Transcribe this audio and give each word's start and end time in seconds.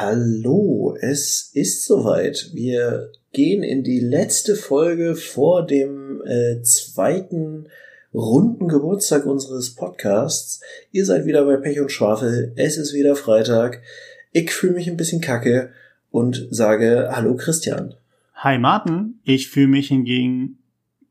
Hallo, 0.00 0.96
es 1.00 1.50
ist 1.54 1.84
soweit. 1.84 2.50
Wir 2.52 3.10
gehen 3.32 3.64
in 3.64 3.82
die 3.82 3.98
letzte 3.98 4.54
Folge 4.54 5.16
vor 5.16 5.66
dem 5.66 6.22
äh, 6.24 6.62
zweiten 6.62 7.66
runden 8.14 8.68
Geburtstag 8.68 9.26
unseres 9.26 9.74
Podcasts. 9.74 10.60
Ihr 10.92 11.04
seid 11.04 11.26
wieder 11.26 11.44
bei 11.44 11.56
Pech 11.56 11.80
und 11.80 11.90
Schwafel. 11.90 12.52
Es 12.54 12.76
ist 12.76 12.94
wieder 12.94 13.16
Freitag. 13.16 13.82
Ich 14.30 14.52
fühle 14.52 14.74
mich 14.74 14.88
ein 14.88 14.96
bisschen 14.96 15.20
kacke 15.20 15.72
und 16.12 16.46
sage 16.48 17.08
Hallo 17.10 17.34
Christian. 17.34 17.94
Hi 18.36 18.56
Martin, 18.56 19.18
ich 19.24 19.48
fühle 19.48 19.66
mich 19.66 19.88
hingegen 19.88 20.58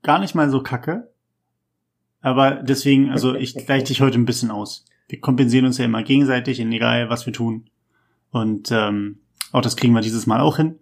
gar 0.01 0.19
nicht 0.19 0.33
mal 0.33 0.49
so 0.49 0.63
kacke. 0.63 1.09
Aber 2.21 2.63
deswegen, 2.63 3.09
also 3.09 3.35
ich 3.35 3.53
gleiche 3.53 3.87
dich 3.87 3.99
heute 3.99 4.17
ein 4.17 4.25
bisschen 4.25 4.49
aus. 4.49 4.85
Wir 5.09 5.19
kompensieren 5.19 5.65
uns 5.65 5.77
ja 5.77 5.83
immer 5.83 6.03
gegenseitig, 6.03 6.61
egal 6.61 7.09
was 7.09 7.25
wir 7.25 7.33
tun. 7.33 7.69
Und 8.31 8.69
ähm, 8.71 9.19
auch 9.51 9.61
das 9.61 9.75
kriegen 9.75 9.93
wir 9.93 10.01
dieses 10.01 10.27
Mal 10.27 10.41
auch 10.41 10.57
hin. 10.57 10.79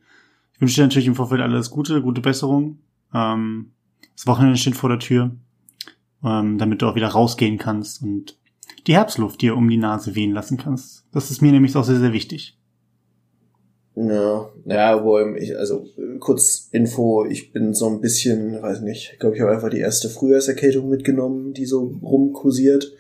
Ich 0.54 0.62
wünsche 0.62 0.76
dir 0.76 0.84
natürlich 0.84 1.08
im 1.08 1.16
Vorfeld 1.16 1.42
alles 1.42 1.70
Gute, 1.70 2.02
gute 2.02 2.22
Besserung. 2.22 2.80
Ähm, 3.14 3.72
das 4.16 4.28
Wochenende 4.28 4.58
steht 4.58 4.76
vor 4.76 4.90
der 4.90 5.00
Tür, 5.00 5.32
ähm, 6.24 6.58
damit 6.58 6.82
du 6.82 6.88
auch 6.88 6.96
wieder 6.96 7.10
rausgehen 7.10 7.58
kannst 7.58 8.02
und 8.02 8.38
die 8.88 8.94
Herbstluft 8.94 9.42
dir 9.42 9.56
um 9.56 9.68
die 9.70 9.78
Nase 9.78 10.16
wehen 10.16 10.32
lassen 10.32 10.58
kannst. 10.58 11.06
Das 11.12 11.32
ist 11.32 11.42
mir 11.42 11.52
nämlich 11.52 11.76
auch 11.76 11.84
sehr, 11.84 12.00
sehr 12.00 12.14
wichtig. 12.14 12.58
Ja, 13.96 14.50
ja, 14.66 15.04
wo 15.04 15.20
ich, 15.20 15.58
also 15.58 15.88
kurz 16.20 16.68
Info, 16.72 17.26
ich 17.26 17.54
bin 17.54 17.74
so 17.74 17.88
ein 17.88 18.02
bisschen, 18.02 18.62
weiß 18.62 18.82
nicht, 18.82 19.12
ich 19.14 19.20
glaube, 19.20 19.36
ich 19.36 19.42
habe 19.42 19.54
einfach 19.54 19.70
die 19.70 19.80
erste 19.80 20.10
Frühjahrserkältung 20.10 20.90
mitgenommen, 20.90 21.54
die 21.54 21.66
so 21.66 21.98
rumkursiert. 22.02 22.92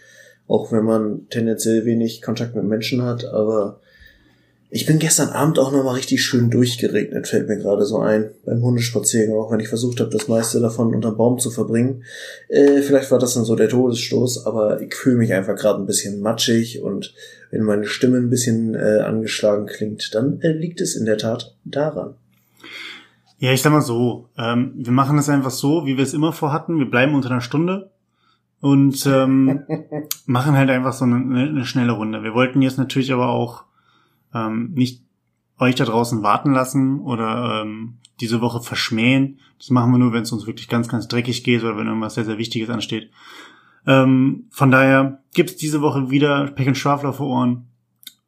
Auch 0.47 0.71
wenn 0.71 0.85
man 0.85 1.27
tendenziell 1.29 1.85
wenig 1.85 2.21
Kontakt 2.21 2.55
mit 2.55 2.63
Menschen 2.63 3.01
hat, 3.01 3.25
aber 3.25 3.81
ich 4.69 4.85
bin 4.85 4.99
gestern 4.99 5.29
Abend 5.29 5.59
auch 5.59 5.71
nochmal 5.71 5.95
richtig 5.95 6.23
schön 6.23 6.49
durchgeregnet, 6.49 7.27
fällt 7.27 7.47
mir 7.47 7.57
gerade 7.57 7.85
so 7.85 7.99
ein, 7.99 8.31
beim 8.45 8.61
Hundespaziergang, 8.61 9.37
auch 9.37 9.51
wenn 9.51 9.59
ich 9.59 9.69
versucht 9.69 9.99
habe, 9.99 10.09
das 10.09 10.27
meiste 10.27 10.59
davon 10.59 10.93
unterm 10.93 11.17
Baum 11.17 11.39
zu 11.39 11.51
verbringen. 11.51 12.03
Äh, 12.49 12.81
vielleicht 12.81 13.11
war 13.11 13.19
das 13.19 13.35
dann 13.35 13.45
so 13.45 13.55
der 13.55 13.69
Todesstoß, 13.69 14.45
aber 14.45 14.81
ich 14.81 14.93
fühle 14.95 15.17
mich 15.17 15.33
einfach 15.33 15.55
gerade 15.55 15.79
ein 15.79 15.85
bisschen 15.85 16.19
matschig 16.19 16.81
und 16.81 17.13
wenn 17.51 17.63
meine 17.63 17.85
Stimme 17.85 18.17
ein 18.17 18.29
bisschen 18.29 18.75
äh, 18.75 18.99
angeschlagen 18.99 19.67
klingt, 19.67 20.13
dann 20.15 20.41
äh, 20.41 20.51
liegt 20.51 20.81
es 20.81 20.95
in 20.95 21.05
der 21.05 21.17
Tat 21.17 21.55
daran. 21.63 22.15
Ja, 23.37 23.51
ich 23.51 23.61
sag 23.61 23.71
mal 23.71 23.81
so, 23.81 24.29
ähm, 24.37 24.73
wir 24.75 24.91
machen 24.91 25.17
es 25.19 25.29
einfach 25.29 25.51
so, 25.51 25.85
wie 25.85 25.97
wir 25.97 26.03
es 26.03 26.13
immer 26.13 26.33
vorhatten. 26.33 26.79
Wir 26.79 26.89
bleiben 26.89 27.15
unter 27.15 27.29
einer 27.29 27.41
Stunde 27.41 27.91
und 28.61 29.05
ähm, 29.05 29.61
machen 30.25 30.57
halt 30.57 30.69
einfach 30.69 30.93
so 30.93 31.05
eine, 31.05 31.17
eine 31.17 31.65
schnelle 31.65 31.91
Runde. 31.91 32.23
Wir 32.23 32.33
wollten 32.33 32.61
jetzt 32.61 32.77
natürlich 32.77 33.13
aber 33.13 33.29
auch 33.29 33.63
ähm, 34.35 34.71
nicht 34.73 35.01
euch 35.57 35.75
da 35.75 35.85
draußen 35.85 36.21
warten 36.21 36.51
lassen 36.51 36.99
oder 36.99 37.61
ähm, 37.61 37.97
diese 38.19 38.41
Woche 38.41 38.61
verschmähen. 38.61 39.39
Das 39.57 39.69
machen 39.69 39.91
wir 39.91 39.97
nur, 39.97 40.13
wenn 40.13 40.23
es 40.23 40.31
uns 40.31 40.45
wirklich 40.45 40.67
ganz, 40.67 40.89
ganz 40.89 41.07
dreckig 41.07 41.43
geht 41.43 41.63
oder 41.63 41.77
wenn 41.77 41.87
irgendwas 41.87 42.15
sehr, 42.15 42.25
sehr 42.25 42.37
Wichtiges 42.37 42.69
ansteht. 42.69 43.09
Ähm, 43.87 44.47
von 44.49 44.71
daher 44.71 45.23
gibt's 45.33 45.55
diese 45.55 45.81
Woche 45.81 46.09
wieder 46.09 46.51
Pech 46.51 46.67
und 46.67 46.77
Schwafler 46.77 47.13
vor 47.13 47.27
Ohren. 47.27 47.67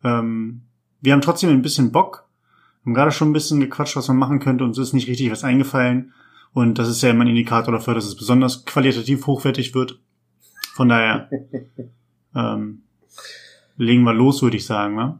Ähm, 0.03 0.61
wir 1.01 1.13
haben 1.13 1.21
trotzdem 1.21 1.49
ein 1.49 1.61
bisschen 1.61 1.91
Bock. 1.91 2.27
Wir 2.83 2.91
haben 2.91 2.95
gerade 2.95 3.11
schon 3.11 3.29
ein 3.29 3.33
bisschen 3.33 3.59
gequatscht, 3.59 3.95
was 3.95 4.07
man 4.07 4.17
machen 4.17 4.39
könnte. 4.39 4.63
Uns 4.63 4.77
ist 4.77 4.93
nicht 4.93 5.07
richtig 5.07 5.31
was 5.31 5.43
eingefallen. 5.43 6.13
Und 6.53 6.79
das 6.79 6.87
ist 6.87 7.01
ja 7.01 7.09
immer 7.09 7.25
ein 7.25 7.29
Indikator 7.29 7.73
dafür, 7.73 7.93
dass 7.93 8.05
es 8.05 8.15
besonders 8.15 8.65
qualitativ 8.65 9.27
hochwertig 9.27 9.75
wird. 9.75 9.99
Von 10.73 10.89
daher 10.89 11.29
ähm, 12.35 12.83
legen 13.75 14.03
wir 14.03 14.13
los, 14.13 14.41
würde 14.41 14.57
ich 14.57 14.65
sagen. 14.65 14.95
Ne? 14.95 15.19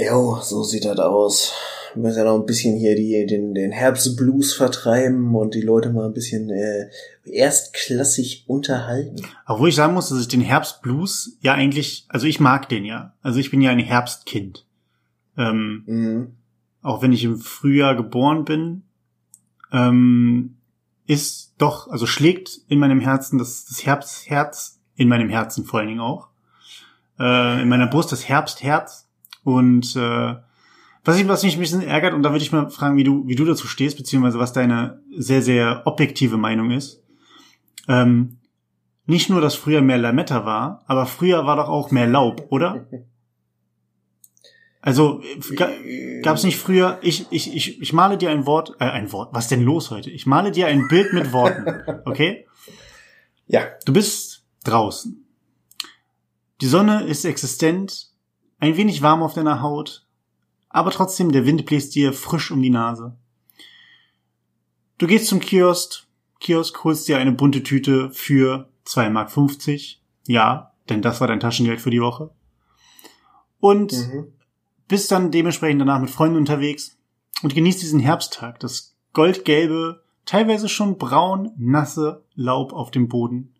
Jo, 0.00 0.38
so 0.40 0.62
sieht 0.62 0.84
das 0.84 0.98
aus. 1.00 1.52
Wir 1.94 2.02
müssen 2.02 2.18
ja 2.18 2.24
noch 2.24 2.38
ein 2.38 2.46
bisschen 2.46 2.76
hier 2.76 2.94
die, 2.94 3.26
den, 3.26 3.54
den 3.54 3.72
Herbstblues 3.72 4.54
vertreiben 4.54 5.34
und 5.34 5.54
die 5.54 5.60
Leute 5.60 5.90
mal 5.90 6.06
ein 6.06 6.14
bisschen 6.14 6.50
äh, 6.50 6.88
erstklassig 7.24 8.44
unterhalten. 8.46 9.16
Obwohl 9.46 9.70
ich 9.70 9.74
sagen 9.74 9.94
muss, 9.94 10.10
dass 10.10 10.20
ich 10.20 10.28
den 10.28 10.40
Herbstblues 10.40 11.38
ja 11.40 11.54
eigentlich, 11.54 12.06
also 12.08 12.28
ich 12.28 12.38
mag 12.38 12.68
den 12.68 12.84
ja. 12.84 13.14
Also 13.22 13.40
ich 13.40 13.50
bin 13.50 13.60
ja 13.60 13.72
ein 13.72 13.80
Herbstkind. 13.80 14.66
Ähm, 15.36 15.82
mhm. 15.86 16.36
Auch 16.82 17.02
wenn 17.02 17.12
ich 17.12 17.24
im 17.24 17.38
Frühjahr 17.38 17.96
geboren 17.96 18.44
bin, 18.44 18.82
ähm, 19.72 20.58
ist 21.06 21.54
doch, 21.58 21.88
also 21.88 22.06
schlägt 22.06 22.60
in 22.68 22.78
meinem 22.78 23.00
Herzen 23.00 23.38
das, 23.38 23.64
das 23.64 23.84
Herbstherz, 23.84 24.78
in 24.94 25.08
meinem 25.08 25.28
Herzen 25.28 25.64
vor 25.64 25.80
allen 25.80 25.88
Dingen 25.88 26.00
auch, 26.00 26.28
äh, 27.18 27.62
in 27.62 27.68
meiner 27.68 27.88
Brust 27.88 28.12
das 28.12 28.28
Herbstherz 28.28 29.07
und 29.44 29.96
äh, 29.96 30.34
was, 31.04 31.18
ich, 31.18 31.28
was 31.28 31.42
mich 31.42 31.56
ein 31.56 31.60
bisschen 31.60 31.82
ärgert, 31.82 32.14
und 32.14 32.22
da 32.22 32.30
würde 32.30 32.42
ich 32.42 32.52
mal 32.52 32.70
fragen, 32.70 32.96
wie 32.96 33.04
du, 33.04 33.26
wie 33.26 33.34
du 33.34 33.44
dazu 33.44 33.66
stehst, 33.66 33.96
beziehungsweise 33.96 34.38
was 34.38 34.52
deine 34.52 35.00
sehr, 35.16 35.42
sehr 35.42 35.82
objektive 35.86 36.36
Meinung 36.36 36.70
ist. 36.70 37.02
Ähm, 37.88 38.38
nicht 39.06 39.30
nur, 39.30 39.40
dass 39.40 39.54
früher 39.54 39.80
mehr 39.80 39.96
Lametta 39.96 40.44
war, 40.44 40.84
aber 40.86 41.06
früher 41.06 41.46
war 41.46 41.56
doch 41.56 41.68
auch 41.68 41.90
mehr 41.90 42.06
Laub, 42.06 42.46
oder? 42.50 42.86
Also 44.80 45.22
gab 46.22 46.36
es 46.36 46.44
nicht 46.44 46.56
früher, 46.56 46.98
ich, 47.02 47.26
ich, 47.30 47.54
ich, 47.54 47.82
ich 47.82 47.92
male 47.92 48.16
dir 48.16 48.30
ein 48.30 48.46
Wort, 48.46 48.76
äh, 48.78 48.84
ein 48.84 49.10
Wort, 49.12 49.34
was 49.34 49.48
denn 49.48 49.62
los 49.62 49.90
heute? 49.90 50.08
Ich 50.08 50.24
male 50.24 50.52
dir 50.52 50.68
ein 50.68 50.86
Bild 50.86 51.12
mit 51.12 51.32
Worten, 51.32 51.66
okay? 52.06 52.46
Ja. 53.48 53.62
Du 53.84 53.92
bist 53.92 54.44
draußen. 54.64 55.26
Die 56.60 56.66
Sonne 56.66 57.04
ist 57.04 57.24
existent, 57.24 58.07
ein 58.58 58.76
wenig 58.76 59.02
warm 59.02 59.22
auf 59.22 59.34
deiner 59.34 59.62
Haut, 59.62 60.06
aber 60.68 60.90
trotzdem 60.90 61.32
der 61.32 61.46
Wind 61.46 61.64
bläst 61.66 61.94
dir 61.94 62.12
frisch 62.12 62.50
um 62.50 62.62
die 62.62 62.70
Nase. 62.70 63.16
Du 64.98 65.06
gehst 65.06 65.26
zum 65.26 65.40
Kiosk, 65.40 66.06
Kiosk 66.40 66.84
holst 66.84 67.08
dir 67.08 67.18
eine 67.18 67.32
bunte 67.32 67.62
Tüte 67.62 68.10
für 68.10 68.68
2,50 68.86 69.10
Mark. 69.10 69.80
Ja, 70.26 70.72
denn 70.88 71.02
das 71.02 71.20
war 71.20 71.28
dein 71.28 71.40
Taschengeld 71.40 71.80
für 71.80 71.90
die 71.90 72.00
Woche. 72.00 72.30
Und 73.60 73.92
mhm. 73.92 74.32
bist 74.86 75.10
dann 75.10 75.30
dementsprechend 75.30 75.80
danach 75.80 76.00
mit 76.00 76.10
Freunden 76.10 76.36
unterwegs 76.36 76.96
und 77.42 77.54
genießt 77.54 77.82
diesen 77.82 78.00
Herbsttag, 78.00 78.60
das 78.60 78.96
goldgelbe, 79.12 80.02
teilweise 80.26 80.68
schon 80.68 80.98
braun, 80.98 81.52
nasse 81.56 82.24
Laub 82.34 82.72
auf 82.72 82.90
dem 82.90 83.08
Boden 83.08 83.54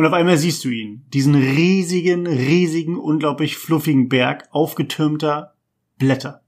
und 0.00 0.06
auf 0.06 0.14
einmal 0.14 0.38
siehst 0.38 0.64
du 0.64 0.70
ihn. 0.70 1.04
Diesen 1.12 1.34
riesigen, 1.34 2.26
riesigen, 2.26 2.96
unglaublich 2.96 3.58
fluffigen 3.58 4.08
Berg 4.08 4.48
aufgetürmter 4.50 5.52
Blätter. 5.98 6.40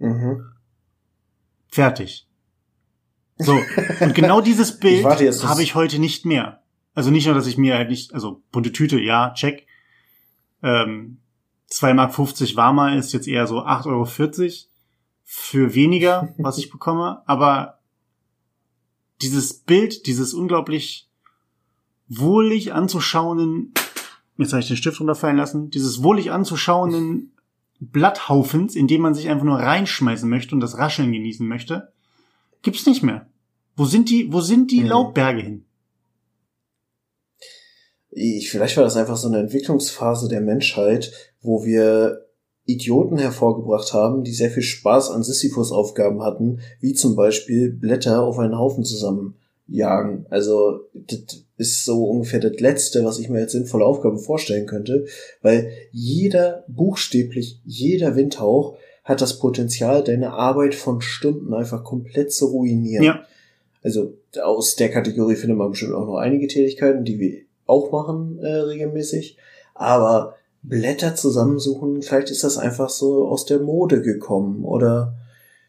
Mhm. 0.00 0.42
Fertig. 1.68 2.26
So. 3.38 3.56
Und 4.00 4.16
genau 4.16 4.40
dieses 4.40 4.80
Bild 4.80 5.04
habe 5.04 5.62
ich 5.62 5.76
heute 5.76 6.00
nicht 6.00 6.26
mehr. 6.26 6.64
Also 6.92 7.12
nicht 7.12 7.26
nur, 7.26 7.36
dass 7.36 7.46
ich 7.46 7.56
mir 7.56 7.76
halt 7.76 7.88
nicht, 7.88 8.12
also 8.12 8.42
bunte 8.50 8.72
Tüte, 8.72 8.98
ja, 8.98 9.32
check. 9.32 9.68
Ähm, 10.60 11.18
2,50 11.70 11.94
Mark 11.94 12.56
warmer 12.56 12.96
ist 12.96 13.12
jetzt 13.12 13.28
eher 13.28 13.46
so 13.46 13.60
8,40 13.60 13.86
Euro 13.86 14.08
für 15.22 15.74
weniger, 15.76 16.34
was 16.36 16.58
ich 16.58 16.68
bekomme. 16.72 17.22
Aber 17.26 17.78
dieses 19.22 19.54
Bild, 19.54 20.06
dieses 20.06 20.34
unglaublich 20.34 21.08
wohlig 22.08 22.72
anzuschauenden, 22.72 23.72
jetzt 24.36 24.52
habe 24.52 24.60
ich 24.60 24.68
den 24.68 24.76
Stift 24.76 25.00
runterfallen 25.00 25.36
lassen, 25.36 25.70
dieses 25.70 26.02
wohlig 26.02 26.30
anzuschauenden 26.30 27.32
Blatthaufens, 27.80 28.76
in 28.76 28.86
dem 28.86 29.02
man 29.02 29.14
sich 29.14 29.28
einfach 29.28 29.44
nur 29.44 29.58
reinschmeißen 29.58 30.28
möchte 30.28 30.54
und 30.54 30.60
das 30.60 30.78
Rascheln 30.78 31.12
genießen 31.12 31.46
möchte, 31.46 31.92
gibt's 32.62 32.86
nicht 32.86 33.02
mehr. 33.02 33.28
Wo 33.76 33.84
sind 33.84 34.10
die, 34.10 34.32
wo 34.32 34.40
sind 34.40 34.70
die 34.70 34.80
mhm. 34.80 34.88
Laubberge 34.88 35.42
hin? 35.42 35.64
Ich, 38.10 38.50
vielleicht 38.50 38.76
war 38.76 38.84
das 38.84 38.96
einfach 38.96 39.16
so 39.16 39.26
eine 39.26 39.38
Entwicklungsphase 39.38 40.28
der 40.28 40.40
Menschheit, 40.40 41.12
wo 41.40 41.64
wir 41.64 42.26
Idioten 42.66 43.18
hervorgebracht 43.18 43.92
haben, 43.92 44.24
die 44.24 44.32
sehr 44.32 44.50
viel 44.50 44.62
Spaß 44.62 45.10
an 45.10 45.22
Sisyphus-Aufgaben 45.22 46.22
hatten, 46.22 46.60
wie 46.80 46.94
zum 46.94 47.14
Beispiel 47.14 47.70
Blätter 47.70 48.22
auf 48.22 48.38
einen 48.38 48.58
Haufen 48.58 48.84
zusammenjagen. 48.84 50.26
Also 50.30 50.80
das 50.94 51.44
ist 51.58 51.84
so 51.84 52.04
ungefähr 52.04 52.40
das 52.40 52.58
Letzte, 52.60 53.04
was 53.04 53.18
ich 53.18 53.28
mir 53.28 53.40
als 53.40 53.52
sinnvolle 53.52 53.84
Aufgabe 53.84 54.18
vorstellen 54.18 54.66
könnte, 54.66 55.06
weil 55.42 55.70
jeder, 55.92 56.64
buchstäblich 56.68 57.60
jeder 57.64 58.16
Windhauch 58.16 58.76
hat 59.04 59.20
das 59.20 59.38
Potenzial, 59.38 60.02
deine 60.02 60.32
Arbeit 60.32 60.74
von 60.74 61.02
Stunden 61.02 61.52
einfach 61.52 61.84
komplett 61.84 62.32
zu 62.32 62.46
ruinieren. 62.46 63.04
Ja. 63.04 63.24
Also 63.82 64.14
aus 64.42 64.76
der 64.76 64.90
Kategorie 64.90 65.36
findet 65.36 65.58
man 65.58 65.70
bestimmt 65.70 65.92
auch 65.92 66.06
noch 66.06 66.16
einige 66.16 66.46
Tätigkeiten, 66.46 67.04
die 67.04 67.18
wir 67.18 67.42
auch 67.66 67.92
machen 67.92 68.38
äh, 68.38 68.46
regelmäßig. 68.46 69.36
Aber 69.74 70.36
Blätter 70.64 71.14
zusammensuchen, 71.14 72.02
vielleicht 72.02 72.30
ist 72.30 72.42
das 72.42 72.56
einfach 72.58 72.88
so 72.88 73.28
aus 73.28 73.44
der 73.44 73.60
Mode 73.60 74.00
gekommen 74.02 74.64
oder 74.64 75.14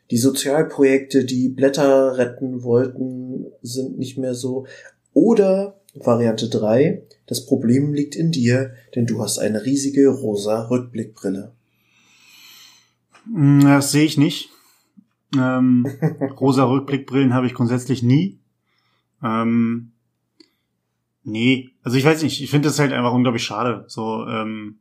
die 0.10 0.18
Sozialprojekte, 0.18 1.26
die 1.26 1.50
Blätter 1.50 2.18
retten 2.18 2.64
wollten, 2.64 3.48
sind 3.62 3.98
nicht 3.98 4.18
mehr 4.18 4.36
so. 4.36 4.66
Oder 5.14 5.80
Variante 5.96 6.50
3. 6.50 7.04
Das 7.26 7.46
Problem 7.46 7.94
liegt 7.94 8.16
in 8.16 8.32
dir, 8.32 8.74
denn 8.96 9.06
du 9.06 9.22
hast 9.22 9.40
eine 9.40 9.66
riesige 9.66 10.10
rosa 10.10 10.68
Rückblickbrille. 10.68 11.52
Mm, 13.26 13.62
Das 13.62 13.92
sehe 13.92 14.06
ich 14.06 14.18
nicht. 14.18 14.50
Ähm, 15.36 15.88
rosa 16.40 16.66
Rückblickbrillen 16.66 17.34
habe 17.34 17.48
ich 17.48 17.54
grundsätzlich 17.54 18.04
nie. 18.04 18.40
Ähm, 19.24 19.92
nee, 21.24 21.72
also 21.82 21.98
ich 21.98 22.06
weiß 22.06 22.22
nicht, 22.24 22.42
ich 22.42 22.50
finde 22.52 22.68
das 22.70 22.80
halt 22.80 22.94
einfach 22.94 23.14
unglaublich 23.14 23.44
schade. 23.44 23.86
So, 23.88 24.26
ähm, 24.28 24.78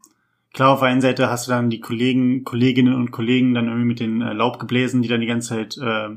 klar, 0.54 0.70
auf 0.70 0.80
der 0.80 0.88
einen 0.88 1.02
Seite 1.02 1.28
hast 1.28 1.46
du 1.46 1.50
dann 1.50 1.68
die 1.68 1.80
Kollegen, 1.80 2.44
Kolleginnen 2.44 2.94
und 2.94 3.10
Kollegen 3.10 3.52
dann 3.52 3.66
irgendwie 3.66 3.86
mit 3.86 4.00
den 4.00 4.22
äh, 4.22 4.32
Laubgebläsen, 4.32 5.02
die 5.02 5.08
dann 5.08 5.20
die 5.20 5.26
ganze 5.26 5.50
Zeit 5.50 5.76
äh, 5.76 6.16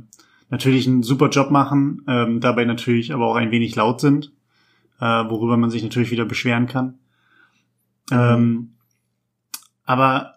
natürlich 0.50 0.88
einen 0.88 1.04
super 1.04 1.30
Job 1.30 1.52
machen, 1.52 2.04
ähm, 2.08 2.40
dabei 2.40 2.64
natürlich 2.64 3.14
aber 3.14 3.28
auch 3.28 3.36
ein 3.36 3.52
wenig 3.52 3.76
laut 3.76 4.00
sind, 4.00 4.32
äh, 5.02 5.06
worüber 5.06 5.58
man 5.58 5.72
sich 5.72 5.84
natürlich 5.84 6.12
wieder 6.12 6.24
beschweren 6.24 6.68
kann. 6.68 7.00
Ähm, 8.12 8.76
aber, 9.84 10.36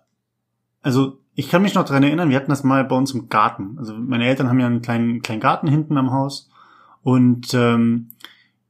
also 0.82 1.19
ich 1.35 1.49
kann 1.49 1.62
mich 1.62 1.75
noch 1.75 1.85
dran 1.85 2.02
erinnern, 2.02 2.31
wir 2.31 2.37
hatten 2.37 2.50
das 2.50 2.64
mal 2.64 2.85
bei 2.85 2.97
uns 2.97 3.12
im 3.12 3.29
Garten. 3.29 3.76
Also 3.79 3.94
meine 3.94 4.26
Eltern 4.26 4.49
haben 4.49 4.58
ja 4.58 4.67
einen 4.67 4.82
kleinen, 4.82 5.23
kleinen 5.23 5.41
Garten 5.41 5.69
hinten 5.69 5.97
am 5.97 6.11
Haus 6.11 6.50
und 7.02 7.52
ähm, 7.55 8.08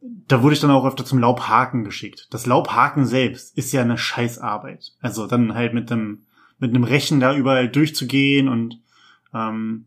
da 0.01 0.43
wurde 0.43 0.55
ich 0.55 0.61
dann 0.61 0.71
auch 0.71 0.87
öfter 0.87 1.05
zum 1.05 1.19
Laubhaken 1.19 1.85
geschickt. 1.85 2.29
Das 2.31 2.47
Laubhaken 2.47 3.05
selbst 3.05 3.57
ist 3.57 3.73
ja 3.73 3.83
eine 3.83 3.99
Scheißarbeit. 3.99 4.95
Also 5.01 5.27
dann 5.27 5.55
halt 5.55 5.75
mit 5.75 5.91
einem 5.93 6.23
mit 6.59 6.71
einem 6.71 6.85
Rechen 6.85 7.21
da 7.21 7.35
überall 7.35 7.69
durchzugehen 7.69 8.49
und 8.49 8.81
ähm, 9.33 9.87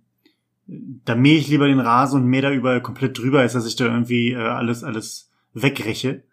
da 0.65 1.15
mähe 1.15 1.37
ich 1.37 1.47
lieber 1.47 1.67
den 1.67 1.79
Rasen 1.79 2.21
und 2.21 2.27
mähe 2.27 2.41
da 2.41 2.51
überall 2.51 2.81
komplett 2.81 3.17
drüber, 3.17 3.41
als 3.41 3.53
dass 3.53 3.67
ich 3.67 3.75
da 3.75 3.85
irgendwie 3.85 4.31
äh, 4.31 4.37
alles 4.37 4.83
alles 4.83 5.31
wegreche. 5.53 6.23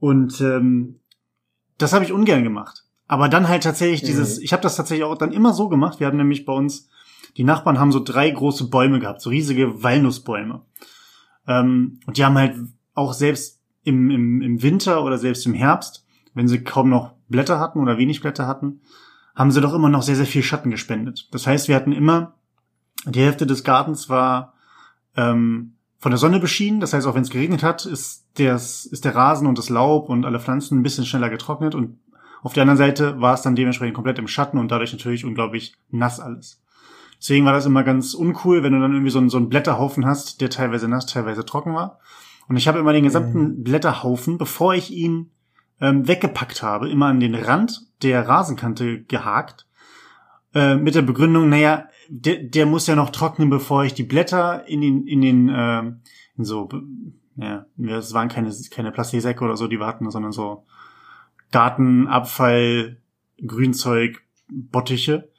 Und 0.00 0.40
ähm, 0.40 1.00
das 1.78 1.92
habe 1.92 2.04
ich 2.04 2.12
ungern 2.12 2.44
gemacht. 2.44 2.84
Aber 3.06 3.28
dann 3.28 3.48
halt 3.48 3.62
tatsächlich 3.62 4.02
dieses, 4.02 4.38
ich 4.38 4.52
habe 4.52 4.62
das 4.62 4.76
tatsächlich 4.76 5.04
auch 5.04 5.16
dann 5.16 5.32
immer 5.32 5.52
so 5.52 5.68
gemacht. 5.68 6.00
Wir 6.00 6.06
hatten 6.06 6.16
nämlich 6.16 6.44
bei 6.44 6.52
uns, 6.52 6.88
die 7.36 7.44
Nachbarn 7.44 7.78
haben 7.78 7.92
so 7.92 8.02
drei 8.02 8.30
große 8.30 8.68
Bäume 8.68 8.98
gehabt, 8.98 9.20
so 9.20 9.30
riesige 9.30 9.82
Walnussbäume. 9.82 10.62
Ähm, 11.46 12.00
und 12.06 12.16
die 12.16 12.24
haben 12.24 12.38
halt 12.38 12.56
auch 12.94 13.12
selbst 13.12 13.60
im, 13.82 14.10
im, 14.10 14.42
im 14.42 14.62
Winter 14.62 15.04
oder 15.04 15.18
selbst 15.18 15.46
im 15.46 15.54
Herbst, 15.54 16.06
wenn 16.32 16.48
sie 16.48 16.64
kaum 16.64 16.88
noch 16.88 17.12
Blätter 17.28 17.60
hatten 17.60 17.80
oder 17.80 17.98
wenig 17.98 18.20
Blätter 18.20 18.46
hatten, 18.46 18.80
haben 19.34 19.50
sie 19.50 19.60
doch 19.60 19.74
immer 19.74 19.88
noch 19.88 20.02
sehr, 20.02 20.16
sehr 20.16 20.26
viel 20.26 20.42
Schatten 20.42 20.70
gespendet. 20.70 21.28
Das 21.32 21.46
heißt, 21.46 21.68
wir 21.68 21.76
hatten 21.76 21.92
immer, 21.92 22.34
die 23.06 23.20
Hälfte 23.20 23.46
des 23.46 23.64
Gartens 23.64 24.08
war 24.08 24.54
ähm, 25.16 25.74
von 25.98 26.10
der 26.10 26.18
Sonne 26.18 26.38
beschienen. 26.38 26.80
Das 26.80 26.92
heißt, 26.92 27.06
auch 27.06 27.14
wenn 27.14 27.22
es 27.22 27.30
geregnet 27.30 27.62
hat, 27.62 27.86
ist, 27.86 28.26
des, 28.38 28.86
ist 28.86 29.04
der 29.04 29.14
Rasen 29.14 29.46
und 29.46 29.58
das 29.58 29.70
Laub 29.70 30.08
und 30.08 30.24
alle 30.24 30.40
Pflanzen 30.40 30.78
ein 30.78 30.82
bisschen 30.82 31.06
schneller 31.06 31.30
getrocknet. 31.30 31.74
Und 31.74 31.98
auf 32.42 32.52
der 32.52 32.62
anderen 32.62 32.78
Seite 32.78 33.20
war 33.20 33.34
es 33.34 33.42
dann 33.42 33.56
dementsprechend 33.56 33.94
komplett 33.94 34.18
im 34.18 34.28
Schatten 34.28 34.58
und 34.58 34.70
dadurch 34.70 34.92
natürlich 34.92 35.24
unglaublich 35.24 35.74
nass 35.90 36.20
alles. 36.20 36.62
Deswegen 37.18 37.46
war 37.46 37.54
das 37.54 37.64
immer 37.64 37.84
ganz 37.84 38.12
uncool, 38.12 38.62
wenn 38.62 38.74
du 38.74 38.80
dann 38.80 38.92
irgendwie 38.92 39.10
so 39.10 39.18
einen, 39.18 39.30
so 39.30 39.38
einen 39.38 39.48
Blätterhaufen 39.48 40.04
hast, 40.04 40.42
der 40.42 40.50
teilweise 40.50 40.88
nass, 40.88 41.06
teilweise 41.06 41.46
trocken 41.46 41.74
war. 41.74 41.98
Und 42.48 42.56
ich 42.56 42.68
habe 42.68 42.78
immer 42.78 42.92
den 42.92 43.04
gesamten 43.04 43.62
Blätterhaufen, 43.62 44.38
bevor 44.38 44.74
ich 44.74 44.90
ihn 44.90 45.30
ähm, 45.80 46.06
weggepackt 46.06 46.62
habe, 46.62 46.90
immer 46.90 47.06
an 47.06 47.20
den 47.20 47.34
Rand 47.34 47.86
der 48.02 48.28
Rasenkante 48.28 49.02
gehakt. 49.02 49.66
Äh, 50.54 50.76
mit 50.76 50.94
der 50.94 51.02
Begründung, 51.02 51.48
naja, 51.48 51.88
der, 52.08 52.42
der 52.42 52.66
muss 52.66 52.86
ja 52.86 52.94
noch 52.94 53.10
trocknen, 53.10 53.50
bevor 53.50 53.84
ich 53.84 53.94
die 53.94 54.04
Blätter 54.04 54.68
in 54.68 54.80
den, 54.80 55.06
in 55.06 55.20
den, 55.20 55.48
äh, 55.48 55.82
in 56.36 56.44
so, 56.44 56.68
ja, 57.36 57.66
es 57.78 58.14
waren 58.14 58.28
keine, 58.28 58.52
keine 58.70 58.92
Plastiksäcke 58.92 59.44
oder 59.44 59.56
so, 59.56 59.66
die 59.66 59.78
wir 59.78 59.86
hatten, 59.86 60.10
sondern 60.10 60.32
so 60.32 60.64
Gartenabfall, 61.50 62.98
Grünzeug, 63.44 64.22
Bottiche. 64.48 65.30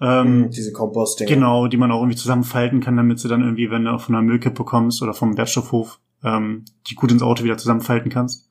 Ähm, 0.00 0.50
Diese 0.50 0.72
Komposting. 0.72 1.28
Genau, 1.28 1.68
die 1.68 1.76
man 1.76 1.92
auch 1.92 2.00
irgendwie 2.00 2.16
zusammenfalten 2.16 2.80
kann, 2.80 2.96
damit 2.96 3.20
sie 3.20 3.28
dann 3.28 3.42
irgendwie, 3.42 3.70
wenn 3.70 3.84
du 3.84 3.98
von 3.98 4.14
einer 4.14 4.24
Müllkippe 4.24 4.64
kommst 4.64 5.02
oder 5.02 5.14
vom 5.14 5.36
Wertstoffhof, 5.36 6.00
ähm, 6.24 6.64
die 6.86 6.94
gut 6.94 7.12
ins 7.12 7.22
Auto 7.22 7.44
wieder 7.44 7.58
zusammenfalten 7.58 8.10
kannst. 8.10 8.48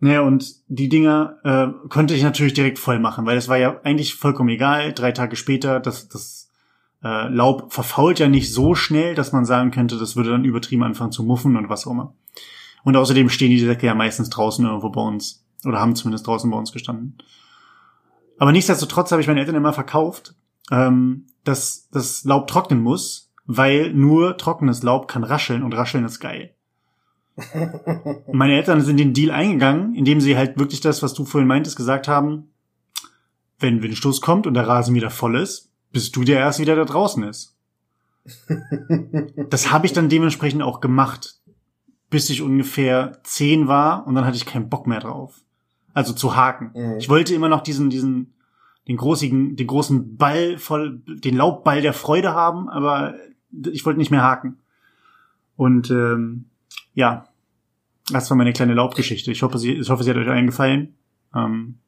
Naja, 0.00 0.22
und 0.22 0.56
die 0.66 0.88
Dinger 0.88 1.36
äh, 1.44 1.88
konnte 1.88 2.14
ich 2.14 2.24
natürlich 2.24 2.54
direkt 2.54 2.80
voll 2.80 2.98
machen, 2.98 3.24
weil 3.24 3.36
es 3.36 3.48
war 3.48 3.56
ja 3.56 3.80
eigentlich 3.84 4.14
vollkommen 4.14 4.48
egal. 4.48 4.92
Drei 4.92 5.12
Tage 5.12 5.36
später, 5.36 5.78
das, 5.78 6.08
das 6.08 6.50
äh, 7.04 7.28
Laub 7.28 7.72
verfault 7.72 8.18
ja 8.18 8.28
nicht 8.28 8.52
so 8.52 8.74
schnell, 8.74 9.14
dass 9.14 9.32
man 9.32 9.44
sagen 9.44 9.70
könnte, 9.70 9.98
das 9.98 10.16
würde 10.16 10.30
dann 10.30 10.44
übertrieben 10.44 10.82
anfangen 10.82 11.12
zu 11.12 11.22
muffen 11.22 11.56
und 11.56 11.68
was 11.68 11.86
auch 11.86 11.92
immer. 11.92 12.14
Und 12.82 12.96
außerdem 12.96 13.28
stehen 13.28 13.50
die 13.50 13.60
Säcke 13.60 13.86
ja 13.86 13.94
meistens 13.94 14.28
draußen 14.30 14.64
irgendwo 14.64 14.90
bei 14.90 15.00
uns. 15.00 15.44
Oder 15.64 15.78
haben 15.78 15.94
zumindest 15.94 16.26
draußen 16.26 16.50
bei 16.50 16.56
uns 16.56 16.72
gestanden. 16.72 17.18
Aber 18.38 18.50
nichtsdestotrotz 18.50 19.12
habe 19.12 19.20
ich 19.20 19.28
meinen 19.28 19.38
Eltern 19.38 19.54
immer 19.54 19.72
verkauft, 19.72 20.34
ähm, 20.72 21.26
dass 21.44 21.88
das 21.90 22.24
Laub 22.24 22.48
trocknen 22.48 22.82
muss, 22.82 23.30
weil 23.46 23.92
nur 23.92 24.36
trockenes 24.36 24.82
Laub 24.82 25.06
kann 25.06 25.22
rascheln 25.22 25.62
und 25.62 25.74
rascheln 25.74 26.04
ist 26.04 26.18
geil. 26.18 26.54
Meine 28.32 28.56
Eltern 28.56 28.80
sind 28.82 28.98
den 28.98 29.14
Deal 29.14 29.30
eingegangen, 29.30 29.94
indem 29.94 30.20
sie 30.20 30.36
halt 30.36 30.58
wirklich 30.58 30.80
das, 30.80 31.02
was 31.02 31.14
du 31.14 31.24
vorhin 31.24 31.48
meintest, 31.48 31.76
gesagt 31.76 32.08
haben, 32.08 32.50
wenn 33.58 33.82
Windstoß 33.82 34.20
kommt 34.20 34.46
und 34.46 34.54
der 34.54 34.66
Rasen 34.66 34.94
wieder 34.94 35.10
voll 35.10 35.36
ist, 35.36 35.70
bist 35.92 36.14
du 36.16 36.24
der 36.24 36.40
erst 36.40 36.58
wieder 36.58 36.76
da 36.76 36.84
draußen 36.84 37.22
ist. 37.24 37.56
Das 39.50 39.72
habe 39.72 39.86
ich 39.86 39.92
dann 39.92 40.08
dementsprechend 40.08 40.62
auch 40.62 40.80
gemacht, 40.80 41.40
bis 42.10 42.30
ich 42.30 42.42
ungefähr 42.42 43.20
zehn 43.24 43.68
war 43.68 44.06
und 44.06 44.14
dann 44.14 44.24
hatte 44.24 44.36
ich 44.36 44.46
keinen 44.46 44.68
Bock 44.68 44.86
mehr 44.86 45.00
drauf. 45.00 45.40
Also 45.94 46.12
zu 46.12 46.36
haken. 46.36 46.70
Mhm. 46.74 46.98
Ich 46.98 47.08
wollte 47.08 47.34
immer 47.34 47.48
noch 47.48 47.62
diesen, 47.62 47.90
diesen, 47.90 48.34
den 48.88 48.96
großen, 48.96 49.56
den 49.56 49.66
großen 49.66 50.16
Ball 50.16 50.58
voll, 50.58 51.02
den 51.06 51.36
Laubball 51.36 51.82
der 51.82 51.92
Freude 51.92 52.32
haben, 52.32 52.68
aber 52.68 53.14
ich 53.70 53.84
wollte 53.84 53.98
nicht 53.98 54.10
mehr 54.10 54.22
haken. 54.22 54.58
Und 55.56 55.90
ähm, 55.90 56.46
ja, 56.94 57.28
das 58.12 58.28
war 58.30 58.36
meine 58.36 58.52
kleine 58.52 58.74
Laubgeschichte. 58.74 59.30
Ich 59.30 59.42
hoffe, 59.42 59.58
sie, 59.58 59.72
ich 59.72 59.88
hoffe, 59.88 60.04
sie 60.04 60.10
hat 60.10 60.16
euch 60.16 60.28
allen 60.28 60.46
gefallen. 60.46 60.94
Ähm, 61.34 61.78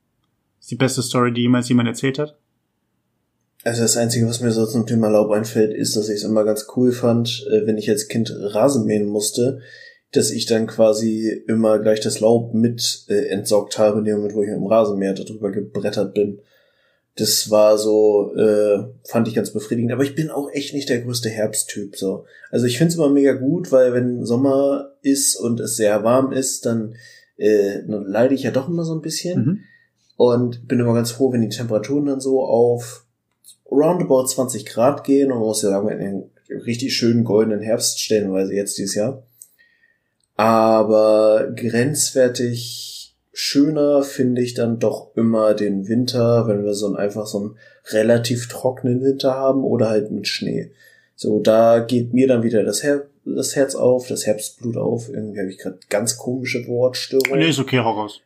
ist 0.61 0.71
die 0.71 0.77
beste 0.77 1.03
Story, 1.03 1.33
die 1.33 1.43
jemals 1.43 1.69
jemand 1.69 1.89
erzählt 1.89 2.19
hat. 2.19 2.39
Also 3.65 3.83
das 3.83 3.97
Einzige, 3.97 4.27
was 4.27 4.41
mir 4.41 4.51
so 4.51 4.67
zum 4.67 4.87
Thema 4.87 5.09
Laub 5.09 5.31
einfällt, 5.31 5.75
ist, 5.75 5.97
dass 5.97 6.09
ich 6.09 6.17
es 6.17 6.25
immer 6.25 6.45
ganz 6.45 6.67
cool 6.77 6.93
fand, 6.93 7.47
äh, 7.51 7.67
wenn 7.67 7.79
ich 7.79 7.89
als 7.89 8.09
Kind 8.09 8.31
Rasen 8.31 8.87
mähen 8.87 9.07
musste, 9.07 9.61
dass 10.13 10.31
ich 10.31 10.47
dann 10.47 10.67
quasi 10.67 11.29
immer 11.49 11.79
gleich 11.79 12.01
das 12.01 12.21
Laub 12.21 12.55
mit 12.55 13.05
äh, 13.09 13.29
entsorgt 13.29 13.79
habe, 13.79 13.99
in 13.99 14.05
dem 14.05 14.17
Moment, 14.17 14.35
wo 14.35 14.43
ich 14.43 14.49
mit 14.49 14.57
dem 14.57 14.67
Rasenmäher 14.67 15.15
darüber 15.15 15.51
gebrettert 15.51 16.15
bin. 16.15 16.41
Das 17.17 17.51
war 17.51 17.79
so, 17.79 18.35
äh, 18.35 18.85
fand 19.05 19.29
ich 19.29 19.35
ganz 19.35 19.53
befriedigend. 19.53 19.93
Aber 19.93 20.03
ich 20.03 20.15
bin 20.15 20.31
auch 20.31 20.51
echt 20.53 20.75
nicht 20.75 20.89
der 20.89 21.01
größte 21.01 21.29
Herbsttyp. 21.29 21.97
So. 21.97 22.25
Also 22.51 22.67
ich 22.67 22.77
find's 22.79 22.97
immer 22.97 23.09
mega 23.09 23.35
gut, 23.35 23.71
weil 23.71 23.93
wenn 23.93 24.25
Sommer 24.25 24.93
ist 25.03 25.37
und 25.37 25.61
es 25.61 25.77
sehr 25.77 26.03
warm 26.03 26.33
ist, 26.33 26.67
dann, 26.67 26.97
äh, 27.37 27.83
dann 27.87 28.05
leide 28.07 28.35
ich 28.35 28.43
ja 28.43 28.51
doch 28.51 28.69
immer 28.69 28.85
so 28.85 28.95
ein 28.95 29.03
bisschen. 29.03 29.45
Mhm. 29.45 29.61
Und 30.17 30.69
bin 30.69 30.81
immer 30.81 30.95
ganz 30.95 31.13
froh, 31.13 31.33
wenn 31.33 31.43
die 31.43 31.49
Temperaturen 31.49 32.07
dann 32.07 32.21
so 32.21 32.45
auf 32.45 33.05
roundabout 33.71 34.27
20 34.27 34.67
Grad 34.67 35.05
gehen. 35.05 35.31
Und 35.31 35.39
man 35.39 35.49
muss 35.49 35.63
ja 35.63 35.71
sagen, 35.71 35.87
wir 35.87 35.95
hatten 35.95 36.05
einen 36.05 36.31
richtig 36.63 36.95
schönen 36.95 37.25
goldenen 37.25 37.61
Herbst 37.61 38.01
stellenweise 38.01 38.55
jetzt 38.55 38.77
dieses 38.79 38.95
Jahr. 38.95 39.23
Aber 40.37 41.53
grenzwertig 41.55 42.94
schöner 43.35 44.03
finde 44.03 44.43
ich 44.43 44.55
dann 44.55 44.79
doch 44.79 45.15
immer 45.17 45.55
den 45.55 45.89
Winter, 45.89 46.47
wenn 46.47 46.65
wir 46.65 46.75
so 46.75 46.87
einen, 46.87 46.97
einfach 46.97 47.27
so 47.27 47.39
einen 47.39 47.57
relativ 47.87 48.49
trockenen 48.49 49.03
Winter 49.03 49.35
haben 49.35 49.65
oder 49.65 49.91
halt 49.91 50.11
mit 50.11 50.29
Schnee. 50.29 50.71
So, 51.17 51.41
da 51.41 51.81
geht 51.81 52.15
mir 52.15 52.27
dann 52.27 52.43
wieder 52.43 52.65
das, 52.65 52.83
Her 52.83 53.07
das 53.25 53.57
Herz 53.57 53.75
auf, 53.75 54.07
das 54.09 54.27
Herbstblut 54.27 54.77
auf. 54.77 55.09
Irgendwie 55.09 55.41
habe 55.41 55.51
ich 55.51 55.59
gerade 55.59 55.79
ganz 55.89 56.17
komische 56.17 56.67
Wortstörungen. 56.67 57.39
Nee, 57.39 57.51
ist 57.51 57.59
okay, 57.59 57.79
hau 57.79 57.93
raus. 57.93 58.21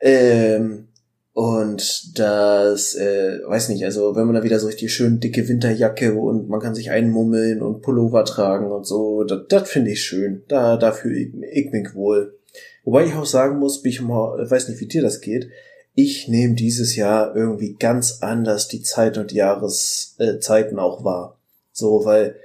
Ähm, 0.00 0.88
und 1.32 2.18
das, 2.18 2.94
äh, 2.94 3.40
weiß 3.46 3.68
nicht, 3.68 3.84
also 3.84 4.16
wenn 4.16 4.26
man 4.26 4.34
da 4.34 4.42
wieder 4.42 4.58
so 4.58 4.66
richtig 4.66 4.92
schön 4.92 5.20
dicke 5.20 5.48
Winterjacke 5.48 6.14
und 6.14 6.48
man 6.48 6.60
kann 6.60 6.74
sich 6.74 6.90
einmummeln 6.90 7.62
und 7.62 7.82
Pullover 7.82 8.24
tragen 8.24 8.70
und 8.70 8.86
so, 8.86 9.24
das, 9.24 9.70
finde 9.70 9.92
ich 9.92 10.02
schön. 10.02 10.42
Da, 10.48 10.76
dafür 10.76 11.12
ich, 11.12 11.32
ich 11.52 11.70
mich 11.70 11.94
wohl. 11.94 12.38
Wobei 12.84 13.06
ich 13.06 13.14
auch 13.14 13.26
sagen 13.26 13.58
muss, 13.58 13.82
bin 13.82 13.92
ich 13.92 14.00
weiß 14.02 14.68
nicht, 14.68 14.80
wie 14.80 14.86
dir 14.86 15.02
das 15.02 15.20
geht. 15.20 15.50
Ich 15.94 16.28
nehme 16.28 16.54
dieses 16.54 16.96
Jahr 16.96 17.34
irgendwie 17.34 17.74
ganz 17.74 18.18
anders 18.22 18.68
die 18.68 18.82
Zeit 18.82 19.18
und 19.18 19.32
Jahreszeiten 19.32 20.78
äh, 20.78 20.80
auch 20.80 21.04
wahr. 21.04 21.38
So, 21.72 22.04
weil 22.04 22.36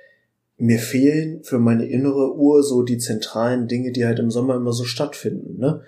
mir 0.58 0.80
fehlen 0.80 1.44
für 1.44 1.60
meine 1.60 1.86
innere 1.86 2.36
Uhr 2.36 2.64
so 2.64 2.84
die 2.84 2.98
zentralen 2.98 3.68
Dinge, 3.68 3.92
die 3.92 4.06
halt 4.06 4.20
im 4.20 4.32
Sommer 4.32 4.56
immer 4.56 4.74
so 4.74 4.84
stattfinden, 4.84 5.60
ne? 5.60 5.82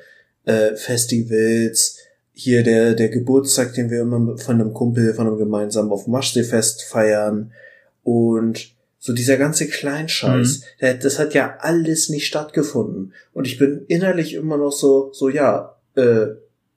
Äh, 0.44 0.76
Festivals, 0.76 1.98
hier 2.32 2.64
der, 2.64 2.94
der 2.94 3.10
Geburtstag, 3.10 3.74
den 3.74 3.90
wir 3.90 4.02
immer 4.02 4.38
von 4.38 4.62
einem 4.62 4.74
Kumpel, 4.74 5.14
von 5.14 5.28
einem 5.28 5.38
gemeinsamen 5.38 5.92
auf 5.92 6.08
Maschseefest 6.08 6.84
feiern 6.84 7.52
und 8.04 8.77
So 9.00 9.14
dieser 9.14 9.38
ganze 9.38 9.68
Kleinscheiß, 9.68 10.64
mhm. 10.82 11.00
das 11.02 11.20
hat 11.20 11.34
ja 11.34 11.58
alles 11.60 12.10
nicht 12.10 12.26
stattgefunden. 12.26 13.14
Und 13.32 13.46
ich 13.46 13.58
bin 13.58 13.86
innerlich 13.88 14.34
immer 14.34 14.58
noch 14.58 14.72
so, 14.72 15.12
so 15.14 15.30
ja, 15.30 15.78
äh, 15.96 16.28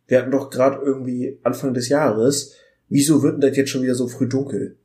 wir 0.07 0.19
hatten 0.19 0.31
doch 0.31 0.51
gerade 0.51 0.81
irgendwie 0.85 1.39
Anfang 1.43 1.73
des 1.73 1.89
Jahres. 1.89 2.57
Wieso 2.89 3.23
wird 3.23 3.35
denn 3.35 3.49
das 3.49 3.57
jetzt 3.57 3.71
schon 3.71 3.83
wieder 3.83 3.95
so 3.95 4.09
früh 4.09 4.29
dunkel? 4.29 4.77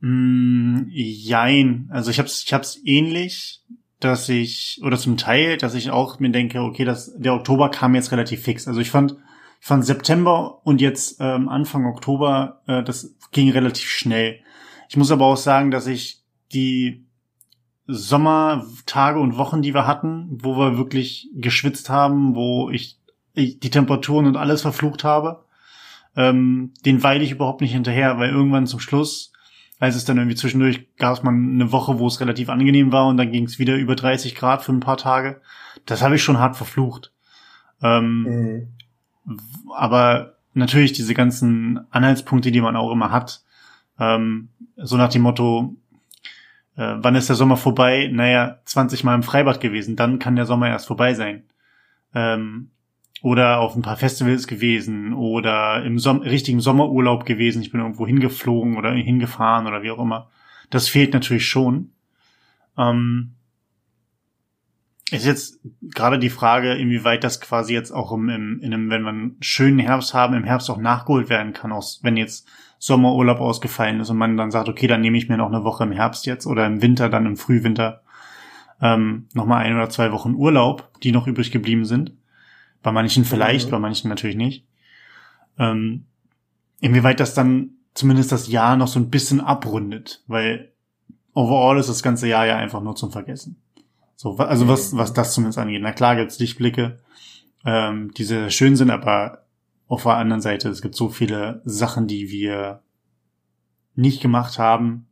Mm, 0.00 0.88
jein. 0.90 1.88
Also 1.90 2.10
ich 2.10 2.18
hab's, 2.18 2.42
ich 2.44 2.52
hab's 2.52 2.78
ähnlich, 2.84 3.62
dass 4.00 4.28
ich, 4.28 4.80
oder 4.84 4.98
zum 4.98 5.16
Teil, 5.16 5.56
dass 5.56 5.74
ich 5.74 5.90
auch 5.90 6.18
mir 6.20 6.30
denke, 6.30 6.60
okay, 6.60 6.84
das, 6.84 7.14
der 7.16 7.32
Oktober 7.32 7.70
kam 7.70 7.94
jetzt 7.94 8.12
relativ 8.12 8.42
fix. 8.42 8.68
Also 8.68 8.80
ich 8.80 8.90
fand, 8.90 9.12
ich 9.60 9.66
fand 9.66 9.86
September 9.86 10.60
und 10.64 10.82
jetzt 10.82 11.16
ähm, 11.20 11.48
Anfang 11.48 11.86
Oktober, 11.86 12.60
äh, 12.66 12.82
das 12.82 13.14
ging 13.32 13.50
relativ 13.50 13.88
schnell. 13.88 14.40
Ich 14.88 14.96
muss 14.96 15.10
aber 15.10 15.26
auch 15.26 15.36
sagen, 15.36 15.70
dass 15.70 15.86
ich 15.86 16.22
die 16.52 17.04
Sommertage 17.86 19.18
und 19.18 19.36
Wochen, 19.36 19.62
die 19.62 19.74
wir 19.74 19.86
hatten, 19.86 20.28
wo 20.30 20.56
wir 20.56 20.78
wirklich 20.78 21.28
geschwitzt 21.34 21.90
haben, 21.90 22.34
wo 22.34 22.70
ich, 22.70 22.98
ich 23.34 23.60
die 23.60 23.70
Temperaturen 23.70 24.26
und 24.26 24.36
alles 24.36 24.62
verflucht 24.62 25.04
habe, 25.04 25.44
ähm, 26.16 26.72
den 26.84 27.02
weile 27.02 27.24
ich 27.24 27.32
überhaupt 27.32 27.60
nicht 27.60 27.72
hinterher, 27.72 28.18
weil 28.18 28.30
irgendwann 28.30 28.66
zum 28.66 28.80
Schluss 28.80 29.34
als 29.84 29.96
es 29.96 30.04
dann 30.04 30.18
irgendwie 30.18 30.36
zwischendurch 30.36 30.88
gab 30.96 31.14
es 31.14 31.22
mal 31.22 31.34
eine 31.34 31.72
Woche, 31.72 31.98
wo 31.98 32.06
es 32.06 32.20
relativ 32.20 32.48
angenehm 32.48 32.92
war 32.92 33.06
und 33.06 33.16
dann 33.16 33.32
ging 33.32 33.44
es 33.44 33.58
wieder 33.58 33.76
über 33.76 33.96
30 33.96 34.34
Grad 34.34 34.62
für 34.62 34.72
ein 34.72 34.80
paar 34.80 34.96
Tage. 34.96 35.40
Das 35.84 36.02
habe 36.02 36.14
ich 36.14 36.22
schon 36.22 36.38
hart 36.38 36.56
verflucht. 36.56 37.12
Ähm, 37.82 38.22
mhm. 39.26 39.36
Aber 39.74 40.36
natürlich 40.54 40.92
diese 40.92 41.14
ganzen 41.14 41.86
Anhaltspunkte, 41.90 42.52
die 42.52 42.60
man 42.60 42.76
auch 42.76 42.92
immer 42.92 43.10
hat, 43.10 43.42
ähm, 43.98 44.48
so 44.76 44.96
nach 44.96 45.10
dem 45.10 45.22
Motto, 45.22 45.76
äh, 46.76 46.94
wann 46.96 47.14
ist 47.14 47.28
der 47.28 47.36
Sommer 47.36 47.56
vorbei? 47.56 48.08
Naja, 48.12 48.58
20 48.64 49.04
Mal 49.04 49.14
im 49.14 49.22
Freibad 49.22 49.60
gewesen, 49.60 49.96
dann 49.96 50.18
kann 50.18 50.36
der 50.36 50.46
Sommer 50.46 50.68
erst 50.68 50.86
vorbei 50.86 51.14
sein. 51.14 51.44
Ähm, 52.14 52.70
oder 53.22 53.60
auf 53.60 53.74
ein 53.74 53.82
paar 53.82 53.96
Festivals 53.96 54.46
gewesen 54.46 55.14
oder 55.14 55.82
im 55.82 55.98
Som 55.98 56.20
richtigen 56.20 56.60
Sommerurlaub 56.60 57.24
gewesen. 57.24 57.62
Ich 57.62 57.70
bin 57.72 57.80
irgendwo 57.80 58.06
hingeflogen 58.06 58.76
oder 58.76 58.92
hingefahren 58.92 59.66
oder 59.66 59.82
wie 59.82 59.90
auch 59.90 59.98
immer. 59.98 60.28
Das 60.68 60.88
fehlt 60.88 61.14
natürlich 61.14 61.46
schon. 61.46 61.92
Ähm, 62.76 63.34
ist 65.10 65.26
jetzt 65.26 65.60
gerade 65.80 66.18
die 66.18 66.30
Frage, 66.30 66.74
inwieweit 66.74 67.24
das 67.24 67.40
quasi 67.40 67.72
jetzt 67.72 67.92
auch 67.92 68.12
im, 68.12 68.28
im, 68.28 68.60
in 68.60 68.74
einem, 68.74 68.90
wenn 68.90 69.02
wir 69.02 69.10
einen 69.10 69.36
schönen 69.40 69.78
Herbst 69.78 70.12
haben, 70.12 70.34
im 70.34 70.44
Herbst 70.44 70.68
auch 70.70 70.78
nachgeholt 70.78 71.28
werden 71.28 71.52
kann, 71.52 71.72
auch 71.72 71.84
wenn 72.02 72.16
jetzt 72.16 72.48
Sommerurlaub 72.84 73.40
ausgefallen 73.40 74.00
ist 74.00 74.10
und 74.10 74.18
man 74.18 74.36
dann 74.36 74.50
sagt, 74.50 74.68
okay, 74.68 74.86
dann 74.86 75.00
nehme 75.00 75.16
ich 75.16 75.30
mir 75.30 75.38
noch 75.38 75.48
eine 75.48 75.64
Woche 75.64 75.84
im 75.84 75.92
Herbst 75.92 76.26
jetzt 76.26 76.46
oder 76.46 76.66
im 76.66 76.82
Winter, 76.82 77.08
dann 77.08 77.24
im 77.24 77.38
Frühwinter 77.38 78.02
ähm, 78.82 79.26
nochmal 79.32 79.64
ein 79.64 79.74
oder 79.74 79.88
zwei 79.88 80.12
Wochen 80.12 80.34
Urlaub, 80.34 80.90
die 81.02 81.10
noch 81.10 81.26
übrig 81.26 81.50
geblieben 81.50 81.86
sind. 81.86 82.12
Bei 82.82 82.92
manchen 82.92 83.24
vielleicht, 83.24 83.68
mhm. 83.68 83.70
bei 83.70 83.78
manchen 83.78 84.10
natürlich 84.10 84.36
nicht. 84.36 84.66
Ähm, 85.58 86.04
inwieweit 86.80 87.20
das 87.20 87.32
dann 87.32 87.70
zumindest 87.94 88.32
das 88.32 88.48
Jahr 88.48 88.76
noch 88.76 88.88
so 88.88 89.00
ein 89.00 89.08
bisschen 89.08 89.40
abrundet, 89.40 90.22
weil 90.26 90.70
overall 91.32 91.78
ist 91.78 91.88
das 91.88 92.02
ganze 92.02 92.28
Jahr 92.28 92.44
ja 92.44 92.58
einfach 92.58 92.82
nur 92.82 92.96
zum 92.96 93.10
Vergessen. 93.10 93.56
So, 94.14 94.36
also 94.36 94.68
was, 94.68 94.94
was 94.94 95.14
das 95.14 95.32
zumindest 95.32 95.58
angeht. 95.58 95.80
Na 95.80 95.92
klar 95.92 96.16
gibt's 96.16 96.38
Lichtblicke, 96.38 96.98
ähm, 97.64 98.12
die 98.12 98.24
sehr 98.24 98.50
schön 98.50 98.76
sind, 98.76 98.90
aber 98.90 99.43
auf 99.88 100.04
der 100.04 100.16
anderen 100.16 100.40
Seite, 100.40 100.68
es 100.68 100.82
gibt 100.82 100.94
so 100.94 101.08
viele 101.08 101.60
Sachen, 101.64 102.06
die 102.06 102.30
wir 102.30 102.82
nicht 103.94 104.20
gemacht 104.20 104.58
haben, 104.58 105.06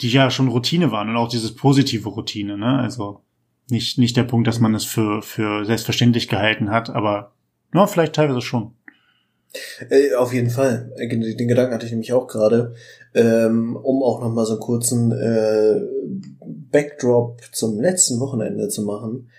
die 0.00 0.10
ja 0.10 0.30
schon 0.30 0.48
Routine 0.48 0.90
waren 0.90 1.08
und 1.08 1.16
auch 1.16 1.28
dieses 1.28 1.54
positive 1.54 2.08
Routine, 2.08 2.58
ne? 2.58 2.78
Also 2.78 3.22
nicht, 3.68 3.98
nicht 3.98 4.16
der 4.16 4.24
Punkt, 4.24 4.46
dass 4.46 4.60
man 4.60 4.74
es 4.74 4.84
für, 4.84 5.22
für 5.22 5.64
selbstverständlich 5.64 6.28
gehalten 6.28 6.70
hat, 6.70 6.90
aber 6.90 7.32
na, 7.72 7.86
vielleicht 7.86 8.14
teilweise 8.14 8.40
schon. 8.40 8.72
Äh, 9.90 10.14
auf 10.14 10.32
jeden 10.32 10.50
Fall. 10.50 10.92
Äh, 10.96 11.08
den 11.08 11.48
Gedanken 11.48 11.74
hatte 11.74 11.86
ich 11.86 11.92
nämlich 11.92 12.12
auch 12.12 12.26
gerade, 12.26 12.74
ähm, 13.14 13.76
um 13.76 14.02
auch 14.02 14.20
noch 14.20 14.32
mal 14.32 14.44
so 14.44 14.54
einen 14.54 14.60
kurzen 14.60 15.12
äh, 15.12 15.80
Backdrop 16.70 17.40
zum 17.52 17.80
letzten 17.80 18.20
Wochenende 18.20 18.68
zu 18.68 18.82
machen. 18.82 19.30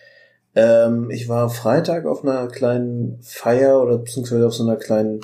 Ähm, 0.58 1.12
ich 1.12 1.30
war 1.30 1.52
Freitag 1.52 2.08
auf 2.08 2.24
einer 2.24 2.48
kleinen 2.48 3.20
Feier 3.22 3.80
oder 3.80 4.00
beziehungsweise 4.00 4.48
auf 4.48 4.56
so 4.56 4.64
einer 4.64 4.76
kleinen, 4.76 5.22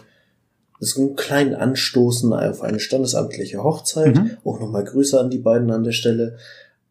das 0.80 0.90
ist 0.90 0.98
ein 0.98 1.16
kleinen 1.16 1.56
Anstoßen 1.56 2.32
auf 2.32 2.62
eine 2.62 2.80
standesamtliche 2.80 3.64
Hochzeit. 3.64 4.14
Mhm. 4.16 4.38
Auch 4.46 4.60
nochmal 4.60 4.84
Grüße 4.84 5.20
an 5.20 5.32
die 5.32 5.40
beiden 5.40 5.72
an 5.72 5.84
der 5.84 5.92
Stelle. 5.92 6.38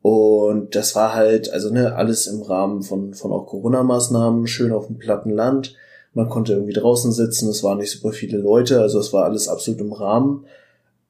Und 0.01 0.75
das 0.75 0.97
war 0.97 1.15
halt, 1.15 1.53
also 1.53 1.73
ne, 1.73 1.95
alles 1.95 2.27
im 2.27 2.43
Rahmen 2.43 2.83
von, 2.83 3.15
von 3.15 3.31
auch 3.31 3.47
Corona-Maßnahmen, 3.47 4.49
schön 4.49 4.73
auf 4.73 4.89
dem 4.89 4.99
platten 4.99 5.31
Land. 5.31 5.77
Man 6.13 6.29
konnte 6.29 6.55
irgendwie 6.55 6.73
draußen 6.73 7.13
sitzen, 7.13 7.49
es 7.49 7.63
waren 7.63 7.79
nicht 7.79 7.93
super 7.93 8.11
viele 8.11 8.39
Leute, 8.39 8.81
also 8.81 8.99
es 8.99 9.13
war 9.13 9.25
alles 9.25 9.47
absolut 9.47 9.81
im 9.81 9.93
Rahmen. 9.93 10.47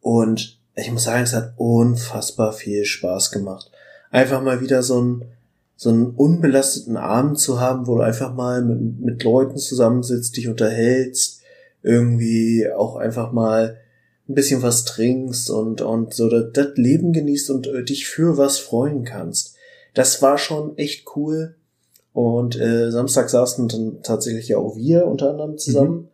Und 0.03 0.59
ich 0.75 0.93
muss 0.93 1.05
sagen, 1.05 1.23
es 1.23 1.33
hat 1.33 1.55
unfassbar 1.57 2.53
viel 2.53 2.85
Spaß 2.85 3.31
gemacht. 3.31 3.71
Einfach 4.11 4.43
mal 4.43 4.61
wieder 4.61 4.83
so 4.83 5.01
ein 5.01 5.25
so 5.77 5.91
einen 5.91 6.11
unbelasteten 6.11 6.97
Abend 6.97 7.39
zu 7.39 7.61
haben, 7.61 7.87
wo 7.87 7.97
du 7.97 8.03
einfach 8.03 8.35
mal 8.35 8.63
mit, 8.63 9.01
mit 9.01 9.25
Leuten 9.25 9.57
zusammensitzt, 9.57 10.37
dich 10.37 10.49
unterhältst, 10.49 11.41
irgendwie 11.83 12.69
auch 12.71 12.97
einfach 12.97 13.33
mal 13.33 13.79
ein 14.29 14.35
bisschen 14.35 14.63
was 14.63 14.85
trinkst 14.85 15.51
und, 15.51 15.81
und 15.81 16.15
so 16.15 16.29
das, 16.29 16.53
das 16.53 16.77
Leben 16.77 17.13
genießt 17.13 17.51
und 17.51 17.67
äh, 17.67 17.85
dich 17.85 18.07
für 18.07 18.37
was 18.39 18.59
freuen 18.59 19.05
kannst. 19.05 19.57
Das 19.95 20.23
war 20.23 20.39
schon 20.39 20.79
echt 20.79 21.07
cool. 21.17 21.57
Und 22.13 22.61
äh, 22.61 22.91
Samstag 22.91 23.31
saßen 23.31 23.69
dann 23.69 24.03
tatsächlich 24.03 24.49
ja 24.49 24.59
auch 24.59 24.77
wir 24.77 25.07
unter 25.07 25.31
anderem 25.31 25.57
zusammen 25.59 25.97
mhm. 25.97 26.09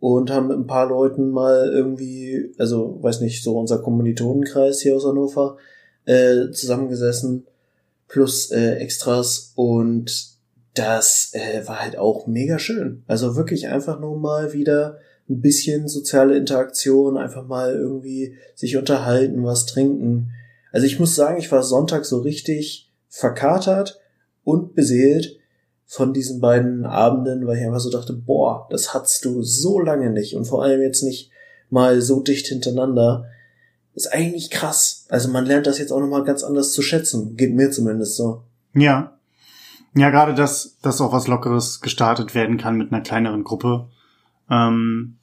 und 0.00 0.30
haben 0.30 0.48
mit 0.48 0.56
ein 0.56 0.66
paar 0.66 0.88
Leuten 0.88 1.30
mal 1.30 1.70
irgendwie, 1.72 2.54
also 2.58 2.98
weiß 3.02 3.20
nicht, 3.20 3.42
so 3.42 3.58
unser 3.58 3.78
Kommilitonenkreis 3.78 4.80
hier 4.80 4.96
aus 4.96 5.04
Hannover, 5.04 5.56
äh, 6.06 6.50
zusammengesessen, 6.50 7.46
plus 8.08 8.50
äh, 8.50 8.76
Extras 8.76 9.52
und 9.54 10.34
das 10.74 11.30
äh, 11.32 11.66
war 11.66 11.80
halt 11.80 11.96
auch 11.96 12.26
mega 12.26 12.58
schön. 12.58 13.04
Also 13.06 13.36
wirklich 13.36 13.68
einfach 13.68 14.00
nur 14.00 14.18
mal 14.18 14.52
wieder 14.52 14.98
ein 15.28 15.40
bisschen 15.40 15.88
soziale 15.88 16.36
Interaktion, 16.36 17.16
einfach 17.16 17.46
mal 17.46 17.74
irgendwie 17.74 18.36
sich 18.54 18.76
unterhalten, 18.76 19.44
was 19.44 19.66
trinken. 19.66 20.32
Also 20.72 20.86
ich 20.86 20.98
muss 20.98 21.14
sagen, 21.14 21.38
ich 21.38 21.50
war 21.50 21.62
Sonntag 21.62 22.04
so 22.04 22.18
richtig 22.18 22.92
verkatert 23.08 24.00
und 24.42 24.74
beseelt 24.74 25.38
von 25.86 26.12
diesen 26.12 26.40
beiden 26.40 26.84
Abenden, 26.84 27.46
weil 27.46 27.58
ich 27.58 27.64
einfach 27.64 27.80
so 27.80 27.90
dachte, 27.90 28.12
boah, 28.12 28.66
das 28.70 28.92
hattest 28.92 29.24
du 29.24 29.42
so 29.42 29.78
lange 29.78 30.10
nicht 30.10 30.34
und 30.34 30.44
vor 30.44 30.64
allem 30.64 30.82
jetzt 30.82 31.02
nicht 31.02 31.30
mal 31.70 32.00
so 32.02 32.20
dicht 32.20 32.46
hintereinander. 32.48 33.26
Ist 33.94 34.12
eigentlich 34.12 34.50
krass. 34.50 35.06
Also 35.08 35.30
man 35.30 35.46
lernt 35.46 35.66
das 35.66 35.78
jetzt 35.78 35.92
auch 35.92 36.00
nochmal 36.00 36.24
ganz 36.24 36.42
anders 36.42 36.72
zu 36.72 36.82
schätzen. 36.82 37.36
Geht 37.36 37.54
mir 37.54 37.70
zumindest 37.70 38.16
so. 38.16 38.42
Ja. 38.74 39.18
Ja, 39.96 40.10
gerade 40.10 40.34
dass, 40.34 40.78
dass 40.82 41.00
auch 41.00 41.12
was 41.12 41.28
Lockeres 41.28 41.80
gestartet 41.80 42.34
werden 42.34 42.58
kann 42.58 42.76
mit 42.76 42.92
einer 42.92 43.02
kleineren 43.02 43.44
Gruppe. 43.44 43.88
Ähm, 44.50 45.18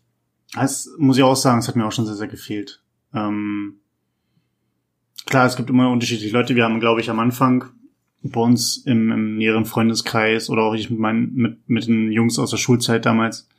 das 0.54 0.90
muss 0.98 1.18
ich 1.18 1.24
auch 1.24 1.36
sagen, 1.36 1.60
es 1.60 1.68
hat 1.68 1.76
mir 1.76 1.86
auch 1.86 1.92
schon 1.92 2.06
sehr, 2.06 2.16
sehr 2.16 2.28
gefehlt. 2.28 2.82
Ähm, 3.14 3.82
klar, 5.26 5.46
es 5.46 5.58
gibt 5.58 5.70
immer 5.70 5.90
unterschiedliche 5.90 6.34
Leute. 6.34 6.56
Wir 6.56 6.64
haben, 6.64 6.80
glaube 6.80 7.02
ich, 7.02 7.10
am 7.10 7.20
Anfang 7.20 7.66
bei 8.24 8.40
uns 8.40 8.78
im, 8.78 9.12
im 9.12 9.38
näheren 9.38 9.66
Freundeskreis 9.66 10.50
oder 10.50 10.64
auch 10.64 10.74
ich 10.74 10.90
mit 10.90 11.00
meinen, 11.00 11.34
mit, 11.34 11.70
mit 11.70 11.88
den 11.88 12.12
Jungs 12.12 12.40
aus 12.40 12.52
der 12.52 12.58
Schulzeit 12.58 13.06
damals, 13.06 13.50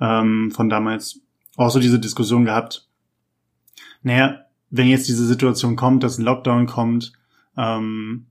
ähm, 0.00 0.52
von 0.54 0.68
damals, 0.68 1.20
auch 1.56 1.70
so 1.70 1.80
diese 1.80 1.98
Diskussion 1.98 2.44
gehabt. 2.44 2.88
Naja, 4.02 4.43
wenn 4.76 4.88
jetzt 4.88 5.08
diese 5.08 5.24
Situation 5.24 5.76
kommt, 5.76 6.02
dass 6.02 6.18
ein 6.18 6.24
Lockdown 6.24 6.66
kommt, 6.66 7.12
ähm, 7.56 8.26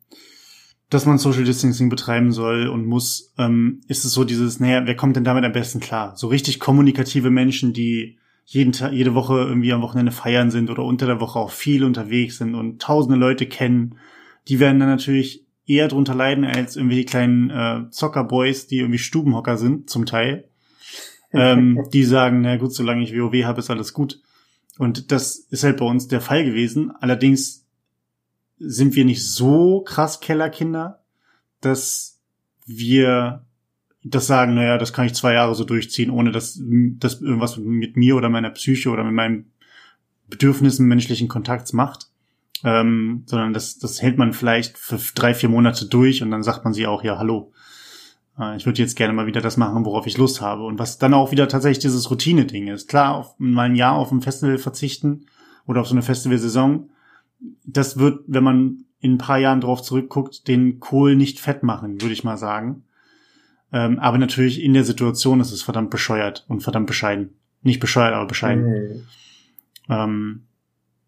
dass 0.89 1.05
man 1.05 1.17
Social 1.17 1.45
Distancing 1.45 1.89
betreiben 1.89 2.33
soll 2.33 2.67
und 2.67 2.85
muss, 2.85 3.33
ähm, 3.37 3.81
ist 3.87 4.03
es 4.03 4.11
so 4.11 4.25
dieses, 4.25 4.59
naja, 4.59 4.85
wer 4.85 4.95
kommt 4.95 5.15
denn 5.15 5.23
damit 5.23 5.45
am 5.45 5.53
besten 5.53 5.79
klar? 5.79 6.17
So 6.17 6.27
richtig 6.27 6.59
kommunikative 6.59 7.29
Menschen, 7.29 7.71
die 7.71 8.17
jeden 8.45 8.73
Tag, 8.73 8.91
jede 8.91 9.15
Woche 9.15 9.35
irgendwie 9.35 9.71
am 9.71 9.81
Wochenende 9.81 10.11
feiern 10.11 10.51
sind 10.51 10.69
oder 10.69 10.83
unter 10.83 11.05
der 11.05 11.21
Woche 11.21 11.39
auch 11.39 11.51
viel 11.51 11.85
unterwegs 11.85 12.39
sind 12.39 12.55
und 12.55 12.81
tausende 12.81 13.17
Leute 13.17 13.45
kennen, 13.45 13.95
die 14.49 14.59
werden 14.59 14.79
dann 14.79 14.89
natürlich 14.89 15.45
eher 15.65 15.87
drunter 15.87 16.13
leiden 16.13 16.43
als 16.43 16.75
irgendwie 16.75 16.97
die 16.97 17.05
kleinen 17.05 17.49
äh, 17.51 17.89
Zockerboys, 17.89 18.67
die 18.67 18.79
irgendwie 18.79 18.99
Stubenhocker 18.99 19.57
sind, 19.57 19.89
zum 19.89 20.05
Teil. 20.05 20.49
ähm, 21.31 21.85
die 21.93 22.03
sagen, 22.03 22.41
na 22.41 22.57
gut, 22.57 22.73
solange 22.73 23.03
ich 23.03 23.17
WoW 23.17 23.45
habe, 23.45 23.59
ist 23.59 23.69
alles 23.69 23.93
gut. 23.93 24.19
Und 24.77 25.11
das 25.11 25.35
ist 25.35 25.63
halt 25.63 25.77
bei 25.77 25.85
uns 25.85 26.07
der 26.07 26.21
Fall 26.21 26.45
gewesen. 26.45 26.91
Allerdings 26.99 27.65
sind 28.57 28.95
wir 28.95 29.05
nicht 29.05 29.25
so 29.25 29.81
krass 29.81 30.19
Kellerkinder, 30.19 31.03
dass 31.61 32.19
wir 32.65 33.45
das 34.03 34.27
sagen, 34.27 34.55
naja, 34.55 34.77
das 34.77 34.93
kann 34.93 35.05
ich 35.05 35.13
zwei 35.13 35.33
Jahre 35.33 35.55
so 35.55 35.63
durchziehen, 35.63 36.09
ohne 36.09 36.31
dass 36.31 36.59
das 36.61 37.21
irgendwas 37.21 37.57
mit 37.57 37.95
mir 37.97 38.15
oder 38.15 38.29
meiner 38.29 38.49
Psyche 38.49 38.89
oder 38.89 39.03
mit 39.03 39.13
meinen 39.13 39.51
Bedürfnissen 40.27 40.87
menschlichen 40.87 41.27
Kontakts 41.27 41.71
macht. 41.73 42.09
ähm, 42.63 43.23
sondern 43.25 43.53
das, 43.53 43.77
das 43.77 44.01
hält 44.01 44.17
man 44.17 44.33
vielleicht 44.33 44.77
für 44.77 44.97
drei, 45.15 45.33
vier 45.33 45.49
Monate 45.49 45.85
durch 45.85 46.21
und 46.23 46.31
dann 46.31 46.43
sagt 46.43 46.63
man 46.63 46.73
sich 46.73 46.87
auch, 46.87 47.03
ja, 47.03 47.17
hallo, 47.17 47.51
ich 48.55 48.65
würde 48.65 48.81
jetzt 48.81 48.95
gerne 48.95 49.13
mal 49.13 49.27
wieder 49.27 49.41
das 49.41 49.57
machen, 49.57 49.85
worauf 49.85 50.07
ich 50.07 50.17
Lust 50.17 50.41
habe. 50.41 50.65
Und 50.65 50.79
was 50.79 50.97
dann 50.97 51.13
auch 51.13 51.31
wieder 51.31 51.47
tatsächlich 51.47 51.79
dieses 51.79 52.09
Routine-Ding 52.09 52.67
ist. 52.67 52.89
Klar, 52.89 53.15
auf 53.15 53.35
mal 53.37 53.63
ein 53.63 53.75
Jahr 53.75 53.93
auf 53.93 54.11
ein 54.11 54.21
Festival 54.21 54.57
verzichten 54.57 55.27
oder 55.67 55.81
auf 55.81 55.87
so 55.87 55.93
eine 55.93 56.01
Festivalsaison, 56.01 56.89
das 57.65 57.97
wird, 57.97 58.23
wenn 58.27 58.43
man 58.43 58.85
in 58.99 59.13
ein 59.15 59.17
paar 59.17 59.37
Jahren 59.37 59.61
drauf 59.61 59.81
zurückguckt, 59.81 60.47
den 60.47 60.79
Kohl 60.79 61.15
nicht 61.15 61.39
fett 61.39 61.61
machen, 61.61 62.01
würde 62.01 62.13
ich 62.13 62.23
mal 62.23 62.37
sagen. 62.37 62.83
Ähm, 63.71 63.99
aber 63.99 64.17
natürlich 64.17 64.61
in 64.63 64.73
der 64.73 64.83
Situation 64.83 65.39
ist 65.39 65.51
es 65.51 65.61
verdammt 65.61 65.89
bescheuert 65.89 66.45
und 66.47 66.61
verdammt 66.61 66.87
bescheiden. 66.87 67.35
Nicht 67.61 67.79
bescheuert, 67.79 68.13
aber 68.13 68.27
bescheiden. 68.27 68.65
Mhm. 68.65 69.07
Ähm, 69.89 70.43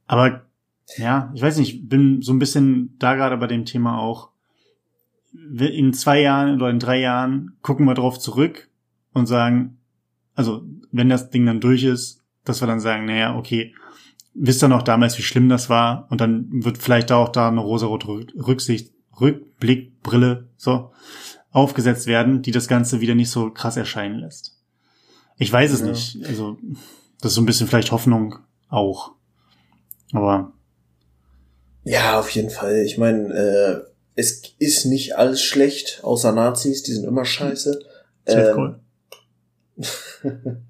aber 0.07 0.45
ja, 0.97 1.31
ich 1.33 1.41
weiß 1.41 1.57
nicht, 1.57 1.89
bin 1.89 2.21
so 2.21 2.33
ein 2.33 2.39
bisschen 2.39 2.95
da 2.99 3.15
gerade 3.15 3.37
bei 3.37 3.47
dem 3.47 3.65
Thema 3.65 3.97
auch. 3.97 4.29
In 5.57 5.93
zwei 5.93 6.21
Jahren 6.21 6.55
oder 6.55 6.69
in 6.69 6.79
drei 6.79 6.99
Jahren 6.99 7.57
gucken 7.61 7.85
wir 7.85 7.93
drauf 7.93 8.19
zurück 8.19 8.69
und 9.13 9.25
sagen, 9.27 9.77
also 10.33 10.63
wenn 10.91 11.09
das 11.09 11.29
Ding 11.29 11.45
dann 11.45 11.61
durch 11.61 11.83
ist, 11.83 12.23
dass 12.43 12.61
wir 12.61 12.67
dann 12.67 12.79
sagen, 12.79 13.05
naja, 13.05 13.35
okay, 13.35 13.73
wisst 14.33 14.63
ihr 14.63 14.67
noch 14.67 14.83
damals, 14.83 15.17
wie 15.17 15.23
schlimm 15.23 15.49
das 15.49 15.69
war? 15.69 16.07
Und 16.09 16.21
dann 16.21 16.47
wird 16.63 16.77
vielleicht 16.77 17.11
auch 17.11 17.29
da 17.29 17.47
eine 17.47 17.61
rosarote 17.61 18.07
Rücksicht, 18.35 18.93
Rückblickbrille 19.19 20.49
so 20.57 20.91
aufgesetzt 21.51 22.05
werden, 22.05 22.41
die 22.41 22.51
das 22.51 22.67
Ganze 22.67 22.99
wieder 22.99 23.15
nicht 23.15 23.29
so 23.29 23.49
krass 23.49 23.77
erscheinen 23.77 24.19
lässt. 24.19 24.57
Ich 25.37 25.51
weiß 25.51 25.71
es 25.71 25.79
ja. 25.79 25.87
nicht. 25.87 26.25
Also, 26.25 26.57
das 27.21 27.31
ist 27.31 27.35
so 27.35 27.41
ein 27.41 27.45
bisschen 27.45 27.67
vielleicht 27.67 27.91
Hoffnung 27.91 28.35
auch. 28.69 29.13
Aber. 30.11 30.51
Ja, 31.83 32.19
auf 32.19 32.29
jeden 32.31 32.49
Fall. 32.49 32.83
Ich 32.85 32.97
meine, 32.97 33.33
äh, 33.33 33.94
es 34.15 34.41
ist 34.59 34.85
nicht 34.85 35.17
alles 35.17 35.41
schlecht, 35.41 35.99
außer 36.03 36.31
Nazis, 36.31 36.83
die 36.83 36.93
sind 36.93 37.05
immer 37.05 37.25
scheiße. 37.25 37.79
Ähm, 38.27 38.75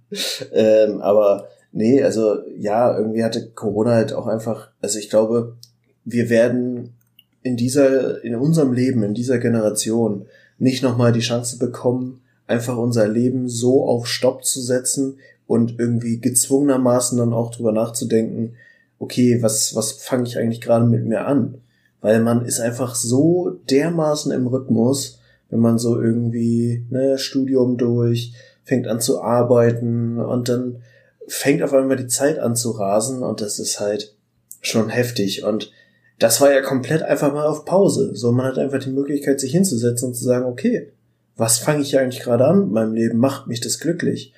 ähm, 0.51 1.01
aber 1.01 1.47
nee, 1.71 2.01
also 2.01 2.39
ja, 2.57 2.97
irgendwie 2.97 3.23
hatte 3.23 3.49
Corona 3.51 3.91
halt 3.91 4.13
auch 4.13 4.27
einfach, 4.27 4.71
also 4.81 4.97
ich 4.97 5.09
glaube, 5.09 5.55
wir 6.03 6.29
werden 6.29 6.95
in 7.43 7.55
dieser, 7.57 8.23
in 8.23 8.35
unserem 8.35 8.73
Leben, 8.73 9.03
in 9.03 9.13
dieser 9.13 9.37
Generation 9.37 10.25
nicht 10.57 10.81
nochmal 10.81 11.11
die 11.11 11.19
Chance 11.19 11.59
bekommen, 11.59 12.21
einfach 12.47 12.77
unser 12.77 13.07
Leben 13.07 13.47
so 13.49 13.85
auf 13.85 14.07
Stopp 14.07 14.43
zu 14.45 14.61
setzen 14.61 15.19
und 15.45 15.79
irgendwie 15.79 16.19
gezwungenermaßen 16.19 17.17
dann 17.17 17.33
auch 17.33 17.51
drüber 17.51 17.71
nachzudenken, 17.71 18.55
okay, 18.97 19.41
was, 19.41 19.75
was 19.75 19.91
fange 19.93 20.23
ich 20.23 20.37
eigentlich 20.37 20.61
gerade 20.61 20.85
mit 20.85 21.05
mir 21.05 21.27
an? 21.27 21.61
Weil 22.01 22.21
man 22.21 22.45
ist 22.45 22.59
einfach 22.59 22.95
so 22.95 23.59
dermaßen 23.69 24.31
im 24.31 24.47
Rhythmus, 24.47 25.19
wenn 25.49 25.59
man 25.59 25.77
so 25.77 25.99
irgendwie, 26.01 26.85
ne, 26.89 27.17
Studium 27.17 27.77
durch, 27.77 28.33
fängt 28.63 28.87
an 28.87 28.99
zu 28.99 29.21
arbeiten 29.21 30.19
und 30.19 30.49
dann 30.49 30.81
fängt 31.27 31.63
auf 31.63 31.73
einmal 31.73 31.97
die 31.97 32.07
Zeit 32.07 32.39
an 32.39 32.55
zu 32.55 32.71
rasen 32.71 33.23
und 33.23 33.41
das 33.41 33.59
ist 33.59 33.79
halt 33.79 34.15
schon 34.61 34.89
heftig 34.89 35.43
und 35.43 35.71
das 36.19 36.39
war 36.41 36.51
ja 36.51 36.61
komplett 36.61 37.03
einfach 37.03 37.33
mal 37.33 37.45
auf 37.45 37.65
Pause. 37.65 38.15
So, 38.15 38.31
man 38.31 38.45
hat 38.45 38.57
einfach 38.57 38.79
die 38.79 38.89
Möglichkeit, 38.89 39.39
sich 39.39 39.51
hinzusetzen 39.51 40.09
und 40.09 40.13
zu 40.13 40.23
sagen, 40.23 40.45
okay, 40.45 40.91
was 41.35 41.57
fange 41.57 41.81
ich 41.81 41.97
eigentlich 41.97 42.23
gerade 42.23 42.45
an 42.45 42.59
mit 42.59 42.71
meinem 42.71 42.93
Leben? 42.93 43.17
Macht 43.17 43.47
mich 43.47 43.59
das 43.59 43.79
glücklich? 43.79 44.33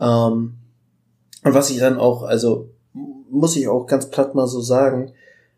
Ähm, 0.00 0.54
und 1.44 1.54
was 1.54 1.70
ich 1.70 1.78
dann 1.78 1.98
auch, 1.98 2.24
also 2.24 2.70
muss 3.30 3.56
ich 3.56 3.68
auch 3.68 3.86
ganz 3.86 4.10
platt 4.10 4.34
mal 4.34 4.46
so 4.46 4.60
sagen, 4.60 5.12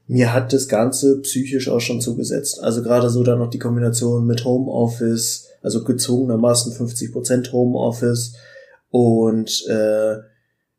mir 0.06 0.32
hat 0.32 0.52
das 0.52 0.68
Ganze 0.68 1.20
psychisch 1.22 1.68
auch 1.68 1.80
schon 1.80 2.00
zugesetzt. 2.00 2.62
Also 2.62 2.82
gerade 2.82 3.10
so 3.10 3.22
dann 3.24 3.38
noch 3.38 3.50
die 3.50 3.58
Kombination 3.58 4.26
mit 4.26 4.44
Homeoffice, 4.44 5.48
also 5.62 5.82
gezwungenermaßen 5.82 6.72
50% 6.72 7.52
Homeoffice 7.52 8.34
und 8.90 9.66
äh, 9.68 10.16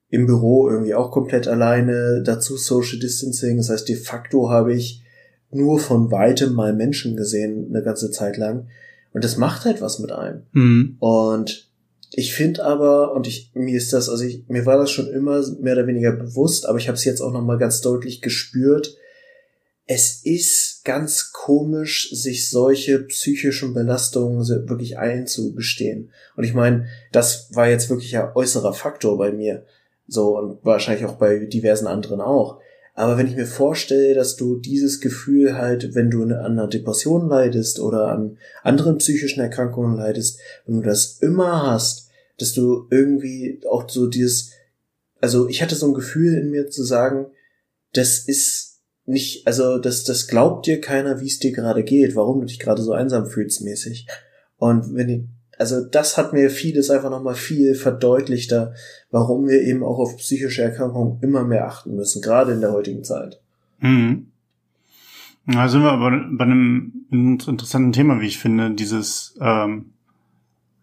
im 0.10 0.26
Büro 0.26 0.70
irgendwie 0.70 0.94
auch 0.94 1.12
komplett 1.12 1.48
alleine, 1.48 2.24
dazu 2.24 2.56
Social 2.56 3.00
Distancing. 3.00 3.58
Das 3.58 3.70
heißt, 3.70 3.90
de 3.90 3.98
facto 3.98 4.50
habe 4.50 4.74
ich 4.74 5.04
nur 5.52 5.80
von 5.80 6.12
weitem 6.12 6.54
mal 6.54 6.74
Menschen 6.74 7.18
gesehen, 7.18 7.68
eine 7.70 7.84
ganze 7.84 8.12
Zeit 8.12 8.38
lang. 8.38 8.68
Und 9.14 9.24
das 9.24 9.38
macht 9.38 9.66
halt 9.66 9.82
was 9.82 10.00
mit 10.00 10.12
einem. 10.12 10.44
Mhm. 10.54 10.96
Und 11.00 11.70
ich 12.12 12.34
finde 12.34 12.64
aber, 12.64 13.14
und 13.14 13.28
ich, 13.28 13.52
mir 13.54 13.76
ist 13.76 13.92
das, 13.92 14.10
also 14.10 14.24
ich, 14.24 14.48
mir 14.48 14.66
war 14.66 14.78
das 14.78 14.92
schon 14.92 15.08
immer 15.08 15.44
mehr 15.60 15.74
oder 15.74 15.88
weniger 15.88 16.12
bewusst, 16.14 16.66
aber 16.66 16.78
ich 16.78 16.88
habe 16.88 16.96
es 16.96 17.04
jetzt 17.04 17.22
auch 17.22 17.34
nochmal 17.34 17.58
ganz 17.58 17.82
deutlich 17.82 18.22
gespürt. 18.22 18.96
Es 19.90 20.22
ist 20.24 20.84
ganz 20.84 21.32
komisch, 21.32 22.12
sich 22.12 22.50
solche 22.50 23.00
psychischen 23.00 23.74
Belastungen 23.74 24.46
wirklich 24.68 24.98
einzugestehen. 24.98 26.12
Und 26.36 26.44
ich 26.44 26.54
meine, 26.54 26.88
das 27.14 27.56
war 27.56 27.70
jetzt 27.70 27.90
wirklich 27.90 28.18
ein 28.18 28.36
äußerer 28.36 28.74
Faktor 28.74 29.18
bei 29.18 29.32
mir. 29.32 29.66
So, 30.08 30.38
und 30.38 30.66
wahrscheinlich 30.66 31.06
auch 31.06 31.16
bei 31.16 31.46
diversen 31.46 31.88
anderen 31.88 32.20
auch. 32.22 32.60
Aber 32.98 33.18
wenn 33.18 33.28
ich 33.28 33.36
mir 33.36 33.46
vorstelle, 33.46 34.16
dass 34.16 34.36
du 34.38 34.58
dieses 34.58 35.00
Gefühl 35.00 35.56
halt, 35.56 35.94
wenn 35.94 36.10
du 36.10 36.24
an 36.24 36.34
einer 36.34 36.68
Depression 36.68 37.30
leidest 37.30 37.80
oder 37.80 38.08
an 38.08 38.40
anderen 38.64 38.98
psychischen 38.98 39.40
Erkrankungen 39.40 39.98
leidest, 39.98 40.40
wenn 40.66 40.78
du 40.78 40.82
das 40.82 41.20
immer 41.20 41.72
hast, 41.72 42.10
dass 42.40 42.54
du 42.54 42.88
irgendwie 42.90 43.62
auch 43.70 43.88
so 43.88 44.08
dieses, 44.08 44.52
also 45.22 45.48
ich 45.48 45.62
hatte 45.62 45.76
so 45.76 45.88
ein 45.88 45.94
Gefühl 45.94 46.34
in 46.34 46.50
mir 46.50 46.70
zu 46.70 46.84
sagen, 46.84 47.28
das 47.94 48.18
ist 48.20 48.67
nicht, 49.08 49.48
also 49.48 49.80
das, 49.80 50.04
das 50.04 50.28
glaubt 50.28 50.68
dir 50.68 50.80
keiner, 50.80 51.20
wie 51.20 51.28
es 51.28 51.40
dir 51.40 51.52
gerade 51.52 51.84
geht, 51.84 52.16
warum 52.16 52.42
du 52.42 52.46
dich 52.46 52.60
gerade 52.60 52.82
so 52.82 52.92
einsam 52.92 53.26
fühlst 53.26 53.64
mäßig. 53.64 54.08
Und 54.58 54.94
wenn 54.94 55.10
ich 55.10 55.22
also 55.58 55.84
das 55.84 56.18
hat 56.18 56.34
mir 56.34 56.50
vieles 56.50 56.90
einfach 56.90 57.10
nochmal 57.10 57.36
viel 57.36 57.74
verdeutlichter, 57.76 58.74
warum 59.10 59.48
wir 59.48 59.62
eben 59.62 59.84
auch 59.84 59.98
auf 59.98 60.18
psychische 60.18 60.62
Erkrankungen 60.62 61.20
immer 61.22 61.44
mehr 61.44 61.68
achten 61.68 61.96
müssen, 61.96 62.22
gerade 62.22 62.54
in 62.54 62.62
der 62.62 62.74
heutigen 62.74 63.04
Zeit. 63.04 63.42
Mhm. 63.80 64.28
Da 65.48 65.70
sind 65.70 65.82
wir 65.82 65.92
aber 65.92 66.12
bei 66.32 66.44
einem 66.44 67.06
interessanten 67.10 67.94
Thema, 67.94 68.20
wie 68.20 68.28
ich 68.28 68.38
finde, 68.38 68.72
dieses, 68.72 69.36
ähm, 69.40 69.94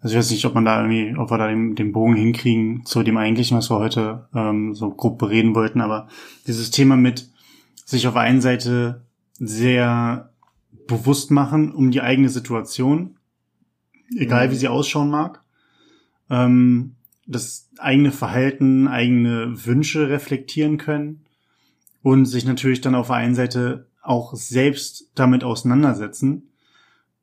also 0.00 0.14
ich 0.14 0.18
weiß 0.18 0.30
nicht, 0.30 0.44
ob 0.46 0.54
man 0.54 0.64
da 0.64 0.82
irgendwie, 0.82 1.14
ob 1.16 1.30
wir 1.30 1.38
da 1.38 1.48
den, 1.48 1.74
den 1.74 1.92
Bogen 1.92 2.16
hinkriegen 2.16 2.84
zu 2.84 3.02
dem 3.02 3.18
eigentlichen, 3.18 3.58
was 3.58 3.70
wir 3.70 3.78
heute 3.78 4.26
ähm, 4.34 4.74
so 4.74 4.90
grob 4.90 5.18
bereden 5.18 5.54
wollten, 5.54 5.82
aber 5.82 6.08
dieses 6.46 6.70
Thema 6.70 6.96
mit 6.96 7.30
sich 7.85 8.07
auf 8.07 8.14
der 8.14 8.23
einen 8.23 8.40
Seite 8.40 9.05
sehr 9.35 10.33
bewusst 10.87 11.31
machen 11.31 11.73
um 11.73 11.90
die 11.90 12.01
eigene 12.01 12.29
Situation 12.29 13.16
egal 14.16 14.51
wie 14.51 14.57
sie 14.57 14.68
ausschauen 14.68 15.11
mag. 15.11 15.42
Ähm, 16.31 16.97
das 17.27 17.70
eigene 17.79 18.12
Verhalten, 18.12 18.87
eigene 18.87 19.66
Wünsche 19.66 20.09
reflektieren 20.09 20.79
können 20.79 21.25
und 22.03 22.27
sich 22.27 22.44
natürlich 22.44 22.81
dann 22.81 22.94
auf 22.94 23.07
der 23.07 23.16
einen 23.16 23.35
Seite 23.35 23.88
auch 24.03 24.35
selbst 24.35 25.11
damit 25.14 25.42
auseinandersetzen. 25.42 26.51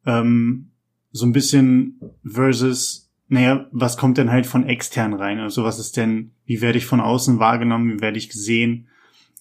Ähm, 0.06 0.72
so 1.12 1.26
ein 1.26 1.34
bisschen 1.34 2.00
versus, 2.26 3.12
naja, 3.28 3.68
was 3.72 3.98
kommt 3.98 4.18
denn 4.18 4.32
halt 4.32 4.48
von 4.48 4.66
extern 4.66 5.14
rein? 5.14 5.40
Also 5.40 5.64
was 5.64 5.78
ist 5.78 5.98
denn, 5.98 6.32
wie 6.46 6.62
werde 6.62 6.80
ich 6.80 6.86
von 6.86 7.02
außen 7.02 7.38
wahrgenommen, 7.38 7.94
wie 7.94 8.02
werde 8.02 8.18
ich 8.18 8.30
gesehen? 8.30 8.88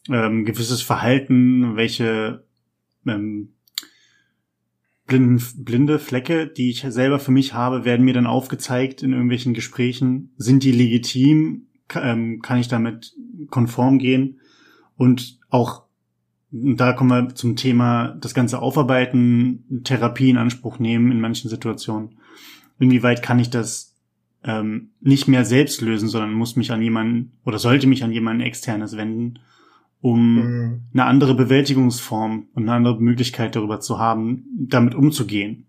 Ähm, 0.08 0.44
gewisses 0.44 0.82
Verhalten, 0.82 1.76
welche 1.76 2.44
ähm, 3.06 3.52
blinden, 5.06 5.42
blinde 5.58 5.98
Flecke, 5.98 6.46
die 6.46 6.70
ich 6.70 6.80
selber 6.88 7.18
für 7.18 7.32
mich 7.32 7.52
habe, 7.52 7.84
werden 7.84 8.04
mir 8.04 8.14
dann 8.14 8.26
aufgezeigt 8.26 9.02
in 9.02 9.12
irgendwelchen 9.12 9.52
Gesprächen. 9.52 10.32
Sind 10.36 10.62
die 10.62 10.72
legitim? 10.72 11.66
Ähm, 11.94 12.40
kann 12.40 12.58
ich 12.58 12.68
damit 12.68 13.14
konform 13.50 13.98
gehen? 13.98 14.40
Und 14.96 15.38
auch 15.50 15.82
da 16.52 16.92
kommen 16.92 17.10
wir 17.10 17.34
zum 17.34 17.56
Thema 17.56 18.16
das 18.20 18.34
Ganze 18.34 18.60
aufarbeiten, 18.60 19.82
Therapie 19.84 20.30
in 20.30 20.36
Anspruch 20.36 20.78
nehmen 20.78 21.12
in 21.12 21.20
manchen 21.20 21.48
Situationen. 21.50 22.16
Inwieweit 22.78 23.22
kann 23.22 23.38
ich 23.38 23.50
das 23.50 23.96
ähm, 24.44 24.90
nicht 25.00 25.28
mehr 25.28 25.44
selbst 25.44 25.80
lösen, 25.80 26.08
sondern 26.08 26.32
muss 26.32 26.56
mich 26.56 26.72
an 26.72 26.82
jemanden 26.82 27.32
oder 27.44 27.58
sollte 27.58 27.86
mich 27.86 28.02
an 28.02 28.12
jemanden 28.12 28.42
externes 28.42 28.96
wenden 28.96 29.40
um 30.00 30.34
mhm. 30.34 30.82
eine 30.92 31.04
andere 31.04 31.34
Bewältigungsform 31.34 32.48
und 32.54 32.62
eine 32.62 32.72
andere 32.72 33.00
Möglichkeit 33.00 33.54
darüber 33.56 33.80
zu 33.80 33.98
haben, 33.98 34.46
damit 34.68 34.94
umzugehen. 34.94 35.66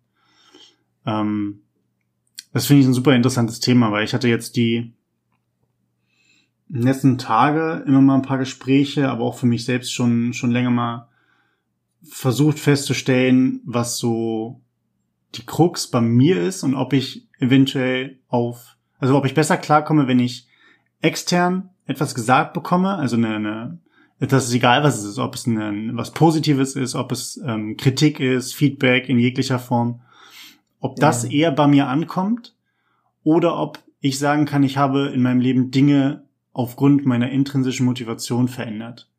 Ähm, 1.05 1.61
das 2.53 2.65
finde 2.65 2.81
ich 2.81 2.87
ein 2.87 2.93
super 2.93 3.15
interessantes 3.15 3.59
Thema, 3.59 3.91
weil 3.91 4.03
ich 4.03 4.13
hatte 4.13 4.27
jetzt 4.27 4.55
die 4.55 4.93
letzten 6.69 7.17
Tage 7.17 7.83
immer 7.85 8.01
mal 8.01 8.15
ein 8.15 8.21
paar 8.21 8.37
Gespräche, 8.37 9.09
aber 9.09 9.23
auch 9.23 9.37
für 9.37 9.45
mich 9.45 9.65
selbst 9.65 9.93
schon, 9.93 10.33
schon 10.33 10.51
länger 10.51 10.71
mal 10.71 11.09
versucht 12.03 12.59
festzustellen, 12.59 13.61
was 13.65 13.97
so 13.97 14.61
die 15.35 15.45
Krux 15.45 15.87
bei 15.87 16.01
mir 16.01 16.41
ist 16.41 16.63
und 16.63 16.75
ob 16.75 16.93
ich 16.93 17.27
eventuell 17.39 18.19
auf, 18.27 18.77
also 18.99 19.17
ob 19.17 19.25
ich 19.25 19.33
besser 19.33 19.57
klarkomme, 19.57 20.07
wenn 20.07 20.19
ich 20.19 20.47
extern 21.01 21.69
etwas 21.85 22.15
gesagt 22.15 22.53
bekomme, 22.53 22.95
also 22.95 23.15
eine, 23.15 23.35
eine 23.35 23.79
das 24.29 24.47
ist 24.47 24.53
egal, 24.53 24.83
was 24.83 24.99
es 24.99 25.05
ist, 25.05 25.19
ob 25.19 25.33
es 25.33 25.47
ein, 25.47 25.97
was 25.97 26.11
Positives 26.11 26.75
ist, 26.75 26.93
ob 26.93 27.11
es 27.11 27.41
ähm, 27.43 27.75
Kritik 27.75 28.19
ist, 28.19 28.53
Feedback 28.53 29.09
in 29.09 29.17
jeglicher 29.17 29.57
Form, 29.57 30.01
ob 30.79 30.97
das 30.97 31.23
ja. 31.23 31.29
eher 31.31 31.51
bei 31.51 31.67
mir 31.67 31.87
ankommt 31.87 32.55
oder 33.23 33.57
ob 33.57 33.79
ich 33.99 34.19
sagen 34.19 34.45
kann, 34.45 34.63
ich 34.63 34.77
habe 34.77 35.07
in 35.07 35.21
meinem 35.21 35.39
Leben 35.39 35.71
Dinge 35.71 36.23
aufgrund 36.53 37.05
meiner 37.05 37.29
intrinsischen 37.29 37.85
Motivation 37.85 38.47
verändert. 38.47 39.09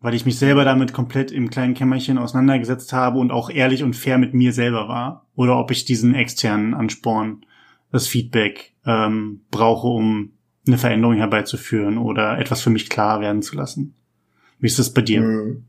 Weil 0.00 0.14
ich 0.14 0.26
mich 0.26 0.38
selber 0.38 0.64
damit 0.64 0.92
komplett 0.92 1.30
im 1.30 1.48
kleinen 1.48 1.74
Kämmerchen 1.74 2.18
auseinandergesetzt 2.18 2.92
habe 2.92 3.18
und 3.18 3.30
auch 3.30 3.48
ehrlich 3.48 3.82
und 3.82 3.96
fair 3.96 4.18
mit 4.18 4.34
mir 4.34 4.52
selber 4.52 4.86
war. 4.88 5.26
Oder 5.34 5.58
ob 5.58 5.70
ich 5.70 5.86
diesen 5.86 6.14
externen 6.14 6.74
Ansporn, 6.74 7.46
das 7.90 8.06
Feedback 8.06 8.74
ähm, 8.84 9.42
brauche, 9.50 9.86
um 9.86 10.33
eine 10.66 10.78
Veränderung 10.78 11.16
herbeizuführen 11.16 11.98
oder 11.98 12.38
etwas 12.38 12.62
für 12.62 12.70
mich 12.70 12.88
klar 12.88 13.20
werden 13.20 13.42
zu 13.42 13.56
lassen. 13.56 13.94
Wie 14.58 14.66
ist 14.66 14.78
das 14.78 14.90
bei 14.90 15.02
dir? 15.02 15.20
Hm. 15.20 15.64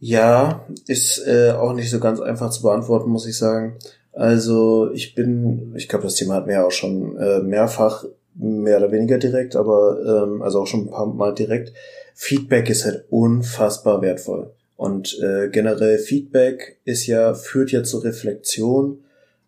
Ja, 0.00 0.66
ist 0.88 1.24
äh, 1.26 1.52
auch 1.52 1.74
nicht 1.74 1.90
so 1.90 2.00
ganz 2.00 2.20
einfach 2.20 2.50
zu 2.50 2.62
beantworten, 2.62 3.10
muss 3.10 3.26
ich 3.26 3.38
sagen. 3.38 3.76
Also 4.12 4.90
ich 4.92 5.14
bin, 5.14 5.74
ich 5.76 5.88
glaube, 5.88 6.04
das 6.04 6.16
Thema 6.16 6.34
hat 6.34 6.46
mir 6.46 6.54
ja 6.54 6.66
auch 6.66 6.72
schon 6.72 7.16
äh, 7.18 7.40
mehrfach, 7.40 8.04
mehr 8.34 8.78
oder 8.78 8.90
weniger 8.90 9.18
direkt, 9.18 9.56
aber 9.56 10.24
ähm, 10.24 10.42
also 10.42 10.62
auch 10.62 10.66
schon 10.66 10.86
ein 10.86 10.90
paar 10.90 11.06
Mal 11.06 11.34
direkt. 11.34 11.72
Feedback 12.14 12.68
ist 12.68 12.84
halt 12.84 13.04
unfassbar 13.10 14.02
wertvoll. 14.02 14.52
Und 14.76 15.18
äh, 15.22 15.48
generell 15.50 15.98
Feedback 15.98 16.80
ist 16.84 17.06
ja, 17.06 17.34
führt 17.34 17.70
ja 17.70 17.84
zur 17.84 18.02
Reflexion 18.02 19.04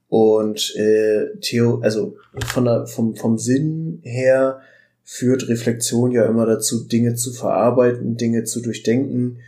und 0.08 0.74
äh, 0.76 1.36
Theo, 1.40 1.80
also 1.80 2.16
von 2.46 2.64
der, 2.64 2.86
vom, 2.86 3.16
vom 3.16 3.38
Sinn 3.38 4.00
her 4.02 4.60
führt 5.02 5.48
Reflexion 5.48 6.12
ja 6.12 6.24
immer 6.26 6.46
dazu, 6.46 6.84
Dinge 6.86 7.14
zu 7.14 7.32
verarbeiten, 7.32 8.16
Dinge 8.16 8.44
zu 8.44 8.60
durchdenken. 8.60 9.38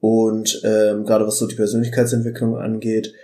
Und 0.00 0.62
ähm, 0.64 1.04
gerade 1.04 1.26
was 1.26 1.38
so 1.38 1.46
die 1.46 1.54
Persönlichkeitsentwicklung 1.54 2.56
angeht, 2.56 3.14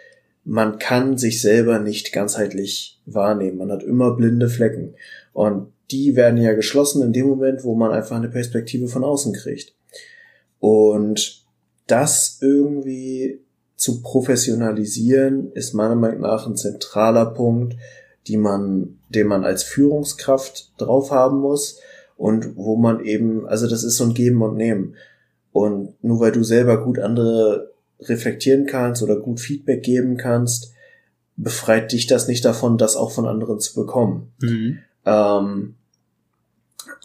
man 0.44 0.78
kann 0.78 1.18
sich 1.18 1.42
selber 1.42 1.78
nicht 1.78 2.12
ganzheitlich 2.12 3.00
wahrnehmen. 3.04 3.58
Man 3.58 3.72
hat 3.72 3.82
immer 3.82 4.14
blinde 4.14 4.48
Flecken. 4.48 4.94
Und 5.32 5.72
die 5.90 6.16
werden 6.16 6.40
ja 6.40 6.52
geschlossen 6.52 7.02
in 7.02 7.12
dem 7.12 7.26
Moment, 7.26 7.64
wo 7.64 7.74
man 7.74 7.92
einfach 7.92 8.16
eine 8.16 8.28
Perspektive 8.28 8.88
von 8.88 9.04
außen 9.04 9.32
kriegt. 9.32 9.74
Und 10.58 11.44
das 11.86 12.38
irgendwie 12.40 13.40
zu 13.78 14.02
professionalisieren, 14.02 15.52
ist 15.52 15.72
meiner 15.72 15.94
Meinung 15.94 16.20
nach 16.22 16.46
ein 16.46 16.56
zentraler 16.56 17.26
Punkt, 17.26 17.76
die 18.26 18.36
man, 18.36 18.98
den 19.08 19.28
man 19.28 19.44
als 19.44 19.62
Führungskraft 19.62 20.72
drauf 20.78 21.12
haben 21.12 21.38
muss 21.38 21.78
und 22.16 22.56
wo 22.56 22.76
man 22.76 23.04
eben, 23.04 23.46
also 23.46 23.68
das 23.68 23.84
ist 23.84 23.96
so 23.96 24.04
ein 24.04 24.14
Geben 24.14 24.42
und 24.42 24.56
Nehmen. 24.56 24.96
Und 25.52 25.94
nur 26.02 26.18
weil 26.18 26.32
du 26.32 26.42
selber 26.42 26.84
gut 26.84 26.98
andere 26.98 27.72
reflektieren 28.00 28.66
kannst 28.66 29.02
oder 29.02 29.16
gut 29.16 29.38
Feedback 29.38 29.84
geben 29.84 30.16
kannst, 30.16 30.72
befreit 31.36 31.92
dich 31.92 32.08
das 32.08 32.26
nicht 32.26 32.44
davon, 32.44 32.78
das 32.78 32.96
auch 32.96 33.12
von 33.12 33.28
anderen 33.28 33.60
zu 33.60 33.80
bekommen. 33.80 34.32
Mhm. 34.40 34.78
Ähm, 35.06 35.74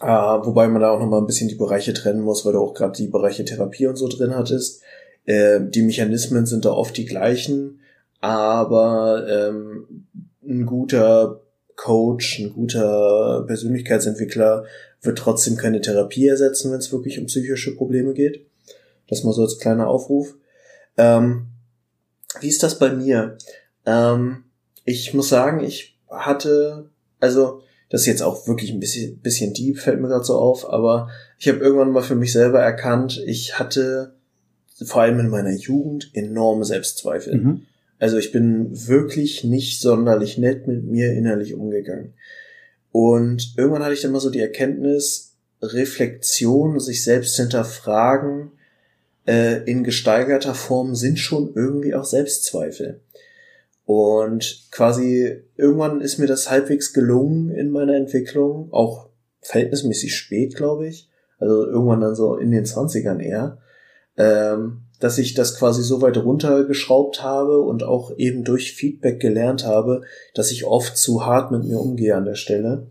äh, 0.00 0.06
wobei 0.06 0.66
man 0.66 0.82
da 0.82 0.90
auch 0.90 0.98
nochmal 0.98 1.20
ein 1.20 1.26
bisschen 1.26 1.48
die 1.48 1.54
Bereiche 1.54 1.94
trennen 1.94 2.20
muss, 2.20 2.44
weil 2.44 2.52
du 2.52 2.58
auch 2.58 2.74
gerade 2.74 2.96
die 2.96 3.06
Bereiche 3.06 3.44
Therapie 3.44 3.86
und 3.86 3.96
so 3.96 4.08
drin 4.08 4.34
hattest. 4.34 4.82
Äh, 5.24 5.60
die 5.62 5.82
Mechanismen 5.82 6.46
sind 6.46 6.64
da 6.64 6.72
oft 6.72 6.96
die 6.96 7.06
gleichen, 7.06 7.80
aber 8.20 9.26
ähm, 9.28 10.06
ein 10.42 10.66
guter 10.66 11.40
Coach, 11.76 12.38
ein 12.38 12.52
guter 12.52 13.44
Persönlichkeitsentwickler 13.46 14.64
wird 15.02 15.18
trotzdem 15.18 15.56
keine 15.56 15.80
Therapie 15.80 16.26
ersetzen, 16.26 16.72
wenn 16.72 16.78
es 16.78 16.92
wirklich 16.92 17.18
um 17.18 17.26
psychische 17.26 17.76
Probleme 17.76 18.14
geht. 18.14 18.46
Das 19.08 19.24
mal 19.24 19.32
so 19.32 19.42
als 19.42 19.58
kleiner 19.58 19.88
Aufruf. 19.88 20.34
Ähm, 20.96 21.46
wie 22.40 22.48
ist 22.48 22.62
das 22.62 22.78
bei 22.78 22.90
mir? 22.90 23.36
Ähm, 23.86 24.44
ich 24.84 25.14
muss 25.14 25.28
sagen, 25.28 25.60
ich 25.60 25.98
hatte, 26.08 26.90
also 27.20 27.62
das 27.90 28.02
ist 28.02 28.06
jetzt 28.06 28.22
auch 28.22 28.46
wirklich 28.46 28.70
ein 28.70 28.80
bisschen, 28.80 29.20
bisschen 29.20 29.52
deep, 29.52 29.78
fällt 29.78 30.00
mir 30.00 30.08
gerade 30.08 30.24
so 30.24 30.38
auf, 30.38 30.68
aber 30.68 31.08
ich 31.38 31.48
habe 31.48 31.58
irgendwann 31.58 31.92
mal 31.92 32.02
für 32.02 32.14
mich 32.14 32.32
selber 32.32 32.60
erkannt, 32.60 33.22
ich 33.26 33.58
hatte 33.58 34.14
vor 34.84 35.02
allem 35.02 35.20
in 35.20 35.28
meiner 35.28 35.54
Jugend 35.54 36.10
enorme 36.14 36.64
Selbstzweifel. 36.64 37.36
Mhm. 37.36 37.62
Also 37.98 38.16
ich 38.16 38.32
bin 38.32 38.88
wirklich 38.88 39.44
nicht 39.44 39.80
sonderlich 39.80 40.36
nett 40.36 40.66
mit 40.66 40.84
mir 40.84 41.12
innerlich 41.12 41.54
umgegangen. 41.54 42.14
Und 42.90 43.54
irgendwann 43.56 43.82
hatte 43.82 43.94
ich 43.94 44.02
dann 44.02 44.12
mal 44.12 44.20
so 44.20 44.30
die 44.30 44.40
Erkenntnis, 44.40 45.36
Reflexion, 45.62 46.78
sich 46.80 47.02
selbst 47.02 47.36
hinterfragen, 47.36 48.52
äh, 49.26 49.62
in 49.64 49.84
gesteigerter 49.84 50.54
Form 50.54 50.94
sind 50.94 51.18
schon 51.18 51.52
irgendwie 51.54 51.94
auch 51.94 52.04
Selbstzweifel. 52.04 53.00
Und 53.86 54.68
quasi 54.70 55.42
irgendwann 55.56 56.00
ist 56.00 56.18
mir 56.18 56.26
das 56.26 56.50
halbwegs 56.50 56.92
gelungen 56.92 57.50
in 57.50 57.70
meiner 57.70 57.96
Entwicklung, 57.96 58.72
auch 58.72 59.08
verhältnismäßig 59.40 60.14
spät, 60.14 60.56
glaube 60.56 60.88
ich. 60.88 61.10
Also 61.38 61.66
irgendwann 61.66 62.00
dann 62.00 62.14
so 62.14 62.36
in 62.36 62.50
den 62.50 62.64
Zwanzigern 62.64 63.20
eher 63.20 63.58
ähm, 64.16 64.82
dass 65.00 65.18
ich 65.18 65.34
das 65.34 65.58
quasi 65.58 65.82
so 65.82 66.00
weit 66.00 66.16
runtergeschraubt 66.16 67.22
habe 67.22 67.60
und 67.60 67.82
auch 67.82 68.16
eben 68.16 68.44
durch 68.44 68.72
Feedback 68.72 69.20
gelernt 69.20 69.66
habe, 69.66 70.02
dass 70.34 70.50
ich 70.50 70.64
oft 70.64 70.96
zu 70.96 71.26
hart 71.26 71.50
mit 71.50 71.64
mir 71.64 71.80
umgehe 71.80 72.16
an 72.16 72.24
der 72.24 72.36
Stelle 72.36 72.86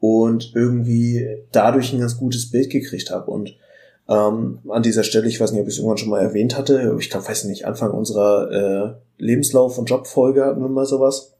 und 0.00 0.52
irgendwie 0.54 1.26
dadurch 1.52 1.92
ein 1.92 2.00
ganz 2.00 2.16
gutes 2.16 2.50
Bild 2.50 2.70
gekriegt 2.70 3.10
habe. 3.10 3.30
Und 3.30 3.56
ähm, 4.08 4.60
an 4.68 4.82
dieser 4.82 5.04
Stelle, 5.04 5.28
ich 5.28 5.40
weiß 5.40 5.52
nicht, 5.52 5.60
ob 5.60 5.68
ich 5.68 5.74
es 5.74 5.78
irgendwann 5.78 5.98
schon 5.98 6.10
mal 6.10 6.22
erwähnt 6.22 6.56
hatte, 6.56 6.96
ich 6.98 7.10
glaube, 7.10 7.28
weiß 7.28 7.44
nicht, 7.44 7.64
Anfang 7.64 7.90
unserer 7.90 8.98
äh, 9.18 9.22
Lebenslauf- 9.22 9.78
und 9.78 9.90
Jobfolge 9.90 10.44
hatten 10.44 10.60
wir 10.60 10.68
mal 10.68 10.86
sowas. 10.86 11.34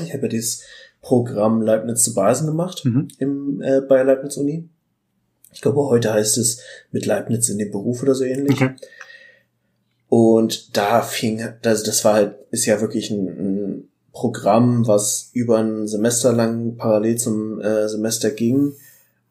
Ich 0.00 0.12
habe 0.12 0.22
ja 0.22 0.28
dieses 0.28 0.62
Programm 1.00 1.62
Leibniz 1.62 2.02
zu 2.04 2.14
Basen 2.14 2.46
gemacht 2.46 2.84
mhm. 2.84 3.08
im, 3.18 3.60
äh, 3.60 3.80
bei 3.80 4.02
Leibniz 4.02 4.36
Uni. 4.36 4.68
Ich 5.52 5.60
glaube, 5.60 5.82
heute 5.86 6.12
heißt 6.12 6.38
es 6.38 6.60
mit 6.90 7.06
Leibniz 7.06 7.48
in 7.48 7.58
dem 7.58 7.70
Beruf 7.70 8.02
oder 8.02 8.14
so 8.14 8.24
ähnlich. 8.24 8.60
Okay. 8.60 8.74
Und 10.08 10.76
da 10.76 11.02
fing, 11.02 11.42
das, 11.62 11.82
das 11.82 12.04
war 12.04 12.14
halt, 12.14 12.34
ist 12.50 12.66
ja 12.66 12.80
wirklich 12.80 13.10
ein, 13.10 13.26
ein 13.26 13.88
Programm, 14.12 14.86
was 14.86 15.30
über 15.32 15.58
ein 15.58 15.86
Semester 15.88 16.32
lang 16.32 16.76
parallel 16.76 17.16
zum 17.16 17.60
äh, 17.60 17.88
Semester 17.88 18.30
ging 18.30 18.74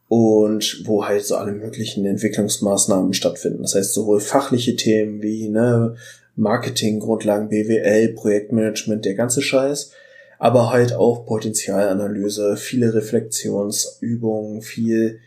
und 0.07 0.83
wo 0.85 1.05
halt 1.05 1.23
so 1.23 1.35
alle 1.35 1.51
möglichen 1.51 2.05
Entwicklungsmaßnahmen 2.05 3.13
stattfinden. 3.13 3.61
Das 3.61 3.75
heißt, 3.75 3.93
sowohl 3.93 4.19
fachliche 4.19 4.75
Themen 4.75 5.21
wie 5.21 5.49
ne, 5.49 5.95
Marketing, 6.35 6.99
Grundlagen, 6.99 7.49
BWL, 7.49 8.13
Projektmanagement, 8.13 9.05
der 9.05 9.13
ganze 9.13 9.41
Scheiß, 9.41 9.91
aber 10.39 10.71
halt 10.71 10.93
auch 10.93 11.25
Potenzialanalyse, 11.25 12.57
viele 12.57 12.93
Reflexionsübungen, 12.93 14.63
viel 14.63 15.19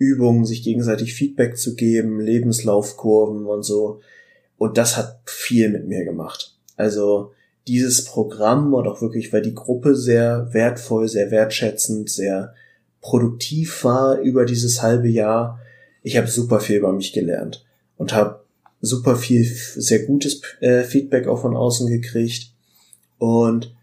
Übungen, 0.00 0.46
sich 0.46 0.62
gegenseitig 0.62 1.14
Feedback 1.14 1.58
zu 1.58 1.74
geben, 1.74 2.20
Lebenslaufkurven 2.20 3.44
und 3.44 3.62
so. 3.62 4.00
Und 4.56 4.78
das 4.78 4.96
hat 4.96 5.20
viel 5.26 5.68
mit 5.68 5.86
mir 5.86 6.04
gemacht. 6.04 6.56
Also 6.76 7.32
dieses 7.68 8.06
Programm 8.06 8.72
und 8.72 8.88
auch 8.88 9.02
wirklich, 9.02 9.32
weil 9.32 9.42
die 9.42 9.54
Gruppe 9.54 9.94
sehr 9.94 10.48
wertvoll, 10.52 11.06
sehr 11.06 11.30
wertschätzend, 11.30 12.08
sehr 12.08 12.54
produktiv 13.02 13.84
war 13.84 14.18
über 14.20 14.46
dieses 14.46 14.82
halbe 14.82 15.08
Jahr. 15.08 15.60
Ich 16.02 16.16
habe 16.16 16.28
super 16.28 16.60
viel 16.60 16.78
über 16.78 16.92
mich 16.92 17.12
gelernt 17.12 17.66
und 17.98 18.14
habe 18.14 18.42
super 18.80 19.16
viel 19.16 19.44
sehr 19.44 20.06
gutes 20.06 20.40
äh, 20.60 20.82
Feedback 20.82 21.26
auch 21.28 21.42
von 21.42 21.54
außen 21.54 21.86
gekriegt. 21.88 22.54
Und 23.18 23.74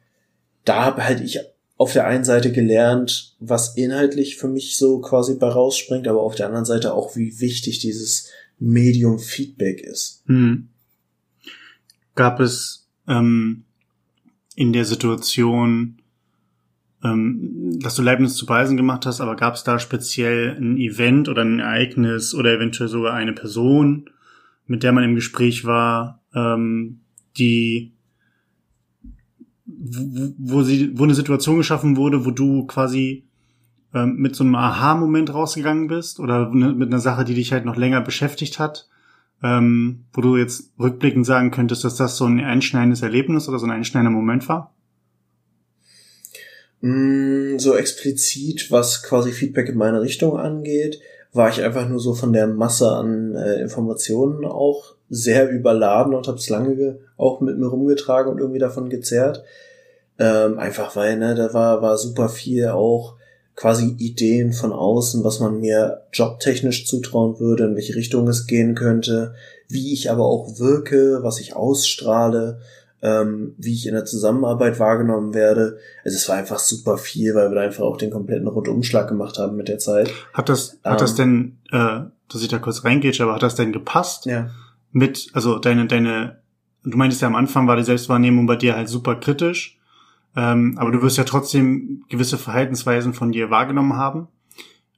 da 0.66 0.84
habe 0.86 1.06
halt 1.06 1.22
ich 1.22 1.40
auf 1.78 1.94
der 1.94 2.08
einen 2.08 2.24
Seite 2.24 2.52
gelernt, 2.52 3.36
was 3.40 3.78
inhaltlich 3.78 4.38
für 4.38 4.48
mich 4.48 4.78
so 4.78 5.00
quasi 5.00 5.36
bei 5.36 5.48
rausspringt, 5.48 6.08
aber 6.08 6.22
auf 6.22 6.36
der 6.36 6.48
anderen 6.48 6.66
Seite 6.66 6.94
auch, 6.94 7.16
wie 7.16 7.40
wichtig 7.40 7.80
dieses 7.80 8.30
Medium 8.60 9.20
Feedback 9.20 9.82
ist. 9.82 10.24
Hm. 10.26 10.70
Gab 12.16 12.40
es 12.40 12.88
ähm, 13.08 13.64
in 14.56 14.74
der 14.74 14.86
Situation, 14.86 16.02
ähm, 17.04 17.80
dass 17.80 17.94
du 17.94 18.02
Leibniz 18.02 18.34
zu 18.36 18.48
Beisen 18.48 18.76
gemacht 18.76 19.06
hast, 19.06 19.22
aber 19.22 19.36
gab 19.36 19.54
es 19.54 19.64
da 19.64 19.78
speziell 19.78 20.58
ein 20.60 20.78
Event 20.78 21.30
oder 21.30 21.44
ein 21.44 21.60
Ereignis 21.60 22.34
oder 22.34 22.54
eventuell 22.54 22.90
sogar 22.90 23.14
eine 23.14 23.34
Person, 23.34 24.10
mit 24.66 24.82
der 24.82 24.94
man 24.94 25.04
im 25.04 25.14
Gespräch 25.14 25.64
war, 25.64 26.24
ähm, 26.34 27.02
die 27.38 27.94
wo, 29.78 30.34
wo 30.38 30.64
sie, 30.64 30.98
wo 30.98 31.04
eine 31.04 31.16
Situation 31.16 31.58
geschaffen 31.58 31.98
wurde, 31.98 32.26
wo 32.26 32.32
du 32.32 32.66
quasi 32.66 33.28
ähm, 33.94 34.16
mit 34.18 34.36
so 34.36 34.44
einem 34.44 34.56
Aha-Moment 34.56 35.34
rausgegangen 35.34 35.88
bist 35.88 36.20
oder 36.20 36.50
ne, 36.54 36.74
mit 36.74 36.90
einer 36.90 37.00
Sache, 37.00 37.24
die 37.24 37.36
dich 37.36 37.52
halt 37.54 37.66
noch 37.66 37.78
länger 37.78 38.02
beschäftigt 38.02 38.60
hat, 38.60 38.88
ähm, 39.44 40.06
wo 40.14 40.22
du 40.22 40.36
jetzt 40.36 40.74
rückblickend 40.80 41.26
sagen 41.26 41.52
könntest, 41.52 41.84
dass 41.84 41.96
das 41.96 42.18
so 42.18 42.26
ein 42.26 42.40
einschneidendes 42.40 43.02
Erlebnis 43.02 43.48
oder 43.48 43.60
so 43.60 43.66
ein 43.66 43.72
einschneidender 43.72 44.12
Moment 44.12 44.50
war? 44.50 44.74
Mm, 46.82 47.58
so 47.58 47.76
explizit, 47.76 48.72
was 48.72 49.04
quasi 49.04 49.32
Feedback 49.32 49.70
in 49.70 49.78
meine 49.78 50.02
Richtung 50.02 50.38
angeht, 50.38 51.00
war 51.34 51.50
ich 51.50 51.64
einfach 51.64 51.88
nur 51.88 52.00
so 52.00 52.14
von 52.14 52.34
der 52.34 52.48
Masse 52.48 52.92
an 52.92 53.36
äh, 53.36 53.62
Informationen 53.62 54.46
auch 54.46 54.97
sehr 55.10 55.50
überladen 55.50 56.14
und 56.14 56.28
habe 56.28 56.38
es 56.38 56.50
lange 56.50 57.00
auch 57.18 57.42
mit 57.42 57.58
mir 57.58 57.68
rumgetragen 57.68 58.32
und 58.32 58.40
irgendwie 58.40 58.60
davon 58.60 58.90
gezerrt. 58.90 59.44
Ähm, 60.20 60.58
einfach 60.58 60.96
weil, 60.96 61.18
ne, 61.18 61.36
da 61.36 61.54
war, 61.54 61.82
war 61.82 61.98
super 61.98 62.30
viel 62.30 62.70
auch 62.70 63.16
quasi 63.56 63.96
Ideen 63.98 64.54
von 64.54 64.72
außen, 64.72 65.24
was 65.24 65.40
man 65.40 65.60
mir 65.60 66.04
jobtechnisch 66.14 66.86
zutrauen 66.86 67.40
würde, 67.40 67.66
in 67.66 67.76
welche 67.76 67.96
Richtung 67.96 68.28
es 68.28 68.46
gehen 68.46 68.76
könnte, 68.76 69.34
wie 69.68 69.94
ich 69.94 70.12
aber 70.12 70.26
auch 70.26 70.60
wirke, 70.60 71.20
was 71.24 71.40
ich 71.40 71.56
ausstrahle, 71.56 72.60
ähm, 73.02 73.56
wie 73.58 73.74
ich 73.74 73.88
in 73.88 73.96
der 73.96 74.06
Zusammenarbeit 74.06 74.80
wahrgenommen 74.80 75.34
werde. 75.34 75.78
Also 76.06 76.16
es 76.16 76.30
war 76.30 76.36
einfach 76.36 76.60
super 76.60 76.98
viel, 76.98 77.34
weil 77.34 77.50
wir 77.50 77.56
da 77.56 77.62
einfach 77.62 77.84
auch 77.84 77.98
den 77.98 78.12
kompletten 78.12 78.48
Rundumschlag 78.48 79.08
gemacht 79.08 79.40
haben 79.40 79.56
mit 79.56 79.68
der 79.68 79.80
Zeit. 79.80 80.12
Hat 80.34 80.50
das, 80.50 80.74
ähm, 80.84 80.92
hat 80.92 81.02
das 81.02 81.18
ähm, 81.20 81.58
denn, 81.72 81.80
äh, 81.80 82.02
dass 82.32 82.42
ich 82.42 82.48
da 82.48 82.60
kurz 82.60 82.84
reingehe, 82.84 83.12
aber 83.20 83.36
hat 83.36 83.44
das 83.44 83.56
denn 83.56 83.72
gepasst? 83.72 84.28
Ja. 84.28 84.52
Mit, 84.92 85.30
also 85.34 85.60
deine, 85.60 85.86
deine, 85.88 86.42
du 86.84 86.98
meintest 86.98 87.22
ja 87.22 87.28
am 87.28 87.36
Anfang 87.36 87.68
war 87.68 87.76
die 87.76 87.84
Selbstwahrnehmung 87.84 88.48
bei 88.48 88.56
dir 88.56 88.76
halt 88.76 88.90
super 88.90 89.16
kritisch, 89.16 89.78
ähm, 90.36 90.78
aber 90.78 90.92
du 90.92 91.02
wirst 91.02 91.18
ja 91.18 91.24
trotzdem 91.24 92.06
gewisse 92.10 92.38
Verhaltensweisen 92.38 93.14
von 93.14 93.32
dir 93.32 93.50
wahrgenommen 93.50 93.94
haben. 93.94 94.28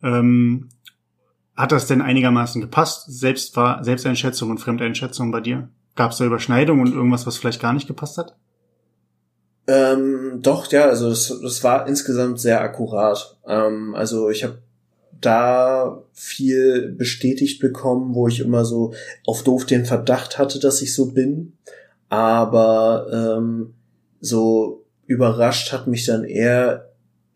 Ähm, 0.03 0.69
hat 1.55 1.71
das 1.71 1.87
denn 1.87 2.01
einigermaßen 2.01 2.61
gepasst? 2.61 3.05
Selbst 3.07 3.55
war 3.57 3.83
Selbsteinschätzung 3.83 4.49
und 4.49 4.59
Fremdeinschätzung 4.59 5.31
bei 5.31 5.41
dir? 5.41 5.69
Gab 5.95 6.11
es 6.11 6.17
da 6.17 6.25
Überschneidungen 6.25 6.87
und 6.87 6.93
irgendwas, 6.93 7.27
was 7.27 7.37
vielleicht 7.37 7.61
gar 7.61 7.73
nicht 7.73 7.87
gepasst 7.87 8.17
hat? 8.17 8.35
Ähm, 9.67 10.39
doch, 10.41 10.71
ja, 10.71 10.85
also 10.85 11.09
das, 11.09 11.27
das 11.43 11.63
war 11.63 11.87
insgesamt 11.87 12.39
sehr 12.39 12.61
akkurat. 12.61 13.37
Ähm, 13.45 13.93
also 13.93 14.29
ich 14.29 14.43
habe 14.43 14.59
da 15.21 16.03
viel 16.13 16.89
bestätigt 16.91 17.59
bekommen, 17.59 18.15
wo 18.15 18.27
ich 18.27 18.39
immer 18.39 18.65
so 18.65 18.93
auf 19.25 19.43
doof 19.43 19.65
den 19.65 19.85
Verdacht 19.85 20.37
hatte, 20.37 20.59
dass 20.59 20.81
ich 20.81 20.93
so 20.93 21.07
bin. 21.11 21.53
Aber 22.09 23.07
ähm, 23.11 23.73
so 24.21 24.85
überrascht 25.05 25.71
hat 25.71 25.87
mich 25.87 26.05
dann 26.05 26.23
eher 26.23 26.89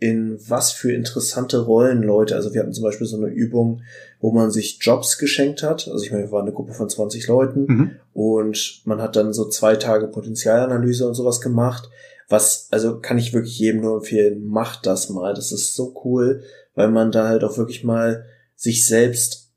in 0.04 0.38
was 0.50 0.74
für 0.74 0.92
interessante 0.92 1.60
Rollen 1.60 2.04
Leute. 2.04 2.36
Also 2.36 2.54
wir 2.54 2.60
hatten 2.60 2.74
zum 2.74 2.84
Beispiel 2.84 3.08
so 3.08 3.16
eine 3.16 3.28
Übung, 3.28 3.84
wo 4.20 4.32
man 4.32 4.52
sich 4.52 4.80
Jobs 4.82 5.18
geschenkt 5.18 5.64
hat. 5.64 5.88
Also 5.88 6.04
ich 6.04 6.12
meine, 6.12 6.26
wir 6.26 6.32
waren 6.32 6.44
eine 6.44 6.52
Gruppe 6.52 6.74
von 6.74 6.90
20 6.90 7.26
Leuten 7.28 7.66
mhm. 7.68 7.92
und 8.14 8.82
man 8.84 9.02
hat 9.02 9.16
dann 9.16 9.32
so 9.32 9.48
zwei 9.48 9.78
Tage 9.78 10.08
Potenzialanalyse 10.08 11.08
und 11.08 11.14
sowas 11.14 11.40
gemacht. 11.40 11.90
Was, 12.28 12.68
also 12.72 13.00
kann 13.00 13.18
ich 13.18 13.34
wirklich 13.34 13.58
jedem 13.58 13.82
nur 13.82 13.98
empfehlen, 13.98 14.46
macht 14.46 14.86
das 14.86 15.10
mal. 15.10 15.34
Das 15.34 15.54
ist 15.54 15.74
so 15.74 15.94
cool, 16.04 16.44
weil 16.76 16.90
man 16.90 17.12
da 17.12 17.28
halt 17.28 17.44
auch 17.44 17.58
wirklich 17.58 17.84
mal 17.84 18.26
sich 18.56 18.86
selbst 18.86 19.52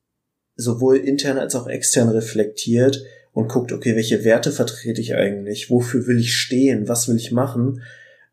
sowohl 0.56 0.96
intern 0.96 1.38
als 1.38 1.54
auch 1.54 1.66
extern 1.66 2.08
reflektiert 2.08 3.02
und 3.32 3.48
guckt, 3.48 3.72
okay, 3.72 3.94
welche 3.94 4.24
Werte 4.24 4.50
vertrete 4.50 5.00
ich 5.00 5.14
eigentlich? 5.14 5.70
Wofür 5.70 6.06
will 6.06 6.18
ich 6.18 6.34
stehen? 6.34 6.88
Was 6.88 7.08
will 7.08 7.16
ich 7.16 7.32
machen? 7.32 7.82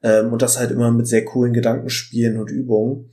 Ähm, 0.02 0.32
und 0.32 0.42
das 0.42 0.58
halt 0.58 0.72
immer 0.72 0.92
mit 0.92 1.08
sehr 1.08 1.26
coolen 1.26 1.54
Gedankenspielen 1.54 2.40
und 2.40 2.50
Übungen. 2.50 3.10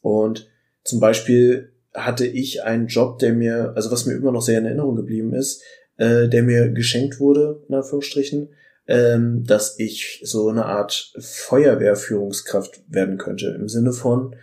Und 0.00 0.50
zum 0.82 1.00
Beispiel 1.00 1.72
hatte 1.92 2.26
ich 2.26 2.62
einen 2.62 2.86
Job, 2.86 3.18
der 3.18 3.34
mir, 3.34 3.72
also 3.76 3.90
was 3.90 4.06
mir 4.06 4.14
immer 4.14 4.32
noch 4.32 4.42
sehr 4.42 4.58
in 4.58 4.66
Erinnerung 4.66 4.96
geblieben 4.96 5.34
ist, 5.34 5.62
äh, 5.96 6.28
der 6.28 6.42
mir 6.42 6.70
geschenkt 6.70 7.20
wurde, 7.20 7.62
in 7.68 7.74
Anführungsstrichen, 7.74 8.48
ähm, 8.86 9.44
dass 9.44 9.78
ich 9.78 10.20
so 10.24 10.48
eine 10.48 10.64
Art 10.64 11.12
Feuerwehrführungskraft 11.18 12.82
werden 12.88 13.18
könnte. 13.18 13.54
Im 13.58 13.68
Sinne 13.68 13.92
von 13.92 14.34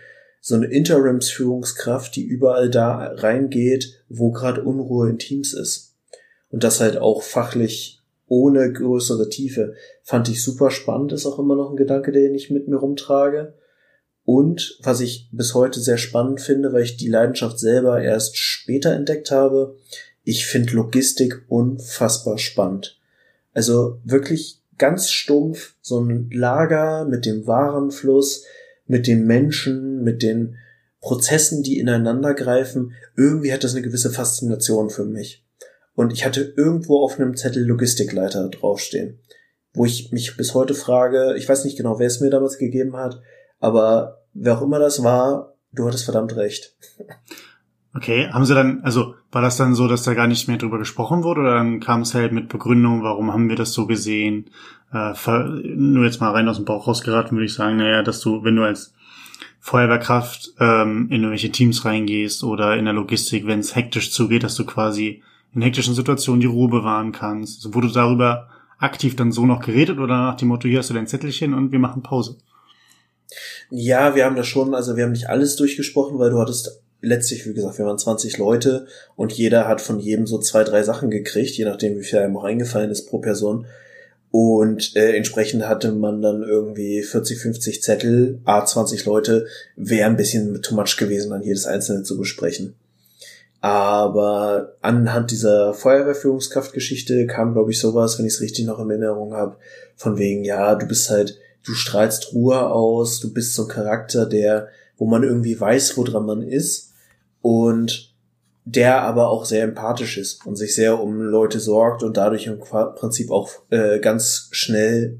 so 0.44 0.56
eine 0.56 0.66
Interimsführungskraft, 0.66 2.16
die 2.16 2.24
überall 2.24 2.68
da 2.68 3.12
reingeht, 3.14 4.04
wo 4.08 4.32
gerade 4.32 4.64
Unruhe 4.64 5.08
in 5.08 5.18
Teams 5.18 5.54
ist. 5.54 5.94
Und 6.50 6.64
das 6.64 6.80
halt 6.80 6.98
auch 6.98 7.22
fachlich 7.22 8.02
ohne 8.26 8.72
größere 8.72 9.28
Tiefe. 9.28 9.74
Fand 10.02 10.28
ich 10.28 10.42
super 10.42 10.72
spannend, 10.72 11.12
ist 11.12 11.26
auch 11.26 11.38
immer 11.38 11.54
noch 11.54 11.70
ein 11.70 11.76
Gedanke, 11.76 12.10
den 12.10 12.34
ich 12.34 12.50
mit 12.50 12.66
mir 12.66 12.76
rumtrage. 12.76 13.54
Und 14.24 14.78
was 14.82 15.00
ich 15.00 15.28
bis 15.30 15.54
heute 15.54 15.80
sehr 15.80 15.96
spannend 15.96 16.40
finde, 16.40 16.72
weil 16.72 16.82
ich 16.82 16.96
die 16.96 17.08
Leidenschaft 17.08 17.60
selber 17.60 18.02
erst 18.02 18.36
später 18.36 18.92
entdeckt 18.92 19.30
habe, 19.30 19.76
ich 20.24 20.46
finde 20.46 20.74
Logistik 20.74 21.44
unfassbar 21.48 22.38
spannend. 22.38 22.98
Also 23.54 24.00
wirklich 24.04 24.60
ganz 24.76 25.10
stumpf, 25.10 25.76
so 25.80 26.00
ein 26.00 26.30
Lager 26.32 27.04
mit 27.04 27.26
dem 27.26 27.46
Warenfluss, 27.46 28.44
mit 28.92 29.06
den 29.06 29.24
Menschen, 29.26 30.02
mit 30.02 30.22
den 30.22 30.58
Prozessen, 31.00 31.62
die 31.62 31.78
ineinander 31.78 32.34
greifen. 32.34 32.92
Irgendwie 33.16 33.50
hat 33.50 33.64
das 33.64 33.72
eine 33.72 33.80
gewisse 33.80 34.10
Faszination 34.10 34.90
für 34.90 35.06
mich. 35.06 35.46
Und 35.94 36.12
ich 36.12 36.26
hatte 36.26 36.52
irgendwo 36.58 37.02
auf 37.02 37.18
einem 37.18 37.34
Zettel 37.34 37.64
Logistikleiter 37.64 38.50
draufstehen, 38.50 39.18
wo 39.72 39.86
ich 39.86 40.12
mich 40.12 40.36
bis 40.36 40.52
heute 40.52 40.74
frage, 40.74 41.34
ich 41.38 41.48
weiß 41.48 41.64
nicht 41.64 41.78
genau, 41.78 41.98
wer 41.98 42.06
es 42.06 42.20
mir 42.20 42.28
damals 42.28 42.58
gegeben 42.58 42.94
hat, 42.98 43.22
aber 43.60 44.26
wer 44.34 44.58
auch 44.58 44.62
immer 44.62 44.78
das 44.78 45.02
war, 45.02 45.56
du 45.72 45.86
hattest 45.86 46.04
verdammt 46.04 46.36
recht. 46.36 46.76
Okay, 47.94 48.28
haben 48.30 48.46
sie 48.46 48.54
dann, 48.54 48.80
also 48.84 49.14
war 49.30 49.42
das 49.42 49.58
dann 49.58 49.74
so, 49.74 49.86
dass 49.86 50.02
da 50.02 50.14
gar 50.14 50.26
nicht 50.26 50.48
mehr 50.48 50.56
drüber 50.56 50.78
gesprochen 50.78 51.24
wurde 51.24 51.42
oder 51.42 51.54
dann 51.56 51.78
kam 51.80 52.02
es 52.02 52.14
halt 52.14 52.32
mit 52.32 52.48
Begründung, 52.48 53.02
warum 53.02 53.32
haben 53.32 53.50
wir 53.50 53.56
das 53.56 53.74
so 53.74 53.86
gesehen? 53.86 54.50
Äh, 54.92 55.12
nur 55.74 56.04
jetzt 56.04 56.20
mal 56.20 56.30
rein 56.30 56.48
aus 56.48 56.56
dem 56.56 56.64
Bauch 56.64 56.86
rausgeraten, 56.86 57.36
würde 57.36 57.46
ich 57.46 57.54
sagen, 57.54 57.76
naja, 57.76 58.02
dass 58.02 58.20
du, 58.20 58.44
wenn 58.44 58.56
du 58.56 58.62
als 58.62 58.94
Feuerwehrkraft 59.60 60.54
ähm, 60.58 61.08
in 61.10 61.22
irgendwelche 61.22 61.52
Teams 61.52 61.84
reingehst 61.84 62.44
oder 62.44 62.76
in 62.76 62.86
der 62.86 62.94
Logistik, 62.94 63.46
wenn 63.46 63.60
es 63.60 63.76
hektisch 63.76 64.10
zugeht, 64.10 64.42
dass 64.42 64.54
du 64.54 64.64
quasi 64.64 65.22
in 65.54 65.62
hektischen 65.62 65.94
Situationen 65.94 66.40
die 66.40 66.46
Ruhe 66.46 66.68
bewahren 66.68 67.12
kannst. 67.12 67.58
Also 67.58 67.74
wurde 67.74 67.92
darüber 67.92 68.48
aktiv 68.78 69.16
dann 69.16 69.32
so 69.32 69.46
noch 69.46 69.60
geredet 69.60 69.98
oder 69.98 70.16
nach 70.16 70.36
dem 70.36 70.48
Motto, 70.48 70.66
hier 70.66 70.78
hast 70.78 70.90
du 70.90 70.94
dein 70.94 71.06
Zettelchen 71.06 71.54
und 71.54 71.72
wir 71.72 71.78
machen 71.78 72.02
Pause? 72.02 72.38
Ja, 73.70 74.14
wir 74.14 74.24
haben 74.24 74.36
das 74.36 74.46
schon, 74.46 74.74
also 74.74 74.96
wir 74.96 75.04
haben 75.04 75.12
nicht 75.12 75.28
alles 75.28 75.56
durchgesprochen, 75.56 76.18
weil 76.18 76.30
du 76.30 76.40
hattest 76.40 76.82
letztlich, 77.02 77.46
wie 77.46 77.52
gesagt, 77.52 77.78
wir 77.78 77.84
waren 77.84 77.98
20 77.98 78.38
Leute 78.38 78.86
und 79.16 79.32
jeder 79.32 79.68
hat 79.68 79.80
von 79.80 79.98
jedem 79.98 80.26
so 80.26 80.38
zwei, 80.38 80.64
drei 80.64 80.82
Sachen 80.82 81.10
gekriegt, 81.10 81.50
je 81.50 81.64
nachdem, 81.64 81.98
wie 81.98 82.04
viel 82.04 82.20
einem 82.20 82.36
auch 82.36 82.44
eingefallen 82.44 82.90
ist 82.90 83.08
pro 83.08 83.18
Person. 83.18 83.66
Und 84.30 84.96
äh, 84.96 85.14
entsprechend 85.14 85.68
hatte 85.68 85.92
man 85.92 86.22
dann 86.22 86.42
irgendwie 86.42 87.02
40, 87.02 87.38
50 87.38 87.82
Zettel, 87.82 88.40
A 88.44 88.64
20 88.64 89.04
Leute, 89.04 89.46
wäre 89.76 90.08
ein 90.08 90.16
bisschen 90.16 90.62
too 90.62 90.74
much 90.74 90.96
gewesen, 90.96 91.30
dann 91.30 91.42
jedes 91.42 91.66
einzelne 91.66 92.04
zu 92.04 92.16
besprechen. 92.16 92.74
Aber 93.60 94.76
anhand 94.80 95.30
dieser 95.30 95.74
Feuerwehrführungskraftgeschichte 95.74 97.26
kam, 97.26 97.52
glaube 97.52 97.72
ich, 97.72 97.78
sowas, 97.78 98.18
wenn 98.18 98.26
ich 98.26 98.34
es 98.34 98.40
richtig 98.40 98.64
noch 98.64 98.80
in 98.80 98.90
Erinnerung 98.90 99.34
habe, 99.34 99.56
von 99.96 100.18
wegen, 100.18 100.44
ja, 100.44 100.74
du 100.76 100.86
bist 100.86 101.10
halt, 101.10 101.38
du 101.64 101.74
strahlst 101.74 102.32
Ruhe 102.32 102.70
aus, 102.70 103.20
du 103.20 103.32
bist 103.32 103.54
so 103.54 103.64
ein 103.64 103.68
Charakter, 103.68 104.24
der, 104.24 104.68
wo 104.96 105.06
man 105.06 105.22
irgendwie 105.24 105.60
weiß, 105.60 105.96
woran 105.96 106.24
man 106.24 106.42
ist 106.42 106.91
und 107.42 108.14
der 108.64 109.02
aber 109.02 109.28
auch 109.28 109.44
sehr 109.44 109.64
empathisch 109.64 110.16
ist 110.16 110.46
und 110.46 110.56
sich 110.56 110.74
sehr 110.74 111.00
um 111.00 111.20
Leute 111.20 111.58
sorgt 111.60 112.02
und 112.02 112.16
dadurch 112.16 112.46
im 112.46 112.60
Prinzip 112.60 113.30
auch 113.30 113.50
äh, 113.70 113.98
ganz 113.98 114.48
schnell 114.52 115.18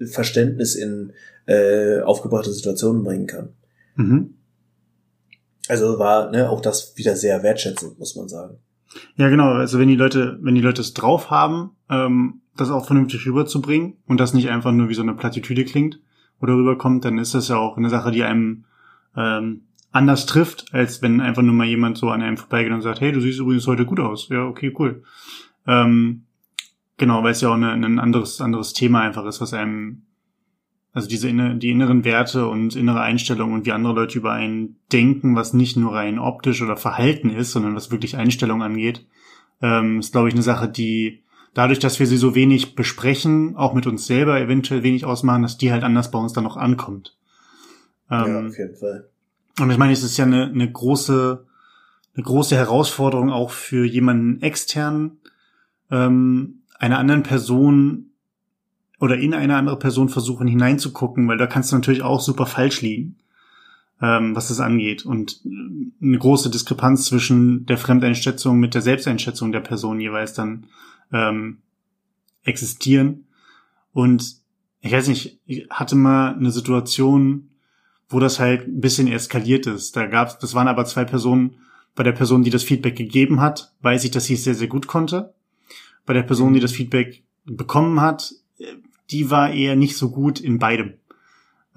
Verständnis 0.00 0.74
in 0.74 1.12
äh, 1.46 2.00
aufgebrachte 2.00 2.52
Situationen 2.52 3.04
bringen 3.04 3.26
kann. 3.26 3.50
Mhm. 3.94 4.34
Also 5.68 5.98
war 5.98 6.30
ne, 6.30 6.50
auch 6.50 6.60
das 6.60 6.96
wieder 6.96 7.16
sehr 7.16 7.42
wertschätzend, 7.42 7.98
muss 7.98 8.16
man 8.16 8.28
sagen. 8.28 8.58
Ja, 9.16 9.28
genau. 9.28 9.52
Also 9.52 9.78
wenn 9.78 9.88
die 9.88 9.96
Leute, 9.96 10.38
wenn 10.42 10.54
die 10.54 10.60
Leute 10.60 10.82
es 10.82 10.94
drauf 10.94 11.30
haben, 11.30 11.70
ähm, 11.88 12.42
das 12.56 12.70
auch 12.70 12.86
vernünftig 12.86 13.26
rüberzubringen 13.26 13.96
und 14.06 14.18
das 14.18 14.34
nicht 14.34 14.48
einfach 14.50 14.72
nur 14.72 14.88
wie 14.88 14.94
so 14.94 15.02
eine 15.02 15.14
Plattitüde 15.14 15.64
klingt 15.64 16.00
oder 16.40 16.54
rüberkommt, 16.54 17.04
dann 17.04 17.18
ist 17.18 17.34
das 17.34 17.48
ja 17.48 17.56
auch 17.56 17.76
eine 17.76 17.88
Sache, 17.88 18.10
die 18.10 18.22
einem 18.22 18.64
ähm, 19.16 19.62
anders 19.94 20.26
trifft, 20.26 20.66
als 20.72 21.02
wenn 21.02 21.20
einfach 21.20 21.42
nur 21.42 21.54
mal 21.54 21.66
jemand 21.66 21.96
so 21.96 22.10
an 22.10 22.20
einem 22.20 22.36
vorbeigeht 22.36 22.72
und 22.72 22.82
sagt, 22.82 23.00
hey, 23.00 23.12
du 23.12 23.20
siehst 23.20 23.38
übrigens 23.38 23.66
heute 23.66 23.86
gut 23.86 24.00
aus. 24.00 24.28
Ja, 24.28 24.44
okay, 24.44 24.74
cool. 24.78 25.04
Ähm, 25.66 26.24
genau, 26.96 27.22
weil 27.22 27.32
es 27.32 27.40
ja 27.40 27.50
auch 27.50 27.54
eine, 27.54 27.72
ein 27.72 27.98
anderes, 27.98 28.40
anderes 28.40 28.72
Thema 28.72 29.02
einfach 29.02 29.24
ist, 29.24 29.40
was 29.40 29.54
einem 29.54 30.02
also 30.92 31.08
diese 31.08 31.28
die 31.32 31.70
inneren 31.70 32.04
Werte 32.04 32.46
und 32.46 32.76
innere 32.76 33.00
Einstellungen 33.00 33.54
und 33.54 33.66
wie 33.66 33.72
andere 33.72 33.94
Leute 33.94 34.16
über 34.16 34.32
einen 34.32 34.76
denken, 34.92 35.34
was 35.34 35.52
nicht 35.52 35.76
nur 35.76 35.92
rein 35.92 36.20
optisch 36.20 36.62
oder 36.62 36.76
Verhalten 36.76 37.30
ist, 37.30 37.50
sondern 37.50 37.74
was 37.74 37.90
wirklich 37.90 38.16
Einstellung 38.16 38.62
angeht, 38.62 39.04
ähm, 39.60 39.98
ist, 39.98 40.12
glaube 40.12 40.28
ich, 40.28 40.34
eine 40.34 40.44
Sache, 40.44 40.68
die 40.68 41.24
dadurch, 41.52 41.80
dass 41.80 41.98
wir 41.98 42.06
sie 42.06 42.16
so 42.16 42.36
wenig 42.36 42.76
besprechen, 42.76 43.56
auch 43.56 43.74
mit 43.74 43.88
uns 43.88 44.06
selber 44.06 44.40
eventuell 44.40 44.84
wenig 44.84 45.04
ausmachen, 45.04 45.42
dass 45.42 45.58
die 45.58 45.72
halt 45.72 45.82
anders 45.82 46.12
bei 46.12 46.18
uns 46.18 46.32
dann 46.32 46.44
noch 46.44 46.56
ankommt. 46.56 47.16
Ähm, 48.08 48.26
ja, 48.26 48.46
auf 48.46 48.58
jeden 48.58 48.76
Fall. 48.76 49.08
Und 49.60 49.70
ich 49.70 49.78
meine, 49.78 49.92
es 49.92 50.02
ist 50.02 50.16
ja 50.16 50.24
eine, 50.24 50.46
eine 50.46 50.70
große, 50.70 51.44
eine 52.14 52.24
große 52.24 52.56
Herausforderung 52.56 53.30
auch 53.30 53.50
für 53.50 53.84
jemanden 53.84 54.42
extern, 54.42 55.18
ähm, 55.90 56.62
einer 56.78 56.98
anderen 56.98 57.22
Person 57.22 58.10
oder 59.00 59.16
in 59.16 59.34
eine 59.34 59.56
andere 59.56 59.78
Person 59.78 60.08
versuchen 60.08 60.46
hineinzugucken, 60.48 61.28
weil 61.28 61.38
da 61.38 61.46
kannst 61.46 61.72
du 61.72 61.76
natürlich 61.76 62.02
auch 62.02 62.20
super 62.20 62.46
falsch 62.46 62.82
liegen. 62.82 63.16
ähm, 64.02 64.34
was 64.34 64.48
das 64.48 64.60
angeht. 64.60 65.06
Und 65.06 65.40
eine 65.44 66.18
große 66.18 66.50
Diskrepanz 66.50 67.06
zwischen 67.06 67.66
der 67.66 67.78
Fremdeinschätzung 67.78 68.58
mit 68.58 68.74
der 68.74 68.82
Selbsteinschätzung 68.82 69.52
der 69.52 69.60
Person 69.60 70.00
jeweils 70.00 70.34
dann 70.34 70.66
ähm, 71.12 71.58
existieren. 72.42 73.26
Und 73.92 74.36
ich 74.80 74.92
weiß 74.92 75.08
nicht, 75.08 75.40
ich 75.46 75.66
hatte 75.70 75.94
mal 75.94 76.34
eine 76.34 76.50
Situation, 76.50 77.50
wo 78.14 78.20
das 78.20 78.38
halt 78.38 78.68
ein 78.68 78.80
bisschen 78.80 79.08
eskaliert 79.08 79.66
ist. 79.66 79.96
Da 79.96 80.06
gab's, 80.06 80.38
das 80.38 80.54
waren 80.54 80.68
aber 80.68 80.84
zwei 80.84 81.04
Personen. 81.04 81.56
Bei 81.94 82.02
der 82.02 82.12
Person, 82.12 82.42
die 82.42 82.50
das 82.50 82.62
Feedback 82.62 82.96
gegeben 82.96 83.40
hat, 83.40 83.74
weiß 83.82 84.04
ich, 84.04 84.10
dass 84.10 84.24
sie 84.24 84.34
es 84.34 84.44
sehr, 84.44 84.54
sehr 84.54 84.68
gut 84.68 84.86
konnte. 84.86 85.34
Bei 86.06 86.12
der 86.12 86.22
Person, 86.22 86.54
die 86.54 86.60
das 86.60 86.72
Feedback 86.72 87.24
bekommen 87.44 88.00
hat, 88.00 88.32
die 89.10 89.30
war 89.30 89.52
eher 89.52 89.76
nicht 89.76 89.96
so 89.96 90.10
gut 90.10 90.40
in 90.40 90.58
beidem. 90.58 90.94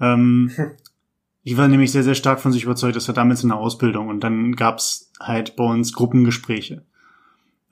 Ähm, 0.00 0.50
die 1.44 1.56
war 1.56 1.68
nämlich 1.68 1.92
sehr, 1.92 2.02
sehr 2.02 2.14
stark 2.14 2.40
von 2.40 2.52
sich 2.52 2.64
überzeugt, 2.64 2.96
das 2.96 3.08
war 3.08 3.14
damals 3.14 3.42
in 3.42 3.50
der 3.50 3.58
Ausbildung 3.58 4.08
und 4.08 4.24
dann 4.24 4.54
gab's 4.54 5.12
halt 5.20 5.56
bei 5.56 5.64
uns 5.64 5.92
Gruppengespräche. 5.92 6.84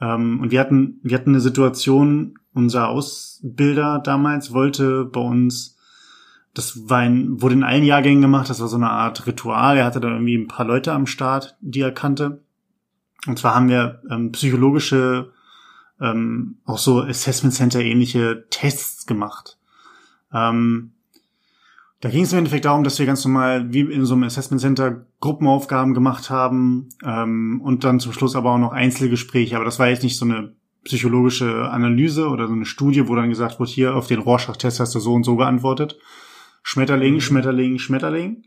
Ähm, 0.01 0.41
und 0.41 0.51
wir 0.51 0.61
hatten, 0.61 1.01
wir 1.03 1.17
hatten 1.17 1.31
eine 1.31 1.41
Situation, 1.41 2.39
unser 2.53 2.89
Ausbilder 2.89 4.01
damals 4.03 4.53
wollte 4.53 5.05
bei 5.05 5.21
uns, 5.21 5.76
das 6.57 6.89
war 6.89 7.01
ein, 7.01 7.43
wurde 7.43 7.55
in 7.55 7.63
allen 7.63 7.85
Jahrgängen 7.85 8.23
gemacht, 8.23 8.49
das 8.49 8.61
war 8.61 8.69
so 8.69 8.77
eine 8.77 8.89
Art 8.89 9.27
Ritual. 9.27 9.77
Er 9.77 9.85
hatte 9.85 10.01
da 10.01 10.09
irgendwie 10.09 10.37
ein 10.37 10.49
paar 10.49 10.65
Leute 10.65 10.93
am 10.93 11.07
Start, 11.07 11.57
die 11.61 11.81
er 11.83 11.93
kannte. 11.93 12.41
Und 13.27 13.39
zwar 13.39 13.55
haben 13.55 13.69
wir 13.69 14.01
ähm, 14.11 14.33
psychologische, 14.33 15.33
ähm, 16.01 16.57
auch 16.65 16.79
so 16.79 17.03
Assessment 17.03 17.53
Center 17.53 17.81
ähnliche 17.81 18.47
Tests 18.49 19.05
gemacht. 19.05 19.59
Ähm, 20.33 20.93
da 22.01 22.09
ging 22.09 22.23
es 22.23 22.33
im 22.33 22.39
Endeffekt 22.39 22.65
darum, 22.65 22.85
dass 22.85 22.99
wir 22.99 23.05
ganz 23.05 23.23
normal 23.25 23.73
wie 23.75 23.81
in 23.81 24.07
so 24.07 24.15
einem 24.15 24.25
Assessment 24.25 24.63
Center 24.63 25.05
Gruppenaufgaben 25.21 25.93
gemacht 25.93 26.31
haben 26.31 26.89
ähm, 27.05 27.61
und 27.63 27.85
dann 27.85 28.01
zum 28.01 28.13
Schluss 28.13 28.35
aber 28.35 28.53
auch 28.53 28.59
noch 28.59 28.73
Einzelgespräche. 28.73 29.57
Aber 29.57 29.65
das 29.67 29.79
war 29.79 29.89
jetzt 29.89 30.03
nicht 30.05 30.17
so 30.17 30.25
eine 30.25 30.55
psychologische 30.85 31.69
Analyse 31.69 32.29
oder 32.29 32.47
so 32.47 32.55
eine 32.55 32.65
Studie, 32.65 33.09
wo 33.09 33.15
dann 33.15 33.29
gesagt 33.29 33.59
wird, 33.61 33.69
hier 33.69 33.95
auf 33.95 34.07
den 34.07 34.21
Rorschach-Test 34.21 34.81
hast 34.81 34.95
du 34.95 35.01
so 35.01 35.13
und 35.13 35.25
so 35.25 35.37
geantwortet. 35.37 35.99
Schmetterling, 36.69 37.15
mhm. 37.15 37.21
Schmetterling, 37.21 37.79
Schmetterling. 37.79 38.43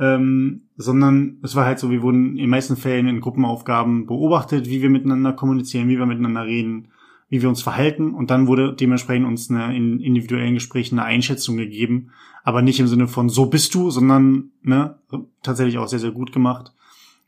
Ähm, 0.00 0.62
sondern 0.78 1.36
es 1.42 1.54
war 1.54 1.66
halt 1.66 1.78
so, 1.78 1.90
wir 1.90 2.00
wurden 2.00 2.30
in 2.30 2.36
den 2.44 2.48
meisten 2.48 2.78
Fällen 2.78 3.06
in 3.06 3.20
Gruppenaufgaben 3.20 4.06
beobachtet, 4.06 4.70
wie 4.70 4.80
wir 4.80 4.88
miteinander 4.88 5.34
kommunizieren, 5.34 5.90
wie 5.90 5.98
wir 5.98 6.06
miteinander 6.06 6.46
reden, 6.46 6.88
wie 7.28 7.42
wir 7.42 7.50
uns 7.50 7.60
verhalten 7.60 8.14
und 8.14 8.30
dann 8.30 8.46
wurde 8.46 8.72
dementsprechend 8.72 9.26
uns 9.26 9.50
eine, 9.50 9.76
in 9.76 10.00
individuellen 10.00 10.54
Gesprächen 10.54 10.98
eine 10.98 11.06
Einschätzung 11.06 11.58
gegeben, 11.58 12.08
aber 12.42 12.62
nicht 12.62 12.80
im 12.80 12.86
Sinne 12.86 13.06
von 13.06 13.28
so 13.28 13.46
bist 13.46 13.74
du, 13.74 13.90
sondern 13.90 14.52
ne, 14.62 14.98
tatsächlich 15.42 15.76
auch 15.76 15.88
sehr, 15.88 15.98
sehr 15.98 16.12
gut 16.12 16.32
gemacht 16.32 16.72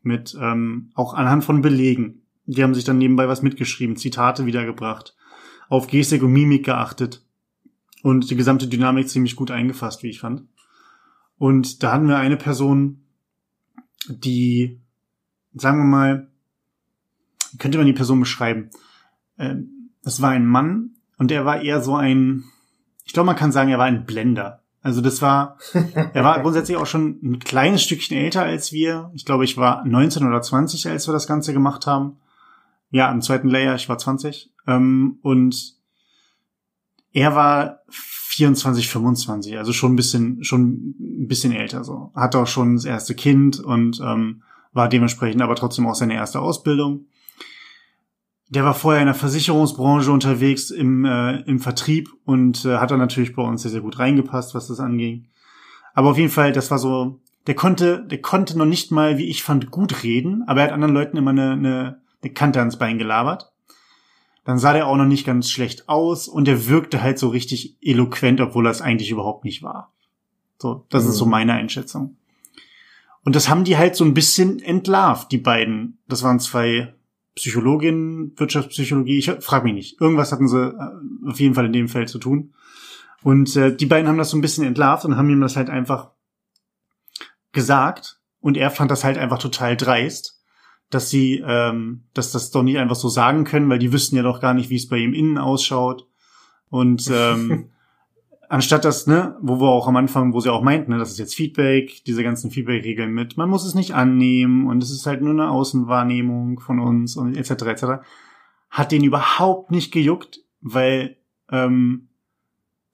mit 0.03 0.35
ähm, 0.41 0.91
auch 0.95 1.13
anhand 1.13 1.45
von 1.45 1.61
Belegen. 1.61 2.23
Die 2.47 2.63
haben 2.63 2.75
sich 2.75 2.85
dann 2.85 2.97
nebenbei 2.97 3.29
was 3.29 3.43
mitgeschrieben, 3.43 3.97
Zitate 3.97 4.47
wiedergebracht, 4.47 5.15
auf 5.69 5.87
Gestik 5.87 6.23
und 6.23 6.33
Mimik 6.33 6.65
geachtet 6.65 7.24
und 8.05 8.29
die 8.31 8.37
gesamte 8.37 8.69
Dynamik 8.69 9.09
ziemlich 9.09 9.35
gut 9.35 9.51
eingefasst, 9.51 10.03
wie 10.03 10.11
ich 10.11 10.21
fand. 10.21 10.43
Und 11.39 11.83
da 11.83 11.91
hatten 11.91 12.07
wir 12.07 12.19
eine 12.19 12.37
Person, 12.37 13.03
die, 14.09 14.79
sagen 15.55 15.79
wir 15.79 15.85
mal, 15.85 16.29
könnte 17.59 17.79
man 17.79 17.87
die 17.87 17.95
Person 17.95 18.21
beschreiben? 18.21 18.69
Ähm, 19.39 19.91
das 20.03 20.21
war 20.21 20.31
ein 20.33 20.47
Mann 20.47 20.91
und 21.17 21.33
er 21.33 21.47
war 21.47 21.63
eher 21.63 21.81
so 21.81 21.97
ein, 21.97 22.45
ich 23.07 23.15
glaube, 23.15 23.29
man 23.29 23.37
kann 23.37 23.53
sagen, 23.53 23.71
er 23.71 23.79
war 23.79 23.87
ein 23.87 24.05
Blender. 24.05 24.61
Also 24.83 25.01
das 25.01 25.23
war, 25.23 25.57
er 26.13 26.25
war 26.25 26.43
grundsätzlich 26.43 26.77
auch 26.77 26.87
schon 26.87 27.19
ein 27.23 27.39
kleines 27.39 27.83
Stückchen 27.83 28.19
älter 28.19 28.43
als 28.43 28.71
wir. 28.71 29.11
Ich 29.15 29.25
glaube, 29.25 29.45
ich 29.45 29.57
war 29.57 29.83
19 29.87 30.27
oder 30.27 30.43
20, 30.43 30.87
als 30.89 31.09
wir 31.09 31.15
das 31.15 31.27
Ganze 31.27 31.55
gemacht 31.55 31.87
haben. 31.87 32.19
Ja, 32.91 33.11
im 33.11 33.23
zweiten 33.23 33.49
Layer, 33.49 33.77
ich 33.77 33.89
war 33.89 33.97
20. 33.97 34.53
Ähm, 34.67 35.21
und 35.23 35.74
er 37.15 37.35
war 37.35 37.81
24, 37.89 38.89
25, 38.89 39.57
also 39.57 39.73
schon 39.73 39.93
ein 39.93 39.97
bisschen, 39.97 40.43
schon 40.43 40.95
ein 40.99 41.29
bisschen 41.29 41.53
älter 41.53 41.85
so. 41.85 42.11
Hatte 42.15 42.41
auch 42.41 42.47
schon 42.49 42.75
das 42.75 42.85
erste 42.85 43.15
Kind 43.15 43.61
und 43.61 44.01
ähm, 44.05 44.43
war 44.73 44.89
dementsprechend 44.89 45.41
aber 45.41 45.55
trotzdem 45.55 45.87
auch 45.87 45.95
seine 45.95 46.15
erste 46.15 46.41
Ausbildung. 46.41 47.07
Der 48.49 48.65
war 48.65 48.75
vorher 48.75 49.01
in 49.01 49.07
der 49.07 49.15
Versicherungsbranche 49.15 50.11
unterwegs 50.11 50.71
im, 50.71 51.05
äh, 51.05 51.41
im 51.43 51.61
Vertrieb 51.61 52.11
und 52.25 52.65
äh, 52.65 52.79
hat 52.79 52.91
dann 52.91 52.99
natürlich 52.99 53.35
bei 53.35 53.43
uns 53.43 53.63
sehr, 53.63 53.71
sehr 53.71 53.81
gut 53.81 54.01
reingepasst, 54.01 54.55
was 54.55 54.67
das 54.67 54.81
anging. 54.81 55.29
Aber 55.95 56.11
auf 56.11 56.19
jeden 56.19 56.31
Fall, 56.31 56.53
das 56.53 56.73
war 56.73 56.79
so, 56.79 57.21
der 57.47 57.55
konnte, 57.55 58.05
der 58.05 58.21
konnte 58.21 58.59
noch 58.59 58.67
nicht 58.67 58.91
mal, 58.91 59.19
wie 59.19 59.29
ich 59.29 59.45
fand, 59.45 59.71
gut 59.71 60.03
reden, 60.03 60.43
aber 60.49 60.61
er 60.61 60.67
hat 60.67 60.73
anderen 60.73 60.95
Leuten 60.95 61.17
immer 61.17 61.31
eine, 61.31 61.53
eine, 61.53 62.01
eine 62.23 62.33
Kante 62.33 62.59
ans 62.59 62.79
Bein 62.79 62.99
gelabert. 62.99 63.54
Dann 64.45 64.59
sah 64.59 64.73
der 64.75 64.87
auch 64.87 64.97
noch 64.97 65.07
nicht 65.07 65.27
ganz 65.27 65.51
schlecht 65.51 65.89
aus 65.89 66.29
und 66.29 66.47
er 66.49 66.69
wirkte 66.69 67.03
halt 67.03 67.19
so 67.19 67.29
richtig 67.29 67.77
eloquent, 67.81 68.41
obwohl 68.41 68.67
er 68.67 68.73
es 68.73 68.83
eigentlich 68.83 69.11
überhaupt 69.11 69.45
nicht 69.45 69.63
war. 69.63 69.93
So, 70.59 70.87
das 70.91 71.05
mhm. 71.05 71.11
ist 71.11 71.17
so 71.17 71.25
mhm. 71.25 71.31
meine 71.31 71.53
Einschätzung. 71.55 72.17
Und 73.25 73.35
das 73.35 73.49
haben 73.49 73.65
die 73.65 73.79
halt 73.79 73.97
so 73.97 74.05
ein 74.05 74.15
bisschen 74.15 74.61
entlarvt, 74.61 75.33
die 75.33 75.39
beiden. 75.39 75.99
Das 76.07 76.23
waren 76.23 76.41
zwei 76.41 76.95
Psychologin, 77.35 78.33
Wirtschaftspsychologie, 78.37 79.19
ich 79.19 79.31
frage 79.41 79.65
mich 79.65 79.75
nicht. 79.75 80.01
Irgendwas 80.01 80.31
hatten 80.31 80.47
sie 80.47 80.69
äh, 80.69 81.29
auf 81.29 81.41
jeden 81.41 81.55
Fall 81.55 81.67
in 81.67 81.73
dem 81.73 81.89
Feld 81.89 82.09
zu 82.09 82.19
tun. 82.19 82.53
Und 83.23 83.57
äh, 83.57 83.75
die 83.75 83.87
beiden 83.87 84.09
haben 84.09 84.19
das 84.19 84.31
so 84.31 84.37
ein 84.37 84.43
bisschen 84.43 84.65
entlarvt 84.65 85.05
und 85.07 85.17
haben 85.17 85.31
ihm 85.31 85.41
das 85.41 85.57
halt 85.57 85.71
einfach 85.71 86.11
gesagt. 87.53 88.21
Und 88.41 88.59
er 88.59 88.71
fand 88.71 88.91
das 88.91 89.05
halt 89.05 89.17
einfach 89.17 89.39
total 89.39 89.77
dreist, 89.77 90.34
dass 90.95 91.11
sie, 91.11 91.43
ähm, 91.47 92.05
dass 92.15 92.33
das 92.33 92.51
doch 92.51 92.63
nicht 92.63 92.79
einfach 92.79 92.95
so 92.97 93.09
sagen 93.09 93.45
können, 93.45 93.69
weil 93.69 93.79
die 93.79 93.93
wüssten 93.93 94.17
ja 94.17 94.23
doch 94.23 94.41
gar 94.41 94.55
nicht, 94.55 94.71
wie 94.71 94.77
es 94.77 94.89
bei 94.89 94.99
ihm 94.99 95.13
innen 95.13 95.39
ausschaut. 95.39 96.07
Und 96.71 97.11
ähm, 97.13 97.71
anstatt 98.49 98.85
das, 98.85 99.07
ne, 99.07 99.37
wo 99.41 99.61
wir 99.61 99.69
auch 99.69 99.89
am 99.89 99.97
Anfang, 99.97 100.33
wo 100.33 100.41
sie 100.41 100.53
auch 100.53 100.63
meinten, 100.63 100.93
ne, 100.93 100.99
das 100.99 101.11
ist 101.11 101.19
jetzt 101.19 101.35
Feedback, 101.35 102.05
diese 102.07 102.23
ganzen 102.23 102.51
Feedback-Regeln 102.51 103.13
mit, 103.13 103.37
man 103.37 103.51
muss 103.51 103.65
es 103.65 103.75
nicht 103.75 103.95
annehmen 103.95 104.67
und 104.69 104.83
es 104.83 104.91
ist 104.91 105.07
halt 105.07 105.23
nur 105.23 105.33
eine 105.33 105.51
Außenwahrnehmung 105.51 106.61
von 106.61 106.79
uns 106.79 107.17
und 107.17 107.37
etc. 107.37 107.51
etc. 107.51 107.85
hat 108.71 108.93
den 108.93 109.05
überhaupt 109.05 109.71
nicht 109.71 109.93
gejuckt, 109.93 110.41
weil 110.61 111.17
ähm, 111.51 112.09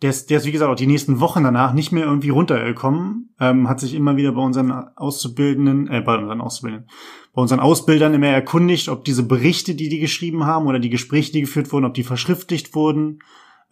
der 0.02 0.10
ist, 0.10 0.30
der 0.30 0.38
ist, 0.38 0.46
wie 0.46 0.52
gesagt, 0.52 0.70
auch 0.70 0.76
die 0.76 0.86
nächsten 0.86 1.20
Wochen 1.20 1.44
danach 1.44 1.74
nicht 1.74 1.92
mehr 1.92 2.04
irgendwie 2.04 2.30
runtergekommen, 2.30 3.34
ähm, 3.38 3.68
hat 3.68 3.80
sich 3.80 3.94
immer 3.94 4.16
wieder 4.16 4.32
bei 4.32 4.40
unseren 4.40 4.70
Auszubildenden, 4.70 5.88
äh, 5.88 6.00
bei 6.00 6.16
unseren 6.16 6.40
Auszubildenden, 6.40 6.88
bei 7.32 7.42
unseren 7.42 7.60
Ausbildern 7.60 8.14
immer 8.14 8.26
erkundigt, 8.26 8.88
ob 8.88 9.04
diese 9.04 9.22
Berichte, 9.22 9.74
die 9.74 9.88
die 9.88 10.00
geschrieben 10.00 10.44
haben 10.44 10.66
oder 10.66 10.78
die 10.78 10.90
Gespräche, 10.90 11.32
die 11.32 11.42
geführt 11.42 11.72
wurden, 11.72 11.84
ob 11.84 11.94
die 11.94 12.04
verschriftlicht 12.04 12.74
wurden 12.74 13.20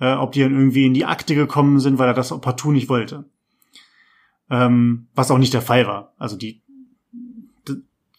äh, 0.00 0.12
ob 0.14 0.32
die 0.32 0.40
dann 0.40 0.54
irgendwie 0.54 0.86
in 0.86 0.94
die 0.94 1.04
Akte 1.04 1.34
gekommen 1.34 1.80
sind, 1.80 1.98
weil 1.98 2.08
er 2.08 2.14
das 2.14 2.28
partout 2.40 2.72
nicht 2.72 2.88
wollte. 2.88 3.24
Ähm, 4.50 5.08
was 5.14 5.30
auch 5.30 5.38
nicht 5.38 5.52
der 5.52 5.62
Fall 5.62 5.86
war. 5.86 6.12
Also 6.18 6.36
die 6.36 6.62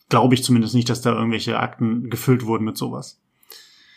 glaube 0.10 0.34
ich 0.34 0.44
zumindest 0.44 0.74
nicht, 0.74 0.90
dass 0.90 1.02
da 1.02 1.14
irgendwelche 1.14 1.60
Akten 1.60 2.10
gefüllt 2.10 2.46
wurden 2.46 2.66
mit 2.66 2.78
sowas. 2.78 3.20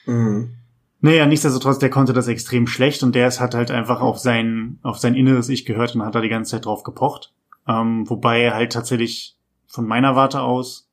Mhm. 0.04 0.54
Naja, 1.00 1.26
nichtsdestotrotz, 1.26 1.78
der 1.78 1.90
konnte 1.90 2.12
das 2.12 2.28
extrem 2.28 2.66
schlecht 2.66 3.02
und 3.02 3.14
der 3.14 3.28
ist, 3.28 3.40
hat 3.40 3.54
halt 3.54 3.70
einfach 3.70 4.00
auf 4.00 4.18
sein, 4.18 4.78
auf 4.82 4.98
sein 4.98 5.14
inneres 5.14 5.48
Ich 5.48 5.64
gehört 5.64 5.94
und 5.94 6.02
hat 6.02 6.14
da 6.14 6.20
die 6.20 6.28
ganze 6.28 6.52
Zeit 6.52 6.66
drauf 6.66 6.82
gepocht. 6.82 7.32
Ähm, 7.66 8.08
wobei 8.08 8.42
er 8.42 8.54
halt 8.54 8.72
tatsächlich 8.72 9.36
von 9.66 9.86
meiner 9.86 10.16
Warte 10.16 10.42
aus 10.42 10.90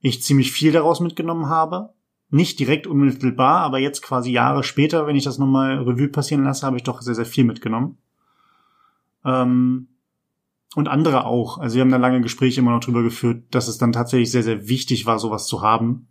ich 0.00 0.22
ziemlich 0.22 0.52
viel 0.52 0.72
daraus 0.72 1.00
mitgenommen 1.00 1.48
habe 1.48 1.94
nicht 2.30 2.58
direkt 2.58 2.86
unmittelbar, 2.86 3.60
aber 3.60 3.78
jetzt 3.78 4.02
quasi 4.02 4.30
Jahre 4.30 4.64
später, 4.64 5.06
wenn 5.06 5.16
ich 5.16 5.24
das 5.24 5.38
nochmal 5.38 5.78
Revue 5.78 6.08
passieren 6.08 6.44
lasse, 6.44 6.66
habe 6.66 6.76
ich 6.76 6.82
doch 6.82 7.00
sehr, 7.02 7.14
sehr 7.14 7.26
viel 7.26 7.44
mitgenommen. 7.44 7.98
Ähm, 9.24 9.88
und 10.74 10.88
andere 10.88 11.24
auch. 11.24 11.58
Also 11.58 11.76
wir 11.76 11.82
haben 11.82 11.90
da 11.90 11.96
lange 11.96 12.20
Gespräche 12.20 12.60
immer 12.60 12.72
noch 12.72 12.80
drüber 12.80 13.02
geführt, 13.02 13.44
dass 13.54 13.68
es 13.68 13.78
dann 13.78 13.92
tatsächlich 13.92 14.30
sehr, 14.30 14.42
sehr 14.42 14.68
wichtig 14.68 15.06
war, 15.06 15.18
sowas 15.18 15.46
zu 15.46 15.62
haben. 15.62 16.08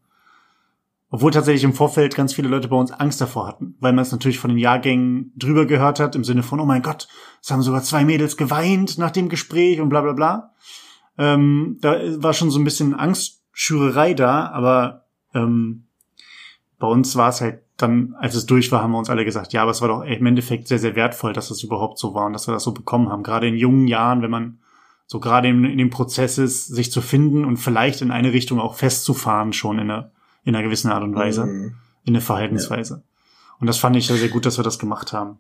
Obwohl 1.12 1.32
tatsächlich 1.32 1.64
im 1.64 1.74
Vorfeld 1.74 2.16
ganz 2.16 2.34
viele 2.34 2.50
Leute 2.50 2.68
bei 2.68 2.76
uns 2.76 2.92
Angst 2.92 3.22
davor 3.22 3.48
hatten, 3.48 3.76
weil 3.80 3.94
man 3.94 4.02
es 4.02 4.12
natürlich 4.12 4.40
von 4.40 4.50
den 4.50 4.58
Jahrgängen 4.58 5.34
drüber 5.36 5.66
gehört 5.66 6.00
hat, 6.00 6.16
im 6.16 6.24
Sinne 6.24 6.44
von, 6.44 6.60
oh 6.60 6.66
mein 6.66 6.82
Gott, 6.82 7.08
es 7.42 7.52
haben 7.52 7.62
sogar 7.62 7.84
zwei 7.84 8.06
Mädels 8.06 8.38
geweint 8.38 8.98
nach 8.98 9.12
dem 9.12 9.30
Gespräch 9.30 9.80
und 9.82 9.90
bla 9.90 10.02
bla 10.02 10.14
bla. 10.14 10.54
Ähm, 11.18 11.78
da 11.82 12.00
war 12.22 12.34
schon 12.34 12.52
so 12.52 12.60
ein 12.60 12.66
bisschen 12.66 12.96
Angstschürerei 13.56 14.14
da, 14.14 14.50
aber 14.50 15.06
ähm, 15.34 15.86
bei 16.78 16.88
uns 16.88 17.16
war 17.16 17.30
es 17.30 17.40
halt 17.40 17.62
dann, 17.78 18.16
als 18.20 18.36
es 18.36 18.46
durch 18.46 18.72
war, 18.72 18.82
haben 18.82 18.92
wir 18.92 19.00
uns 19.00 19.10
alle 19.10 19.26
gesagt, 19.26 19.54
ja, 19.54 19.62
aber 19.62 19.72
es 19.72 19.82
war 19.82 19.88
doch 19.88 20.02
im 20.04 20.26
Endeffekt 20.26 20.68
sehr, 20.68 20.80
sehr 20.80 20.96
wertvoll, 20.96 21.34
dass 21.34 21.50
das 21.50 21.64
überhaupt 21.64 21.98
so 21.98 22.14
war 22.14 22.26
und 22.26 22.34
dass 22.34 22.48
wir 22.48 22.54
das 22.54 22.64
so 22.64 22.74
bekommen 22.74 23.10
haben. 23.10 23.24
Gerade 23.24 23.48
in 23.48 23.56
jungen 23.56 23.88
Jahren, 23.88 24.22
wenn 24.22 24.30
man 24.30 24.60
so 25.08 25.20
gerade 25.20 25.48
in, 25.48 25.64
in 25.66 25.78
dem 25.78 25.90
Prozess 25.90 26.38
ist, 26.38 26.68
sich 26.68 26.92
zu 26.92 27.02
finden 27.02 27.46
und 27.46 27.58
vielleicht 27.58 28.02
in 28.02 28.12
eine 28.12 28.34
Richtung 28.34 28.60
auch 28.60 28.76
festzufahren 28.76 29.54
schon 29.54 29.80
in 29.80 29.92
einer, 29.92 30.12
in 30.44 30.56
einer 30.56 30.64
gewissen 30.64 30.92
Art 30.92 31.04
und 31.04 31.16
Weise, 31.16 31.46
mhm. 31.46 31.76
in 32.04 32.14
der 32.14 32.22
Verhaltensweise. 32.22 32.96
Ja. 32.96 33.56
Und 33.60 33.68
das 33.68 33.78
fand 33.78 33.96
ich 33.96 34.08
sehr, 34.08 34.18
sehr 34.18 34.30
gut, 34.30 34.46
dass 34.46 34.58
wir 34.58 34.64
das 34.64 34.80
gemacht 34.80 35.14
haben. 35.14 35.38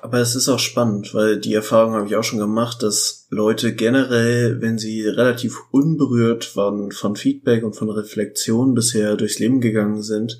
Aber 0.00 0.18
es 0.18 0.34
ist 0.34 0.48
auch 0.48 0.58
spannend, 0.58 1.14
weil 1.14 1.38
die 1.38 1.54
Erfahrung 1.54 1.94
habe 1.94 2.06
ich 2.06 2.16
auch 2.16 2.24
schon 2.24 2.38
gemacht, 2.38 2.82
dass 2.82 3.26
Leute 3.30 3.74
generell, 3.74 4.60
wenn 4.60 4.78
sie 4.78 5.06
relativ 5.06 5.58
unberührt 5.70 6.56
waren 6.56 6.92
von 6.92 7.16
Feedback 7.16 7.64
und 7.64 7.74
von 7.74 7.90
Reflexion 7.90 8.74
bisher 8.74 9.16
durchs 9.16 9.38
Leben 9.38 9.60
gegangen 9.60 10.02
sind, 10.02 10.38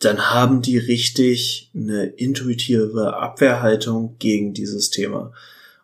dann 0.00 0.30
haben 0.30 0.62
die 0.62 0.78
richtig 0.78 1.70
eine 1.74 2.06
intuitive 2.06 3.16
Abwehrhaltung 3.16 4.16
gegen 4.18 4.54
dieses 4.54 4.90
Thema. 4.90 5.32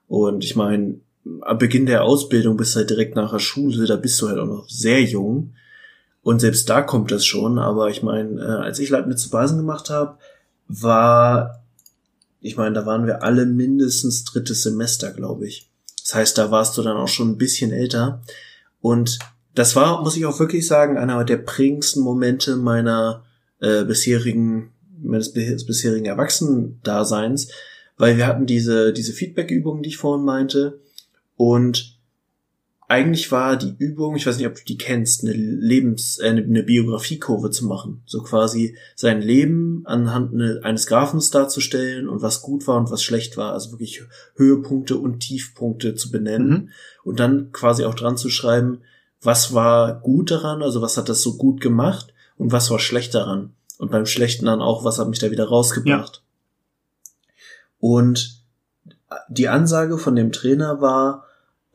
Und 0.09 0.43
ich 0.43 0.57
meine, 0.57 1.01
am 1.43 1.59
Beginn 1.59 1.87
der 1.87 2.05
Ausbildung 2.05 2.57
bist 2.57 2.75
du 2.75 2.79
halt 2.79 2.91
direkt 2.91 3.17
nach 3.17 3.33
der 3.33 3.39
Schule, 3.39 3.87
da 3.87 3.97
bist 3.97 4.21
du 4.21 4.29
halt 4.29 4.39
auch 4.39 4.47
noch 4.47 4.69
sehr 4.69 5.03
jung. 5.03 5.55
Und 6.23 6.41
selbst 6.41 6.69
da 6.69 6.83
kommt 6.83 7.13
das 7.13 7.25
schon. 7.25 7.59
Aber 7.59 7.89
ich 7.89 8.03
meine, 8.03 8.41
äh, 8.41 8.65
als 8.65 8.79
ich 8.79 8.91
Leibniz 8.91 9.23
zu 9.23 9.31
Basen 9.31 9.59
gemacht 9.59 9.91
habe, 9.91 10.19
war, 10.67 11.63
ich 12.47 12.57
meine, 12.57 12.75
da 12.75 12.87
waren 12.87 13.07
wir 13.07 13.23
alle 13.23 13.47
mindestens 13.47 14.25
drittes 14.25 14.63
Semester, 14.63 15.13
glaube 15.13 15.47
ich. 15.47 15.69
Das 16.03 16.15
heißt, 16.15 16.39
da 16.39 16.51
warst 16.51 16.79
du 16.79 16.83
dann 16.83 16.97
auch 16.97 17.09
schon 17.09 17.31
ein 17.31 17.39
bisschen 17.39 17.73
älter. 17.73 18.23
Und 18.81 19.19
das 19.55 19.75
war, 19.75 20.03
muss 20.03 20.17
ich 20.17 20.27
auch 20.27 20.39
wirklich 20.39 20.67
sagen, 20.67 20.99
einer 20.99 21.25
der 21.25 21.39
prägendsten 21.39 22.03
Momente 22.03 22.57
meiner 22.57 23.25
äh, 23.61 23.85
bisherigen, 23.85 24.71
meines 25.03 25.33
bisherigen 25.33 26.07
Erwachsenendaseins, 26.07 27.49
weil 27.97 28.17
wir 28.17 28.27
hatten 28.27 28.47
diese, 28.47 28.93
diese 28.93 29.13
Feedback-Übungen, 29.13 29.83
die 29.83 29.89
ich 29.89 29.97
vorhin 29.97 30.25
meinte, 30.25 30.81
und 31.37 31.96
eigentlich 32.89 33.33
war 33.33 33.57
die 33.57 33.75
Übung, 33.79 34.15
ich 34.15 34.27
weiß 34.27 34.37
nicht, 34.39 34.47
ob 34.47 34.55
du 34.55 34.65
die 34.65 34.79
kennst, 34.79 35.25
eine 35.25 35.33
Lebens, 35.33 36.19
äh, 36.19 36.29
eine 36.29 36.63
Biografiekurve 36.63 37.51
zu 37.51 37.67
machen. 37.67 38.03
So 38.07 38.23
quasi 38.23 38.77
sein 38.95 39.21
Leben 39.21 39.83
anhand 39.87 40.35
eine, 40.35 40.61
eines 40.63 40.87
Graphens 40.87 41.31
darzustellen 41.31 42.09
und 42.09 42.23
was 42.23 42.43
gut 42.43 42.67
war 42.69 42.77
und 42.77 42.91
was 42.91 43.03
schlecht 43.03 43.37
war. 43.37 43.53
Also 43.53 43.73
wirklich 43.73 44.03
Höhepunkte 44.37 44.97
und 44.97 45.21
Tiefpunkte 45.21 45.97
zu 45.97 46.13
benennen. 46.13 46.49
Mhm. 46.49 46.69
Und 47.03 47.19
dann 47.19 47.51
quasi 47.51 47.85
auch 47.85 47.95
dran 47.95 48.17
zu 48.17 48.31
schreiben, 48.31 48.83
was 49.21 49.53
war 49.53 50.01
gut 50.01 50.31
daran, 50.31 50.63
also 50.63 50.81
was 50.81 50.97
hat 50.97 51.09
das 51.09 51.23
so 51.23 51.37
gut 51.37 51.61
gemacht 51.61 52.15
und 52.37 52.53
was 52.53 52.71
war 52.71 52.79
schlecht 52.79 53.15
daran. 53.15 53.55
Und 53.79 53.91
beim 53.91 54.07
Schlechten 54.07 54.47
dann 54.47 54.63
auch, 54.63 54.85
was 54.85 54.99
hat 54.99 55.09
mich 55.09 55.19
da 55.19 55.31
wieder 55.33 55.49
rausgebracht. 55.49 56.23
Ja. 56.23 57.37
Und 57.81 58.43
die 59.29 59.49
Ansage 59.49 59.99
von 59.99 60.15
dem 60.15 60.33
Trainer 60.33 60.81
war, 60.81 61.26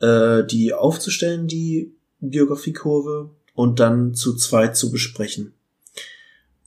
äh, 0.02 0.44
die 0.44 0.74
aufzustellen, 0.74 1.46
die 1.46 1.94
Biografiekurve, 2.20 3.30
und 3.54 3.80
dann 3.80 4.14
zu 4.14 4.34
zweit 4.34 4.76
zu 4.76 4.90
besprechen. 4.90 5.52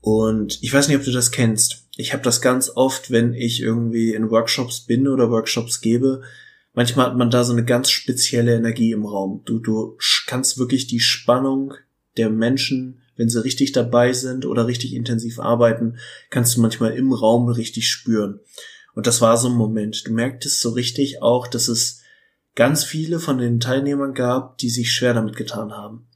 Und 0.01 0.61
ich 0.61 0.71
weiß 0.71 0.87
nicht, 0.87 0.97
ob 0.97 1.03
du 1.03 1.11
das 1.11 1.31
kennst. 1.31 1.87
Ich 1.95 2.13
habe 2.13 2.21
das 2.21 2.41
ganz 2.41 2.69
oft, 2.69 3.09
wenn 3.09 3.33
ich 3.33 3.59
irgendwie 3.59 4.13
in 4.13 4.29
Workshops 4.29 4.81
bin 4.81 5.07
oder 5.07 5.31
Workshops 5.31 5.81
gebe. 5.81 6.21
Manchmal 6.75 7.07
hat 7.07 7.17
man 7.17 7.31
da 7.31 7.43
so 7.43 7.53
eine 7.53 7.65
ganz 7.65 7.89
spezielle 7.89 8.55
Energie 8.55 8.91
im 8.91 9.05
Raum. 9.05 9.41
Du, 9.45 9.57
du 9.57 9.97
kannst 10.27 10.59
wirklich 10.59 10.85
die 10.85 10.99
Spannung 10.99 11.73
der 12.17 12.29
Menschen 12.29 13.01
wenn 13.15 13.29
sie 13.29 13.43
richtig 13.43 13.71
dabei 13.71 14.13
sind 14.13 14.45
oder 14.45 14.67
richtig 14.67 14.93
intensiv 14.93 15.39
arbeiten, 15.39 15.97
kannst 16.29 16.55
du 16.55 16.61
manchmal 16.61 16.93
im 16.93 17.13
Raum 17.13 17.47
richtig 17.47 17.89
spüren. 17.89 18.39
Und 18.93 19.07
das 19.07 19.21
war 19.21 19.37
so 19.37 19.49
ein 19.49 19.55
Moment. 19.55 20.07
Du 20.07 20.13
merktest 20.13 20.61
so 20.61 20.69
richtig 20.69 21.21
auch, 21.21 21.47
dass 21.47 21.67
es 21.67 22.01
ganz 22.55 22.83
viele 22.83 23.19
von 23.19 23.37
den 23.37 23.59
Teilnehmern 23.59 24.13
gab, 24.13 24.57
die 24.57 24.69
sich 24.69 24.91
schwer 24.91 25.13
damit 25.13 25.35
getan 25.35 25.73
haben. 25.73 26.07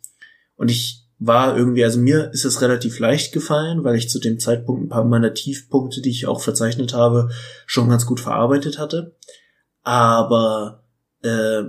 Und 0.56 0.72
ich 0.72 1.06
war 1.20 1.58
irgendwie, 1.58 1.84
also 1.84 2.00
mir 2.00 2.32
ist 2.32 2.46
es 2.46 2.62
relativ 2.62 3.00
leicht 3.00 3.34
gefallen, 3.34 3.84
weil 3.84 3.96
ich 3.98 4.10
zu 4.10 4.20
dem 4.20 4.40
Zeitpunkt 4.40 4.84
ein 4.84 4.90
paar 4.90 5.04
meiner 5.04 5.34
Tiefpunkte, 5.34 6.02
die 6.02 6.10
ich 6.10 6.28
auch 6.28 6.42
verzeichnet 6.42 6.94
habe, 6.94 7.30
schon 7.66 7.90
ganz 7.90 8.06
gut 8.06 8.22
verarbeitet 8.22 8.80
hatte. 8.80 9.16
Aber 9.84 10.84
äh, 11.22 11.64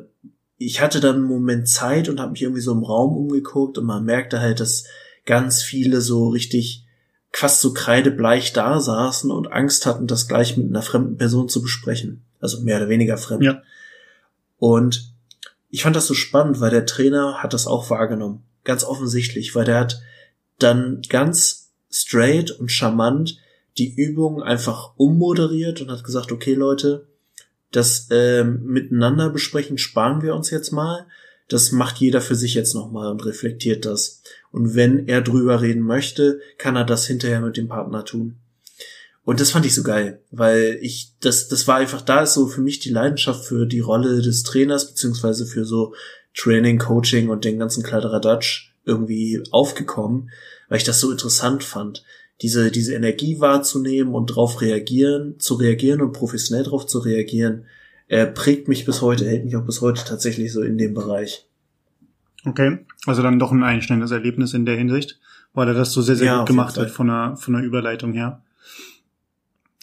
ich 0.57 0.81
hatte 0.81 1.01
dann 1.01 1.17
einen 1.17 1.25
Moment 1.25 1.69
Zeit 1.69 2.09
und 2.09 2.21
habe 2.21 2.33
mich 2.33 2.43
irgendwie 2.43 2.61
so 2.61 2.73
im 2.73 2.85
Raum 2.85 3.17
umgeguckt 3.17 3.77
und 3.77 3.87
man 3.87 4.05
merkte 4.05 4.41
halt, 4.41 4.61
dass 4.61 4.85
ganz 5.27 5.63
viele 5.63 6.01
so 6.01 6.29
richtig 6.29 6.87
fast 7.33 7.61
so 7.61 7.73
kreidebleich 7.73 8.53
da 8.53 8.79
saßen 8.81 9.31
und 9.31 9.53
Angst 9.53 9.87
hatten, 9.87 10.07
das 10.07 10.29
gleich 10.29 10.57
mit 10.57 10.69
einer 10.69 10.83
fremden 10.83 11.17
Person 11.17 11.49
zu 11.49 11.63
besprechen. 11.63 12.23
Also 12.41 12.63
mehr 12.63 12.77
oder 12.77 12.89
weniger 12.89 13.17
fremd. 13.17 13.43
Ja. 13.43 13.63
Und 14.61 15.13
ich 15.71 15.83
fand 15.83 15.97
das 15.97 16.07
so 16.07 16.15
spannend, 16.15 16.61
weil 16.61 16.71
der 16.71 16.87
Trainer 16.87 17.43
hat 17.43 17.53
das 17.53 17.67
auch 17.67 17.91
wahrgenommen. 17.91 18.45
Ganz 18.63 18.85
offensichtlich, 18.85 19.57
weil 19.57 19.65
der 19.65 19.81
hat 19.81 20.01
dann 20.61 21.03
ganz 21.09 21.73
straight 21.91 22.53
und 22.53 22.71
charmant 22.71 23.39
die 23.79 23.93
Übung 23.93 24.41
einfach 24.41 24.93
ummoderiert 24.97 25.81
und 25.81 25.91
hat 25.91 26.05
gesagt, 26.05 26.31
okay 26.31 26.55
Leute, 26.55 27.09
das 27.73 28.09
äh, 28.13 28.45
miteinander 28.45 29.31
besprechen 29.31 29.79
sparen 29.79 30.23
wir 30.23 30.37
uns 30.37 30.51
jetzt 30.51 30.71
mal 30.71 31.07
das 31.51 31.73
macht 31.73 31.99
jeder 31.99 32.21
für 32.21 32.37
sich 32.37 32.55
jetzt 32.55 32.75
nochmal 32.75 33.11
und 33.11 33.27
reflektiert 33.27 33.85
das. 33.85 34.23
Und 34.53 34.77
wenn 34.77 35.09
er 35.09 35.21
drüber 35.21 35.61
reden 35.61 35.83
möchte, 35.83 36.41
kann 36.59 36.77
er 36.77 36.85
das 36.85 37.07
hinterher 37.07 37.41
mit 37.41 37.57
dem 37.57 37.69
Partner 37.69 38.05
tun. 38.05 38.37
Und 39.25 39.41
das 39.41 39.51
fand 39.51 39.67
ich 39.67 39.75
so 39.75 39.83
geil, 39.83 40.23
weil 40.31 40.79
ich, 40.81 41.13
das, 41.21 41.49
das 41.49 41.69
war 41.69 41.77
einfach, 41.77 42.01
da 42.01 42.23
ist 42.23 42.35
so 42.35 42.47
für 42.47 42.63
mich 42.63 42.79
die 42.79 42.91
Leidenschaft 42.91 43.45
für 43.45 43.67
die 43.67 43.81
Rolle 43.81 44.23
des 44.23 44.43
Trainers, 44.43 44.89
beziehungsweise 44.89 45.47
für 45.47 45.65
so 45.65 45.95
Training, 46.35 46.79
Coaching 46.79 47.29
und 47.29 47.45
den 47.45 47.59
ganzen 47.59 47.83
Kladderadatsch 47.83 48.73
irgendwie 48.85 49.43
aufgekommen, 49.51 50.31
weil 50.69 50.79
ich 50.79 50.85
das 50.85 51.01
so 51.01 51.11
interessant 51.11 51.65
fand. 51.65 52.05
Diese, 52.43 52.71
diese 52.71 52.95
Energie 52.95 53.39
wahrzunehmen 53.39 54.15
und 54.15 54.27
drauf 54.27 54.63
reagieren, 54.63 55.39
zu 55.39 55.55
reagieren 55.55 56.01
und 56.01 56.13
professionell 56.13 56.65
drauf 56.65 56.87
zu 56.87 57.01
reagieren, 57.01 57.67
er 58.09 58.27
prägt 58.27 58.67
mich 58.67 58.87
bis 58.87 59.03
heute, 59.03 59.27
hält 59.27 59.45
mich 59.45 59.55
auch 59.57 59.65
bis 59.65 59.83
heute 59.83 60.03
tatsächlich 60.05 60.53
so 60.53 60.63
in 60.63 60.79
dem 60.79 60.95
Bereich. 60.95 61.47
Okay, 62.45 62.79
also 63.07 63.23
dann 63.23 63.39
doch 63.39 63.53
ein 63.53 63.63
einschneidendes 63.63 64.11
Erlebnis 64.11 64.55
in 64.55 64.65
der 64.65 64.77
Hinsicht, 64.77 65.21
weil 65.53 65.69
er 65.69 65.75
das 65.75 65.93
so 65.93 66.01
sehr, 66.01 66.17
sehr 66.17 66.27
ja, 66.27 66.39
gut 66.39 66.49
gemacht 66.49 66.79
hat 66.79 66.91
von 66.91 67.09
der, 67.09 67.37
von 67.37 67.55
der 67.55 67.63
Überleitung 67.63 68.15
her. 68.15 68.43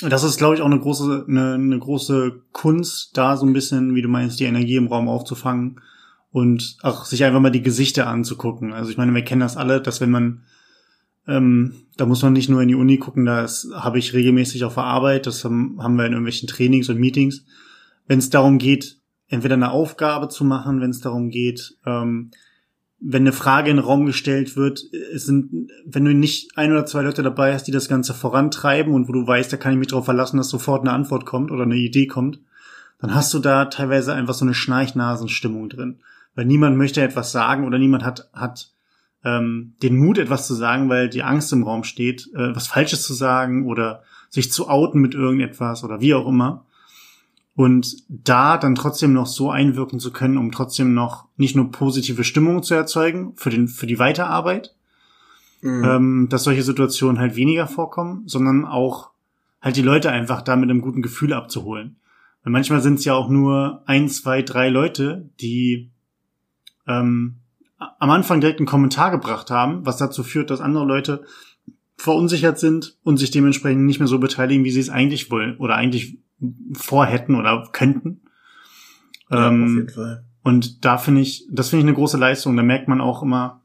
Das 0.02 0.24
ist, 0.24 0.38
glaube 0.38 0.56
ich, 0.56 0.62
auch 0.62 0.68
eine 0.68 0.80
große, 0.80 1.26
eine, 1.28 1.56
eine 1.56 1.80
große 1.80 2.44
Kunst, 2.52 3.18
da 3.18 3.36
so 3.36 3.46
ein 3.46 3.54
bisschen, 3.54 3.96
wie 3.96 4.02
du 4.02 4.10
meinst, 4.10 4.40
die 4.40 4.46
Energie 4.46 4.76
im 4.76 4.88
Raum 4.88 5.10
aufzufangen 5.10 5.82
und 6.32 6.78
auch 6.84 7.06
sich 7.06 7.24
einfach 7.24 7.40
mal 7.40 7.50
die 7.50 7.64
Gesichter 7.64 8.08
anzugucken. 8.08 8.74
Also 8.74 8.92
ich 8.92 8.98
meine, 8.98 9.14
wir 9.14 9.24
kennen 9.24 9.42
das 9.42 9.58
alle, 9.58 9.82
dass 9.82 10.00
wenn 10.00 10.12
man, 10.12 10.44
ähm, 11.28 11.74
da 11.98 12.06
muss 12.06 12.22
man 12.22 12.34
nicht 12.34 12.48
nur 12.48 12.62
in 12.62 12.68
die 12.68 12.76
Uni 12.76 12.98
gucken, 12.98 13.26
da 13.26 13.48
habe 13.74 13.98
ich 13.98 14.14
regelmäßig 14.14 14.66
auf 14.66 14.76
der 14.76 14.84
Arbeit, 14.84 15.26
das 15.26 15.44
haben, 15.44 15.82
haben 15.82 15.96
wir 15.96 16.06
in 16.06 16.12
irgendwelchen 16.12 16.48
Trainings 16.48 16.90
und 16.90 17.00
Meetings, 17.00 17.44
wenn 18.06 18.20
es 18.20 18.30
darum 18.30 18.60
geht, 18.60 19.00
entweder 19.30 19.56
eine 19.56 19.72
Aufgabe 19.72 20.30
zu 20.30 20.46
machen, 20.46 20.80
wenn 20.80 20.92
es 20.92 21.02
darum 21.02 21.30
geht, 21.30 21.76
ähm, 21.88 22.30
wenn 23.00 23.24
eine 23.24 23.32
Frage 23.32 23.70
in 23.70 23.78
den 23.78 23.86
Raum 23.86 24.06
gestellt 24.06 24.56
wird, 24.56 24.82
es 25.14 25.26
sind, 25.26 25.70
wenn 25.86 26.06
du 26.06 26.14
nicht 26.14 26.58
ein 26.58 26.72
oder 26.72 26.86
zwei 26.86 27.04
Leute 27.04 27.22
dabei 27.22 27.54
hast, 27.54 27.66
die 27.66 27.72
das 27.72 27.90
Ganze 27.90 28.14
vorantreiben 28.14 28.94
und 28.94 29.08
wo 29.08 29.12
du 29.12 29.28
weißt, 29.28 29.54
da 29.54 29.58
kann 29.58 29.74
ich 29.74 29.80
mich 29.80 29.90
darauf 29.90 30.06
verlassen, 30.06 30.38
dass 30.38 30.50
sofort 30.50 30.82
eine 30.82 30.94
Antwort 30.94 31.26
kommt 31.26 31.52
oder 31.52 31.64
eine 31.64 31.76
Idee 31.76 32.08
kommt, 32.08 32.40
dann 33.00 33.14
hast 33.14 33.34
du 33.34 33.40
da 33.40 33.66
teilweise 33.66 34.14
einfach 34.14 34.34
so 34.34 34.46
eine 34.46 34.56
Schnarchnasenstimmung 34.56 35.70
drin. 35.70 36.00
Weil 36.34 36.46
niemand 36.46 36.78
möchte 36.78 37.02
etwas 37.02 37.32
sagen 37.32 37.66
oder 37.66 37.78
niemand 37.78 38.04
hat, 38.04 38.30
hat 38.34 38.72
ähm, 39.24 39.74
den 39.84 39.98
Mut, 39.98 40.18
etwas 40.18 40.48
zu 40.48 40.56
sagen, 40.56 40.90
weil 40.90 41.10
die 41.10 41.24
Angst 41.24 41.54
im 41.54 41.64
Raum 41.64 41.84
steht, 41.84 42.28
äh, 42.34 42.56
was 42.56 42.68
Falsches 42.68 43.04
zu 43.04 43.14
sagen 43.14 43.68
oder 43.68 44.04
sich 44.30 44.52
zu 44.52 44.70
outen 44.70 45.02
mit 45.02 45.14
irgendetwas 45.14 45.84
oder 45.84 46.02
wie 46.02 46.14
auch 46.14 46.28
immer 46.28 46.66
und 47.58 48.04
da 48.08 48.60
dann 48.60 48.76
trotzdem 48.76 49.14
noch 49.14 49.26
so 49.26 49.50
einwirken 49.50 50.00
zu 50.00 50.14
können, 50.14 50.38
um 50.38 50.52
trotzdem 50.52 50.94
noch 50.94 51.26
nicht 51.38 51.56
nur 51.56 51.72
positive 51.72 52.24
Stimmung 52.24 52.62
zu 52.62 52.76
erzeugen 52.76 53.34
für 53.36 53.50
den 53.50 53.68
für 53.68 53.88
die 53.88 53.98
Weiterarbeit, 53.98 54.76
mhm. 55.62 55.84
ähm, 55.84 56.28
dass 56.30 56.44
solche 56.44 56.62
Situationen 56.62 57.20
halt 57.20 57.36
weniger 57.36 57.66
vorkommen, 57.66 58.22
sondern 58.28 58.64
auch 58.64 59.10
halt 59.60 59.76
die 59.76 59.82
Leute 59.82 60.12
einfach 60.12 60.44
da 60.44 60.56
mit 60.56 60.70
einem 60.70 60.82
guten 60.82 61.02
Gefühl 61.02 61.34
abzuholen. 61.34 61.96
Weil 62.44 62.54
manchmal 62.54 62.82
sind 62.82 63.00
es 63.00 63.06
ja 63.06 63.16
auch 63.16 63.28
nur 63.28 63.82
ein, 63.88 64.08
zwei, 64.08 64.44
drei 64.44 64.70
Leute, 64.70 65.28
die 65.42 65.90
ähm, 66.86 67.38
am 67.80 68.12
Anfang 68.12 68.40
direkt 68.40 68.60
einen 68.60 68.68
Kommentar 68.68 69.10
gebracht 69.10 69.50
haben, 69.50 69.84
was 69.84 69.98
dazu 69.98 70.22
führt, 70.22 70.52
dass 70.52 70.62
andere 70.62 70.86
Leute 70.86 71.24
verunsichert 71.96 72.60
sind 72.60 72.98
und 73.02 73.18
sich 73.18 73.32
dementsprechend 73.32 73.84
nicht 73.84 73.98
mehr 73.98 74.08
so 74.08 74.20
beteiligen, 74.20 74.64
wie 74.64 74.70
sie 74.70 74.80
es 74.80 74.92
eigentlich 74.92 75.32
wollen 75.32 75.58
oder 75.58 75.76
eigentlich 75.76 76.20
vorhätten 76.74 77.36
oder 77.36 77.68
könnten. 77.72 78.22
Ja, 79.30 79.48
ähm, 79.48 79.64
auf 79.64 79.70
jeden 79.70 79.90
Fall. 79.90 80.24
Und 80.44 80.86
da 80.86 80.98
finde 80.98 81.22
ich, 81.22 81.46
das 81.52 81.70
finde 81.70 81.82
ich 81.82 81.88
eine 81.88 81.96
große 81.96 82.18
Leistung. 82.18 82.56
Da 82.56 82.64
merkt 82.64 82.88
man 82.88 83.02
auch 83.02 83.22
immer 83.22 83.62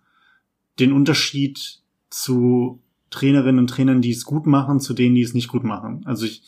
den 0.81 0.93
Unterschied 0.93 1.81
zu 2.11 2.81
Trainerinnen 3.11 3.61
und 3.61 3.69
Trainern, 3.69 4.01
die 4.01 4.11
es 4.11 4.25
gut 4.25 4.47
machen, 4.47 4.81
zu 4.81 4.95
denen, 4.95 5.15
die 5.15 5.23
es 5.23 5.35
nicht 5.35 5.49
gut 5.49 5.65
machen. 5.65 6.03
Also 6.07 6.27
ich, 6.27 6.43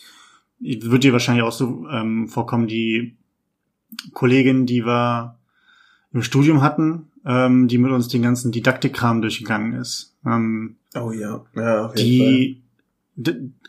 ich 0.61 0.83
würde 0.83 1.01
dir 1.01 1.13
wahrscheinlich 1.13 1.45
auch 1.45 1.53
so 1.53 1.87
ähm, 1.89 2.27
vorkommen, 2.27 2.67
die 2.67 3.17
Kollegin, 4.13 4.67
die 4.67 4.85
wir 4.85 5.39
im 6.13 6.23
Studium 6.23 6.63
hatten, 6.63 7.13
ähm, 7.25 7.69
die 7.69 7.79
mit 7.79 7.93
uns 7.93 8.09
den 8.09 8.23
ganzen 8.23 8.51
Didaktikkram 8.51 9.21
durchgegangen 9.21 9.75
ist. 9.75 10.17
Ähm, 10.27 10.77
oh 10.97 11.13
ja, 11.13 11.45
ja 11.55 11.87
auf 11.87 11.97
jeden 11.97 12.09
die 12.09 12.64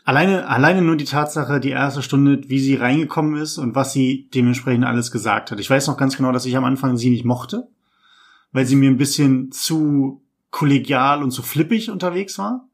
alleine, 0.04 0.48
alleine 0.48 0.82
nur 0.82 0.96
die 0.96 1.04
Tatsache, 1.04 1.60
die 1.60 1.70
erste 1.70 2.02
Stunde, 2.02 2.40
wie 2.48 2.58
sie 2.58 2.74
reingekommen 2.74 3.40
ist 3.40 3.58
und 3.58 3.74
was 3.74 3.92
sie 3.92 4.28
dementsprechend 4.34 4.84
alles 4.84 5.10
gesagt 5.10 5.50
hat. 5.50 5.60
Ich 5.60 5.70
weiß 5.70 5.86
noch 5.86 5.96
ganz 5.96 6.16
genau, 6.16 6.32
dass 6.32 6.46
ich 6.46 6.56
am 6.56 6.64
Anfang 6.64 6.96
sie 6.96 7.10
nicht 7.10 7.24
mochte, 7.24 7.68
weil 8.52 8.66
sie 8.66 8.76
mir 8.76 8.90
ein 8.90 8.96
bisschen 8.96 9.52
zu 9.52 10.22
kollegial 10.50 11.22
und 11.22 11.30
zu 11.30 11.42
flippig 11.42 11.90
unterwegs 11.90 12.38
war. 12.38 12.68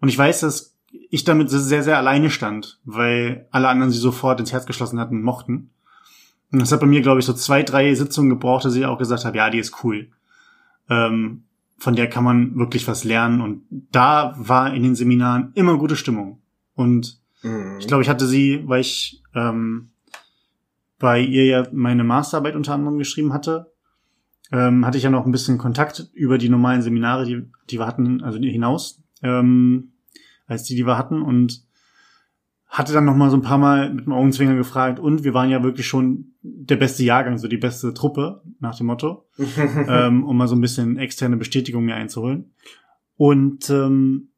Und 0.00 0.08
ich 0.08 0.18
weiß, 0.18 0.40
dass 0.40 0.76
ich 1.10 1.24
damit 1.24 1.50
sehr, 1.50 1.82
sehr 1.82 1.98
alleine 1.98 2.30
stand, 2.30 2.78
weil 2.84 3.48
alle 3.50 3.68
anderen 3.68 3.90
sie 3.90 3.98
sofort 3.98 4.38
ins 4.40 4.52
Herz 4.52 4.66
geschlossen 4.66 5.00
hatten 5.00 5.16
und 5.16 5.22
mochten. 5.22 5.70
Und 6.52 6.60
das 6.60 6.70
hat 6.70 6.80
bei 6.80 6.86
mir, 6.86 7.02
glaube 7.02 7.20
ich, 7.20 7.26
so 7.26 7.32
zwei, 7.32 7.62
drei 7.62 7.94
Sitzungen 7.94 8.30
gebraucht, 8.30 8.64
dass 8.64 8.74
ich 8.74 8.86
auch 8.86 8.98
gesagt 8.98 9.24
habe, 9.24 9.36
ja, 9.36 9.50
die 9.50 9.58
ist 9.58 9.82
cool. 9.82 10.10
Ähm, 10.88 11.45
von 11.78 11.94
der 11.94 12.08
kann 12.08 12.24
man 12.24 12.56
wirklich 12.56 12.88
was 12.88 13.04
lernen. 13.04 13.40
Und 13.40 13.62
da 13.92 14.34
war 14.38 14.72
in 14.74 14.82
den 14.82 14.94
Seminaren 14.94 15.52
immer 15.54 15.76
gute 15.78 15.96
Stimmung. 15.96 16.40
Und 16.74 17.20
mhm. 17.42 17.76
ich 17.78 17.86
glaube, 17.86 18.02
ich 18.02 18.08
hatte 18.08 18.26
sie, 18.26 18.62
weil 18.66 18.80
ich 18.80 19.22
ähm, 19.34 19.90
bei 20.98 21.20
ihr 21.20 21.44
ja 21.44 21.66
meine 21.72 22.04
Masterarbeit 22.04 22.56
unter 22.56 22.74
anderem 22.74 22.98
geschrieben 22.98 23.32
hatte, 23.32 23.72
ähm, 24.52 24.86
hatte 24.86 24.96
ich 24.96 25.04
ja 25.04 25.10
noch 25.10 25.26
ein 25.26 25.32
bisschen 25.32 25.58
Kontakt 25.58 26.08
über 26.14 26.38
die 26.38 26.48
normalen 26.48 26.82
Seminare, 26.82 27.24
die, 27.26 27.42
die 27.68 27.78
wir 27.78 27.86
hatten, 27.86 28.22
also 28.22 28.38
hinaus, 28.38 29.02
ähm, 29.22 29.92
als 30.46 30.64
die, 30.64 30.76
die 30.76 30.86
wir 30.86 30.96
hatten. 30.96 31.20
Und 31.22 31.65
hatte 32.76 32.92
dann 32.92 33.06
noch 33.06 33.16
mal 33.16 33.30
so 33.30 33.38
ein 33.38 33.42
paar 33.42 33.56
Mal 33.56 33.90
mit 33.90 34.04
dem 34.04 34.12
Augenzwinger 34.12 34.54
gefragt 34.54 35.00
und 35.00 35.24
wir 35.24 35.32
waren 35.32 35.48
ja 35.48 35.62
wirklich 35.62 35.86
schon 35.86 36.34
der 36.42 36.76
beste 36.76 37.04
Jahrgang, 37.04 37.38
so 37.38 37.48
die 37.48 37.56
beste 37.56 37.94
Truppe 37.94 38.42
nach 38.60 38.76
dem 38.76 38.88
Motto, 38.88 39.26
ähm, 39.88 40.24
um 40.24 40.36
mal 40.36 40.46
so 40.46 40.54
ein 40.54 40.60
bisschen 40.60 40.98
externe 40.98 41.38
Bestätigung 41.38 41.86
mir 41.86 41.94
einzuholen. 41.94 42.52
Und 43.16 43.70
ähm, 43.70 44.28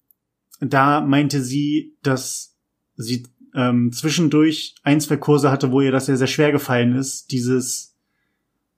da 0.61 1.01
meinte 1.01 1.43
sie, 1.43 1.97
dass 2.05 2.57
sie 2.95 3.27
ähm, 3.57 3.91
zwischendurch 3.91 4.77
ein, 4.85 5.01
zwei 5.01 5.17
Kurse 5.17 5.51
hatte, 5.51 5.73
wo 5.73 5.81
ihr 5.81 5.91
das 5.91 6.07
sehr, 6.07 6.17
sehr 6.17 6.29
schwer 6.29 6.53
gefallen 6.53 6.95
ist, 6.95 7.33
dieses 7.33 7.97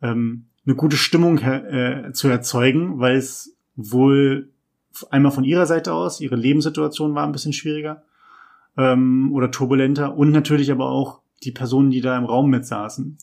ähm, 0.01 0.47
eine 0.65 0.75
gute 0.75 0.97
Stimmung 0.97 1.37
äh, 1.37 2.13
zu 2.15 2.29
erzeugen, 2.29 2.99
weil 2.99 3.17
es 3.17 3.55
wohl 3.77 4.55
einmal 5.11 5.33
von 5.33 5.45
ihrer 5.45 5.67
Seite 5.67 5.93
aus, 5.93 6.23
ihre 6.23 6.37
Lebenssituation 6.37 7.15
war 7.15 7.27
ein 7.27 7.33
bisschen 7.33 7.53
schwieriger 7.53 8.05
ähm, 8.77 9.31
oder 9.33 9.51
turbulenter 9.51 10.17
und 10.17 10.31
natürlich 10.31 10.71
aber 10.71 10.91
auch 10.91 11.21
die 11.43 11.53
Personen, 11.53 11.91
die 11.91 12.01
da 12.01 12.17
im 12.17 12.25
Raum 12.25 12.51
mit 12.51 12.67
saßen. 12.67 13.19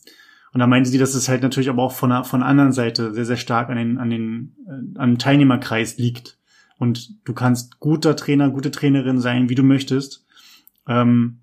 Und 0.52 0.60
da 0.60 0.66
meinte 0.66 0.88
sie, 0.88 0.98
dass 0.98 1.14
es 1.14 1.28
halt 1.28 1.42
natürlich 1.42 1.68
aber 1.68 1.82
auch 1.82 1.92
von 1.92 2.10
der, 2.10 2.24
von 2.24 2.40
der 2.40 2.48
anderen 2.48 2.72
Seite 2.72 3.12
sehr, 3.12 3.26
sehr 3.26 3.36
stark 3.36 3.68
an 3.68 3.76
den, 3.76 3.98
an 3.98 4.10
den, 4.10 4.56
äh, 4.66 4.98
an 4.98 5.18
Teilnehmerkreis 5.18 5.98
liegt. 5.98 6.38
Und 6.78 7.26
du 7.26 7.34
kannst 7.34 7.80
guter 7.80 8.16
Trainer, 8.16 8.50
gute 8.50 8.70
Trainerin 8.70 9.20
sein, 9.20 9.48
wie 9.48 9.54
du 9.54 9.62
möchtest. 9.62 10.24
Ähm, 10.86 11.40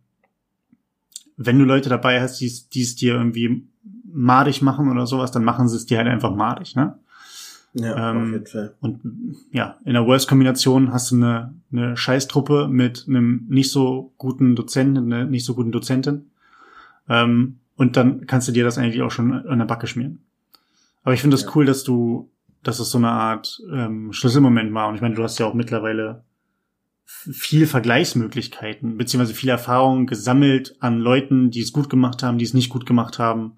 wenn 1.38 1.60
du 1.60 1.66
Leute 1.66 1.89
dabei 1.89 2.22
hast, 2.22 2.39
die 2.39 2.47
es 2.82 2.95
dir 2.95 3.16
irgendwie 3.16 3.68
madig 4.06 4.62
machen 4.62 4.89
oder 4.89 5.06
sowas, 5.06 5.32
dann 5.32 5.43
machen 5.43 5.68
sie 5.68 5.76
es 5.76 5.86
dir 5.86 5.97
halt 5.97 6.08
einfach 6.08 6.34
madig, 6.34 6.76
ne? 6.76 6.97
Ja, 7.76 8.11
ähm, 8.11 8.17
auf 8.17 8.32
jeden 8.32 8.45
Fall. 8.45 8.76
Und 8.80 9.01
ja, 9.51 9.78
in 9.84 9.93
der 9.93 10.07
Worst-Kombination 10.07 10.93
hast 10.93 11.11
du 11.11 11.15
eine, 11.15 11.53
eine 11.71 11.97
Scheißtruppe 11.97 12.69
mit 12.69 13.05
einem 13.07 13.45
nicht 13.49 13.69
so 13.69 14.13
guten 14.17 14.55
Dozenten, 14.55 15.11
eine 15.11 15.26
nicht 15.26 15.45
so 15.45 15.55
guten 15.55 15.73
Dozentin. 15.73 16.32
Ähm, 17.09 17.59
und 17.76 17.97
dann 17.97 18.26
kannst 18.28 18.47
du 18.47 18.53
dir 18.53 18.63
das 18.63 18.78
eigentlich 18.78 19.01
auch 19.01 19.11
schon 19.11 19.45
an 19.45 19.59
der 19.59 19.65
Backe 19.65 19.88
schmieren. 19.88 20.19
Aber 21.03 21.13
ich 21.13 21.21
finde 21.21 21.36
es 21.36 21.41
ja. 21.41 21.47
das 21.47 21.55
cool, 21.55 21.65
dass 21.65 21.84
du, 21.84 22.32
dass 22.63 22.80
es 22.80 22.89
so 22.89 22.97
eine 22.97 23.09
Art 23.09 23.61
ähm, 23.71 24.13
Schlüsselmoment 24.13 24.73
war. 24.73 24.88
Und 24.88 24.95
ich 24.95 25.01
meine, 25.01 25.15
du 25.15 25.23
hast 25.23 25.38
ja 25.38 25.45
auch 25.45 25.53
mittlerweile 25.53 26.23
viel 27.05 27.67
Vergleichsmöglichkeiten, 27.67 28.97
beziehungsweise 28.97 29.36
viel 29.36 29.49
Erfahrung 29.49 30.07
gesammelt 30.07 30.76
an 30.80 30.99
Leuten, 30.99 31.51
die 31.51 31.61
es 31.61 31.73
gut 31.73 31.89
gemacht 31.89 32.23
haben, 32.23 32.38
die 32.38 32.45
es 32.45 32.53
nicht 32.53 32.69
gut 32.69 32.86
gemacht 32.86 33.19
haben, 33.19 33.57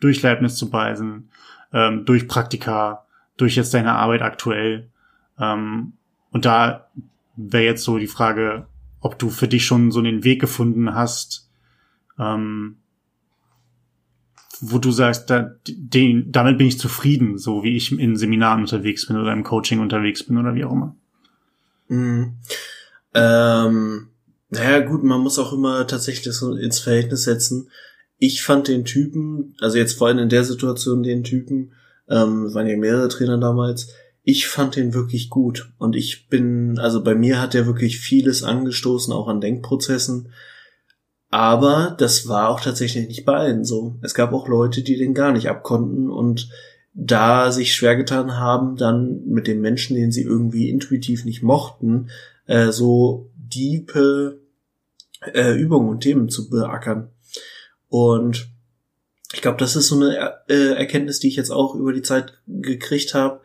durch 0.00 0.20
Leibniz 0.20 0.56
zu 0.56 0.68
beisen, 0.68 1.30
ähm, 1.72 2.04
durch 2.04 2.26
Praktika, 2.26 3.06
durch 3.42 3.56
jetzt 3.56 3.74
deine 3.74 3.94
Arbeit 3.94 4.22
aktuell. 4.22 4.88
Ähm, 5.38 5.94
und 6.30 6.44
da 6.44 6.88
wäre 7.36 7.64
jetzt 7.64 7.82
so 7.82 7.98
die 7.98 8.06
Frage, 8.06 8.66
ob 9.00 9.18
du 9.18 9.30
für 9.30 9.48
dich 9.48 9.66
schon 9.66 9.90
so 9.90 10.00
den 10.00 10.24
Weg 10.24 10.40
gefunden 10.40 10.94
hast, 10.94 11.50
ähm, 12.18 12.76
wo 14.60 14.78
du 14.78 14.92
sagst, 14.92 15.28
da, 15.28 15.56
den, 15.66 16.30
damit 16.30 16.56
bin 16.56 16.68
ich 16.68 16.78
zufrieden, 16.78 17.36
so 17.36 17.64
wie 17.64 17.76
ich 17.76 17.90
in 17.90 18.16
Seminaren 18.16 18.60
unterwegs 18.60 19.08
bin 19.08 19.16
oder 19.16 19.32
im 19.32 19.42
Coaching 19.42 19.80
unterwegs 19.80 20.24
bin 20.24 20.38
oder 20.38 20.54
wie 20.54 20.64
auch 20.64 20.72
immer. 20.72 20.94
Mhm. 21.88 22.36
Ähm, 23.12 24.08
naja, 24.50 24.80
gut, 24.80 25.02
man 25.02 25.20
muss 25.20 25.40
auch 25.40 25.52
immer 25.52 25.86
tatsächlich 25.88 26.32
so 26.32 26.54
ins 26.54 26.78
Verhältnis 26.78 27.24
setzen. 27.24 27.70
Ich 28.18 28.44
fand 28.44 28.68
den 28.68 28.84
Typen, 28.84 29.56
also 29.60 29.78
jetzt 29.78 29.98
vor 29.98 30.06
allem 30.06 30.18
in 30.18 30.28
der 30.28 30.44
Situation 30.44 31.02
den 31.02 31.24
Typen, 31.24 31.72
ähm, 32.12 32.52
waren 32.54 32.68
ja 32.68 32.76
mehrere 32.76 33.08
Trainer 33.08 33.38
damals. 33.38 33.88
Ich 34.22 34.46
fand 34.46 34.76
den 34.76 34.94
wirklich 34.94 35.30
gut 35.30 35.72
und 35.78 35.96
ich 35.96 36.28
bin, 36.28 36.78
also 36.78 37.02
bei 37.02 37.14
mir 37.14 37.40
hat 37.40 37.54
er 37.54 37.66
wirklich 37.66 37.98
vieles 37.98 38.44
angestoßen, 38.44 39.12
auch 39.12 39.26
an 39.26 39.40
Denkprozessen. 39.40 40.28
Aber 41.30 41.96
das 41.98 42.28
war 42.28 42.50
auch 42.50 42.60
tatsächlich 42.60 43.08
nicht 43.08 43.24
bei 43.24 43.34
allen 43.34 43.64
so. 43.64 43.96
Es 44.02 44.14
gab 44.14 44.32
auch 44.32 44.46
Leute, 44.46 44.82
die 44.82 44.96
den 44.96 45.14
gar 45.14 45.32
nicht 45.32 45.48
abkonnten 45.48 46.10
und 46.10 46.50
da 46.94 47.50
sich 47.50 47.74
schwer 47.74 47.96
getan 47.96 48.36
haben, 48.36 48.76
dann 48.76 49.24
mit 49.26 49.46
dem 49.46 49.62
Menschen, 49.62 49.96
den 49.96 50.12
sie 50.12 50.22
irgendwie 50.22 50.68
intuitiv 50.68 51.24
nicht 51.24 51.42
mochten, 51.42 52.10
äh, 52.46 52.70
so 52.70 53.30
diepe 53.34 54.40
äh, 55.32 55.58
Übungen 55.58 55.88
und 55.88 56.00
Themen 56.00 56.28
zu 56.28 56.50
beackern. 56.50 57.08
Und 57.88 58.52
ich 59.32 59.40
glaube, 59.40 59.58
das 59.58 59.76
ist 59.76 59.88
so 59.88 59.96
eine 59.96 60.34
äh, 60.48 60.74
Erkenntnis, 60.74 61.18
die 61.18 61.28
ich 61.28 61.36
jetzt 61.36 61.50
auch 61.50 61.74
über 61.74 61.92
die 61.92 62.02
Zeit 62.02 62.38
gekriegt 62.46 63.14
habe, 63.14 63.40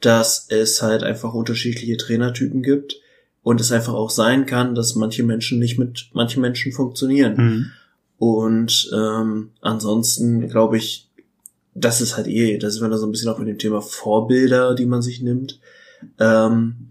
dass 0.00 0.46
es 0.48 0.82
halt 0.82 1.02
einfach 1.02 1.34
unterschiedliche 1.34 1.96
Trainertypen 1.96 2.62
gibt 2.62 3.00
und 3.42 3.60
es 3.60 3.72
einfach 3.72 3.94
auch 3.94 4.10
sein 4.10 4.46
kann, 4.46 4.74
dass 4.74 4.94
manche 4.94 5.22
Menschen 5.22 5.58
nicht 5.58 5.78
mit 5.78 6.10
manchen 6.12 6.40
Menschen 6.40 6.72
funktionieren. 6.72 7.36
Mhm. 7.36 7.70
Und 8.18 8.90
ähm, 8.94 9.50
ansonsten 9.60 10.48
glaube 10.48 10.76
ich, 10.76 11.08
das 11.74 12.00
ist 12.00 12.16
halt 12.16 12.26
eh, 12.26 12.58
das 12.58 12.74
ist 12.74 12.80
wenn 12.80 12.90
da 12.90 12.98
so 12.98 13.06
ein 13.06 13.12
bisschen 13.12 13.28
auch 13.28 13.38
mit 13.38 13.48
dem 13.48 13.58
Thema 13.58 13.80
Vorbilder, 13.80 14.74
die 14.74 14.86
man 14.86 15.02
sich 15.02 15.22
nimmt. 15.22 15.60
Ähm, 16.18 16.90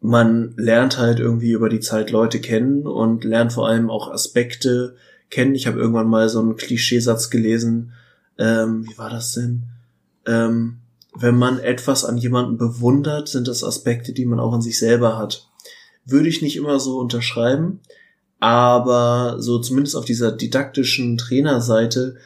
man 0.00 0.54
lernt 0.56 0.98
halt 0.98 1.20
irgendwie 1.20 1.52
über 1.52 1.68
die 1.68 1.80
Zeit 1.80 2.10
Leute 2.10 2.40
kennen 2.40 2.86
und 2.86 3.24
lernt 3.24 3.52
vor 3.52 3.68
allem 3.68 3.90
auch 3.90 4.10
Aspekte 4.10 4.96
kennen. 5.30 5.54
Ich 5.54 5.66
habe 5.66 5.78
irgendwann 5.78 6.08
mal 6.08 6.28
so 6.28 6.40
einen 6.40 6.56
Klischeesatz 6.56 7.30
gelesen. 7.30 7.92
Ähm, 8.38 8.86
wie 8.88 8.98
war 8.98 9.10
das 9.10 9.32
denn? 9.32 9.64
Ähm, 10.26 10.78
wenn 11.14 11.36
man 11.36 11.58
etwas 11.58 12.04
an 12.04 12.18
jemanden 12.18 12.56
bewundert, 12.56 13.28
sind 13.28 13.48
das 13.48 13.64
Aspekte, 13.64 14.12
die 14.12 14.26
man 14.26 14.40
auch 14.40 14.52
an 14.52 14.62
sich 14.62 14.78
selber 14.78 15.18
hat. 15.18 15.48
Würde 16.04 16.28
ich 16.28 16.42
nicht 16.42 16.56
immer 16.56 16.78
so 16.78 16.98
unterschreiben, 16.98 17.80
aber 18.38 19.36
so 19.38 19.58
zumindest 19.58 19.96
auf 19.96 20.04
dieser 20.04 20.32
didaktischen 20.32 21.16
Trainerseite 21.16 22.16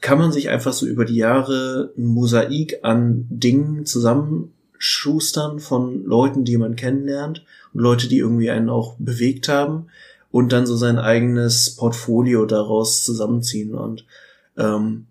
kann 0.00 0.18
man 0.18 0.32
sich 0.32 0.48
einfach 0.48 0.72
so 0.72 0.86
über 0.86 1.04
die 1.04 1.16
Jahre 1.16 1.92
ein 1.96 2.06
Mosaik 2.06 2.80
an 2.82 3.26
Dingen 3.30 3.86
zusammenschustern 3.86 5.60
von 5.60 6.04
Leuten, 6.04 6.44
die 6.44 6.56
man 6.56 6.76
kennenlernt 6.76 7.44
und 7.72 7.80
Leute, 7.80 8.08
die 8.08 8.18
irgendwie 8.18 8.50
einen 8.50 8.68
auch 8.68 8.96
bewegt 8.98 9.48
haben 9.48 9.86
und 10.32 10.50
dann 10.50 10.66
so 10.66 10.76
sein 10.76 10.98
eigenes 10.98 11.76
Portfolio 11.76 12.46
daraus 12.46 13.04
zusammenziehen. 13.04 13.74
Und 13.74 14.06
ähm, 14.56 15.06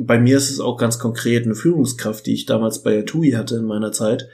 bei 0.00 0.18
mir 0.18 0.38
ist 0.38 0.50
es 0.50 0.58
auch 0.58 0.78
ganz 0.78 0.98
konkret 0.98 1.44
eine 1.44 1.54
Führungskraft, 1.54 2.26
die 2.26 2.32
ich 2.32 2.46
damals 2.46 2.82
bei 2.82 3.02
TUI 3.02 3.32
hatte 3.32 3.56
in 3.56 3.66
meiner 3.66 3.92
Zeit, 3.92 4.28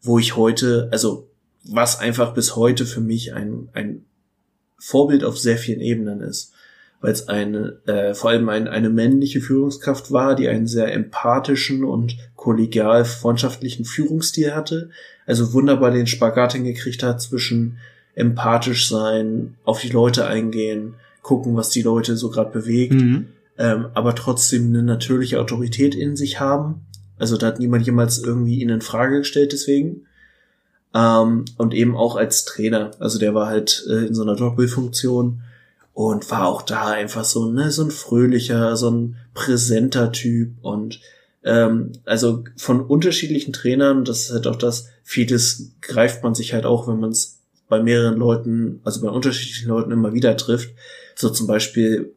wo 0.00 0.18
ich 0.18 0.36
heute, 0.36 0.88
also 0.92 1.28
was 1.64 1.98
einfach 1.98 2.34
bis 2.34 2.56
heute 2.56 2.86
für 2.86 3.00
mich 3.00 3.34
ein, 3.34 3.68
ein 3.72 4.04
Vorbild 4.78 5.24
auf 5.24 5.38
sehr 5.38 5.58
vielen 5.58 5.80
Ebenen 5.80 6.20
ist, 6.20 6.52
weil 7.00 7.12
es 7.12 7.28
eine, 7.28 7.80
äh, 7.86 8.14
vor 8.14 8.30
allem 8.30 8.48
ein, 8.48 8.68
eine 8.68 8.90
männliche 8.90 9.40
Führungskraft 9.40 10.12
war, 10.12 10.36
die 10.36 10.46
einen 10.46 10.68
sehr 10.68 10.92
empathischen 10.92 11.84
und 11.84 12.16
kollegial 12.36 13.04
freundschaftlichen 13.04 13.84
Führungsstil 13.84 14.54
hatte, 14.54 14.90
also 15.26 15.52
wunderbar 15.52 15.90
den 15.90 16.06
Spagat 16.06 16.52
hingekriegt 16.52 17.02
hat 17.02 17.20
zwischen 17.20 17.78
empathisch 18.14 18.88
sein, 18.88 19.56
auf 19.64 19.80
die 19.80 19.88
Leute 19.88 20.26
eingehen, 20.26 20.94
gucken, 21.22 21.56
was 21.56 21.70
die 21.70 21.82
Leute 21.82 22.16
so 22.16 22.30
gerade 22.30 22.50
bewegt, 22.50 22.94
mhm. 22.94 23.28
ähm, 23.58 23.86
aber 23.94 24.14
trotzdem 24.14 24.68
eine 24.68 24.82
natürliche 24.82 25.40
Autorität 25.40 25.94
in 25.94 26.16
sich 26.16 26.40
haben. 26.40 26.86
Also 27.18 27.36
da 27.36 27.48
hat 27.48 27.58
niemand 27.58 27.86
jemals 27.86 28.18
irgendwie 28.18 28.60
ihn 28.60 28.68
in 28.68 28.80
Frage 28.80 29.18
gestellt 29.18 29.52
deswegen. 29.52 30.06
Ähm, 30.94 31.44
und 31.56 31.74
eben 31.74 31.96
auch 31.96 32.16
als 32.16 32.44
Trainer. 32.44 32.92
Also 33.00 33.18
der 33.18 33.34
war 33.34 33.48
halt 33.48 33.84
äh, 33.88 34.06
in 34.06 34.14
so 34.14 34.22
einer 34.22 34.36
Doppelfunktion 34.36 35.42
und 35.92 36.30
war 36.30 36.46
auch 36.46 36.62
da 36.62 36.88
einfach 36.88 37.24
so, 37.24 37.50
ne, 37.50 37.70
so 37.70 37.82
ein 37.84 37.90
fröhlicher, 37.90 38.76
so 38.76 38.90
ein 38.90 39.16
präsenter 39.32 40.12
Typ 40.12 40.52
und 40.62 41.00
ähm, 41.44 41.92
also 42.04 42.44
von 42.56 42.80
unterschiedlichen 42.80 43.52
Trainern, 43.52 44.04
das 44.04 44.24
ist 44.24 44.32
halt 44.32 44.46
auch 44.46 44.56
das, 44.56 44.88
vieles 45.02 45.72
greift 45.82 46.22
man 46.22 46.34
sich 46.34 46.54
halt 46.54 46.64
auch, 46.64 46.88
wenn 46.88 46.98
man 46.98 47.10
es 47.10 47.42
bei 47.74 47.82
mehreren 47.82 48.16
Leuten, 48.16 48.80
also 48.84 49.00
bei 49.00 49.08
unterschiedlichen 49.08 49.68
Leuten 49.68 49.90
immer 49.90 50.12
wieder 50.12 50.36
trifft, 50.36 50.70
so 51.16 51.28
zum 51.30 51.48
Beispiel 51.48 52.12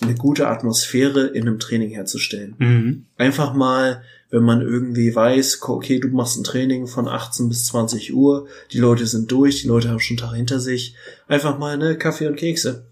eine 0.00 0.14
gute 0.14 0.48
Atmosphäre 0.48 1.26
in 1.26 1.42
einem 1.46 1.58
Training 1.58 1.90
herzustellen. 1.90 2.54
Mhm. 2.58 3.04
Einfach 3.18 3.52
mal, 3.52 4.02
wenn 4.30 4.42
man 4.42 4.62
irgendwie 4.62 5.14
weiß, 5.14 5.60
okay, 5.68 6.00
du 6.00 6.08
machst 6.08 6.38
ein 6.38 6.44
Training 6.44 6.86
von 6.86 7.06
18 7.06 7.48
bis 7.50 7.66
20 7.66 8.14
Uhr, 8.14 8.46
die 8.72 8.78
Leute 8.78 9.06
sind 9.06 9.30
durch, 9.30 9.60
die 9.62 9.68
Leute 9.68 9.90
haben 9.90 10.00
schon 10.00 10.18
einen 10.18 10.26
Tag 10.28 10.36
hinter 10.36 10.60
sich, 10.60 10.94
einfach 11.28 11.58
mal 11.58 11.74
eine 11.74 11.96
Kaffee 11.98 12.26
und 12.26 12.36
Kekse. 12.36 12.86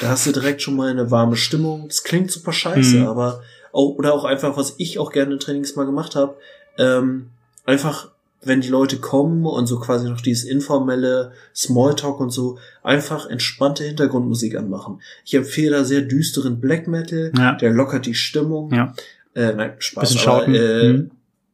Da 0.00 0.08
hast 0.10 0.26
du 0.26 0.32
direkt 0.32 0.60
schon 0.62 0.76
mal 0.76 0.90
eine 0.90 1.10
warme 1.10 1.36
Stimmung. 1.36 1.88
Das 1.88 2.04
klingt 2.04 2.30
super 2.30 2.52
scheiße, 2.52 2.98
Mhm. 2.98 3.06
aber 3.06 3.40
auch, 3.72 3.96
oder 3.96 4.12
auch 4.12 4.24
einfach, 4.24 4.56
was 4.58 4.74
ich 4.76 4.98
auch 4.98 5.10
gerne 5.10 5.32
in 5.34 5.40
Trainings 5.40 5.74
mal 5.74 5.86
gemacht 5.86 6.14
habe, 6.16 6.36
ähm, 6.78 7.30
einfach, 7.64 8.11
wenn 8.44 8.60
die 8.60 8.68
Leute 8.68 8.98
kommen 8.98 9.46
und 9.46 9.66
so 9.66 9.78
quasi 9.78 10.08
noch 10.08 10.20
dieses 10.20 10.44
informelle 10.44 11.32
Smalltalk 11.54 12.18
und 12.20 12.30
so, 12.30 12.58
einfach 12.82 13.28
entspannte 13.28 13.84
Hintergrundmusik 13.84 14.56
anmachen. 14.56 15.00
Ich 15.24 15.34
empfehle 15.34 15.76
da 15.76 15.84
sehr 15.84 16.02
düsteren 16.02 16.60
Black 16.60 16.88
Metal, 16.88 17.32
Ja. 17.38 17.52
der 17.54 17.70
lockert 17.72 18.06
die 18.06 18.14
Stimmung. 18.14 18.72
Ja. 18.74 18.94
Äh, 19.34 19.52
nein, 19.54 19.74
Spaß. 19.78 20.08
Bisschen 20.14 20.28
aber, 20.28 20.40
schauten. 20.40 20.54
Äh, 20.54 20.92
Mhm. 20.92 21.10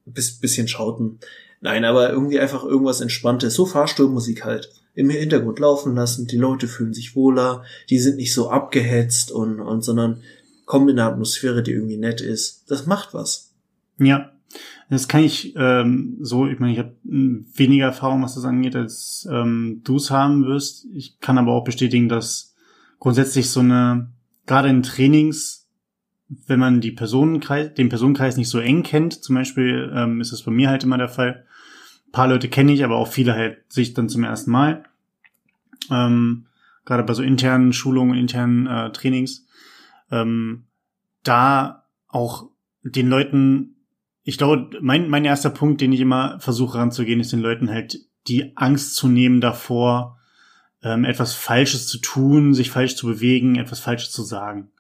bis, 0.07 0.39
bisschen 0.41 0.67
schauten. 0.69 1.19
Nein, 1.61 1.85
aber 1.85 2.11
irgendwie 2.11 2.39
einfach 2.41 2.65
irgendwas 2.65 3.01
Entspanntes. 3.01 3.55
So 3.55 3.67
Fahrstuhlmusik 3.67 4.45
halt. 4.45 4.71
Im 4.95 5.11
Hintergrund 5.11 5.59
laufen 5.59 5.95
lassen. 5.95 6.27
Die 6.27 6.37
Leute 6.39 6.67
fühlen 6.69 6.95
sich 6.95 7.15
wohler. 7.15 7.65
Die 7.91 7.99
sind 7.99 8.17
nicht 8.17 8.33
so 8.33 8.49
abgehetzt 8.51 9.31
und, 9.31 9.61
und, 9.61 9.83
sondern 9.83 10.23
kommen 10.65 10.89
in 10.89 10.99
eine 10.99 11.11
Atmosphäre, 11.11 11.63
die 11.63 11.73
irgendwie 11.73 11.97
nett 11.99 12.21
ist. 12.21 12.65
Das 12.69 12.87
macht 12.87 13.15
was. 13.15 13.53
Ja, 13.99 14.33
das 14.91 15.09
kann 15.09 15.23
ich 15.23 15.55
ähm, 15.57 16.17
so, 16.21 16.47
ich 16.47 16.59
meine, 16.59 16.73
ich 16.73 16.79
habe 16.79 16.97
weniger 17.05 17.87
Erfahrung, 17.87 18.23
was 18.23 18.35
das 18.35 18.45
angeht, 18.45 18.75
als 18.75 19.29
ähm, 19.31 19.83
du 19.85 19.97
es 19.97 20.11
haben 20.11 20.47
wirst. 20.47 20.87
Ich 20.95 21.21
kann 21.21 21.39
aber 21.39 21.53
auch 21.53 21.65
bestätigen, 21.65 22.09
dass 22.09 22.55
grundsätzlich 22.99 23.51
so 23.51 23.61
eine, 23.61 24.11
gerade 24.47 24.69
in 24.69 24.83
Trainings, 24.83 25.69
wenn 26.47 26.59
man 26.59 26.81
die 26.81 26.93
Personenkreis, 26.93 27.75
den 27.75 27.89
Personenkreis 27.89 28.37
nicht 28.37 28.49
so 28.49 28.59
eng 28.59 28.83
kennt, 28.83 29.23
zum 29.23 29.35
Beispiel 29.35 29.93
ähm, 29.95 30.21
ist 30.21 30.33
das 30.33 30.43
bei 30.43 30.51
mir 30.51 30.71
halt 30.71 30.85
immer 30.85 30.99
der 30.99 31.09
Fall. 31.09 31.45
Ein 32.07 32.13
paar 32.13 32.29
Leute 32.29 32.49
kenne 32.49 32.73
ich, 32.73 32.85
aber 32.85 32.97
auch 32.97 33.09
viele 33.09 33.35
halt 33.35 33.59
sich 33.71 33.93
dann 33.93 34.09
zum 34.09 34.25
ersten 34.25 34.51
Mal. 34.51 34.85
Ähm, 35.91 36.47
gerade 36.87 37.03
bei 37.03 37.13
so 37.13 37.23
internen 37.23 37.75
Schulungen, 37.75 38.19
internen 38.19 38.67
äh, 38.67 38.91
Trainings, 38.93 39.47
ähm, 40.11 40.65
da 41.23 41.85
auch 42.09 42.49
den 42.83 43.09
Leuten, 43.09 43.77
ich 44.29 44.37
glaube, 44.37 44.77
mein, 44.83 45.09
mein 45.09 45.25
erster 45.25 45.49
Punkt, 45.49 45.81
den 45.81 45.91
ich 45.91 46.01
immer 46.01 46.39
versuche 46.39 46.77
ranzugehen, 46.77 47.19
ist 47.19 47.33
den 47.33 47.41
Leuten 47.41 47.71
halt 47.71 47.99
die 48.27 48.55
Angst 48.59 48.95
zu 48.95 49.09
nehmen 49.09 49.41
davor, 49.41 50.19
ähm, 50.83 51.07
etwas 51.07 51.33
Falsches 51.33 51.87
zu 51.87 51.97
tun, 51.97 52.53
sich 52.53 52.71
falsch 52.71 52.95
zu 52.95 53.07
bewegen, 53.07 53.57
etwas 53.57 53.81
Falsches 53.81 54.11
zu 54.11 54.23
sagen. 54.23 54.71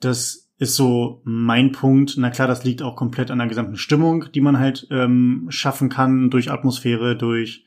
Das 0.00 0.50
ist 0.58 0.76
so 0.76 1.22
mein 1.24 1.72
Punkt. 1.72 2.16
Na 2.18 2.28
klar, 2.28 2.46
das 2.46 2.64
liegt 2.64 2.82
auch 2.82 2.94
komplett 2.94 3.30
an 3.30 3.38
der 3.38 3.48
gesamten 3.48 3.78
Stimmung, 3.78 4.26
die 4.34 4.42
man 4.42 4.58
halt 4.58 4.86
ähm, 4.90 5.46
schaffen 5.48 5.88
kann, 5.88 6.28
durch 6.28 6.50
Atmosphäre, 6.50 7.16
durch 7.16 7.64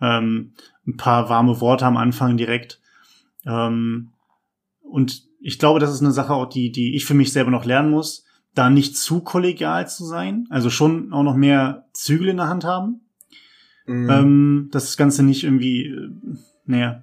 ähm, 0.00 0.52
ein 0.86 0.96
paar 0.96 1.28
warme 1.28 1.60
Worte 1.60 1.86
am 1.86 1.96
Anfang 1.96 2.36
direkt. 2.36 2.80
Ähm, 3.44 4.12
und 4.80 5.24
ich 5.40 5.58
glaube, 5.58 5.80
das 5.80 5.92
ist 5.92 6.02
eine 6.02 6.12
Sache, 6.12 6.32
auch 6.32 6.48
die, 6.48 6.70
die 6.70 6.94
ich 6.94 7.04
für 7.04 7.14
mich 7.14 7.32
selber 7.32 7.50
noch 7.50 7.64
lernen 7.64 7.90
muss, 7.90 8.26
da 8.54 8.70
nicht 8.70 8.96
zu 8.96 9.20
kollegial 9.20 9.88
zu 9.88 10.04
sein, 10.04 10.46
also 10.50 10.70
schon 10.70 11.12
auch 11.12 11.22
noch 11.22 11.36
mehr 11.36 11.86
Zügel 11.92 12.28
in 12.28 12.36
der 12.36 12.48
Hand 12.48 12.64
haben. 12.64 13.00
Mhm. 13.86 14.10
Ähm, 14.10 14.68
dass 14.70 14.86
das 14.86 14.96
Ganze 14.96 15.22
nicht 15.22 15.42
irgendwie, 15.44 15.86
äh, 15.86 16.10
naja, 16.66 17.02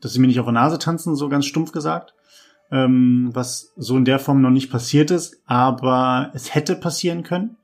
dass 0.00 0.12
sie 0.12 0.18
mir 0.20 0.26
nicht 0.26 0.40
auf 0.40 0.46
der 0.46 0.54
Nase 0.54 0.78
tanzen, 0.78 1.14
so 1.14 1.28
ganz 1.28 1.46
stumpf 1.46 1.72
gesagt. 1.72 2.14
Ähm, 2.70 3.30
was 3.34 3.72
so 3.76 3.98
in 3.98 4.06
der 4.06 4.18
Form 4.18 4.40
noch 4.40 4.50
nicht 4.50 4.70
passiert 4.70 5.10
ist, 5.10 5.42
aber 5.44 6.30
es 6.32 6.54
hätte 6.54 6.74
passieren 6.74 7.22
können, 7.22 7.56